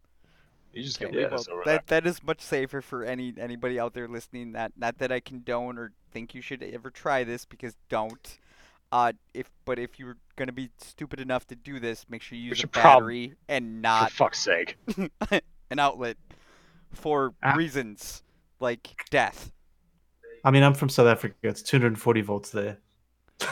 You 0.73 0.83
just 0.83 0.99
get 0.99 1.13
Yeah, 1.13 1.27
Well, 1.29 1.45
over 1.51 1.61
that 1.65 1.87
that 1.87 2.07
is 2.07 2.23
much 2.23 2.41
safer 2.41 2.81
for 2.81 3.03
any 3.03 3.33
anybody 3.37 3.79
out 3.79 3.93
there 3.93 4.07
listening. 4.07 4.51
Not 4.51 4.73
not 4.75 4.97
that 4.97 5.11
I 5.11 5.19
condone 5.19 5.77
or 5.77 5.91
think 6.11 6.33
you 6.33 6.41
should 6.41 6.63
ever 6.63 6.89
try 6.89 7.23
this 7.23 7.45
because 7.45 7.75
don't. 7.89 8.39
Uh, 8.91 9.13
if 9.33 9.49
but 9.65 9.77
if 9.79 9.99
you're 9.99 10.17
gonna 10.35 10.51
be 10.51 10.69
stupid 10.79 11.19
enough 11.19 11.45
to 11.47 11.55
do 11.55 11.79
this, 11.79 12.05
make 12.09 12.21
sure 12.23 12.37
you 12.37 12.49
use 12.49 12.63
a 12.63 12.65
a 12.65 12.67
prob- 12.67 13.01
battery 13.01 13.33
and 13.47 13.81
not 13.81 14.11
For 14.11 14.25
fuck's 14.25 14.39
sake. 14.39 14.77
an 15.69 15.79
outlet 15.79 16.17
for 16.93 17.33
Ah. 17.43 17.53
reasons 17.55 18.23
like 18.59 18.89
death. 19.09 19.51
I 20.45 20.51
mean, 20.51 20.63
I'm 20.63 20.73
from 20.73 20.89
South 20.89 21.07
Africa. 21.07 21.35
It's 21.43 21.61
240 21.61 22.21
volts 22.21 22.49
there. 22.51 22.77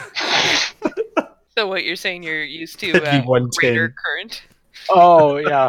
So 1.56 1.66
what 1.66 1.84
you're 1.84 1.96
saying? 1.96 2.22
You're 2.22 2.44
used 2.44 2.80
to 2.80 2.92
uh, 2.92 3.20
greater 3.58 3.94
current. 4.02 4.42
oh 4.88 5.36
yeah, 5.48 5.68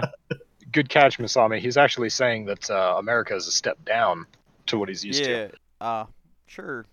good 0.71 0.87
catch, 0.87 1.17
Masami. 1.17 1.59
He's 1.59 1.75
actually 1.75 2.09
saying 2.09 2.45
that 2.45 2.69
uh, 2.69 2.95
America 2.97 3.35
is 3.35 3.47
a 3.47 3.51
step 3.51 3.83
down 3.83 4.25
to 4.67 4.77
what 4.77 4.87
he's 4.87 5.03
used 5.03 5.25
to. 5.25 5.29
yeah. 5.29 5.85
Uh, 5.85 6.05
sure. 6.47 6.85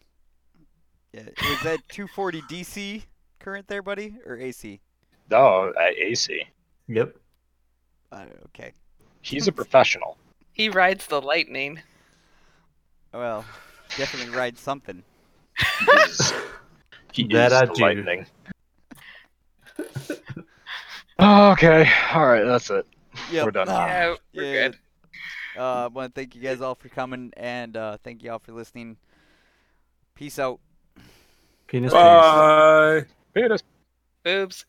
Yeah. 1.12 1.22
Was 1.22 1.62
that 1.62 1.78
240 1.88 2.42
DC? 2.42 3.02
current 3.38 3.68
there, 3.68 3.82
buddy, 3.82 4.16
or 4.26 4.36
AC? 4.36 4.80
No, 5.30 5.72
uh, 5.78 5.82
AC. 5.96 6.42
Yep. 6.88 7.16
Uh, 8.10 8.24
okay. 8.46 8.72
He's 9.22 9.46
a 9.46 9.52
professional. 9.52 10.18
He 10.52 10.68
rides 10.68 11.06
the 11.06 11.20
lightning. 11.20 11.80
Well, 13.12 13.44
definitely 13.96 14.34
ride 14.34 14.58
something. 14.58 15.02
He's, 15.78 16.32
he 17.12 17.26
That 17.28 17.52
is 17.52 17.58
I 17.58 17.66
the 17.66 17.72
do. 17.72 17.82
lightning. 17.82 18.26
okay, 21.20 21.90
all 22.14 22.26
right, 22.26 22.44
that's 22.44 22.70
it. 22.70 22.86
Yep. 23.32 23.44
We're 23.44 23.50
done. 23.50 23.66
Ah, 23.68 23.86
yeah, 23.86 24.14
we're 24.34 24.42
yeah. 24.54 24.68
good. 24.68 24.78
Uh, 25.58 25.84
I 25.84 25.86
want 25.88 26.14
to 26.14 26.20
thank 26.20 26.34
you 26.34 26.40
guys 26.40 26.60
all 26.60 26.74
for 26.74 26.88
coming, 26.88 27.32
and 27.36 27.76
uh, 27.76 27.98
thank 28.04 28.22
you 28.22 28.30
all 28.30 28.38
for 28.38 28.52
listening. 28.52 28.96
Peace 30.14 30.38
out. 30.38 30.60
Penis 31.66 31.92
penis. 31.92 31.92
Bye. 31.92 33.04
Penis. 33.34 33.62
Boobs. 34.22 34.66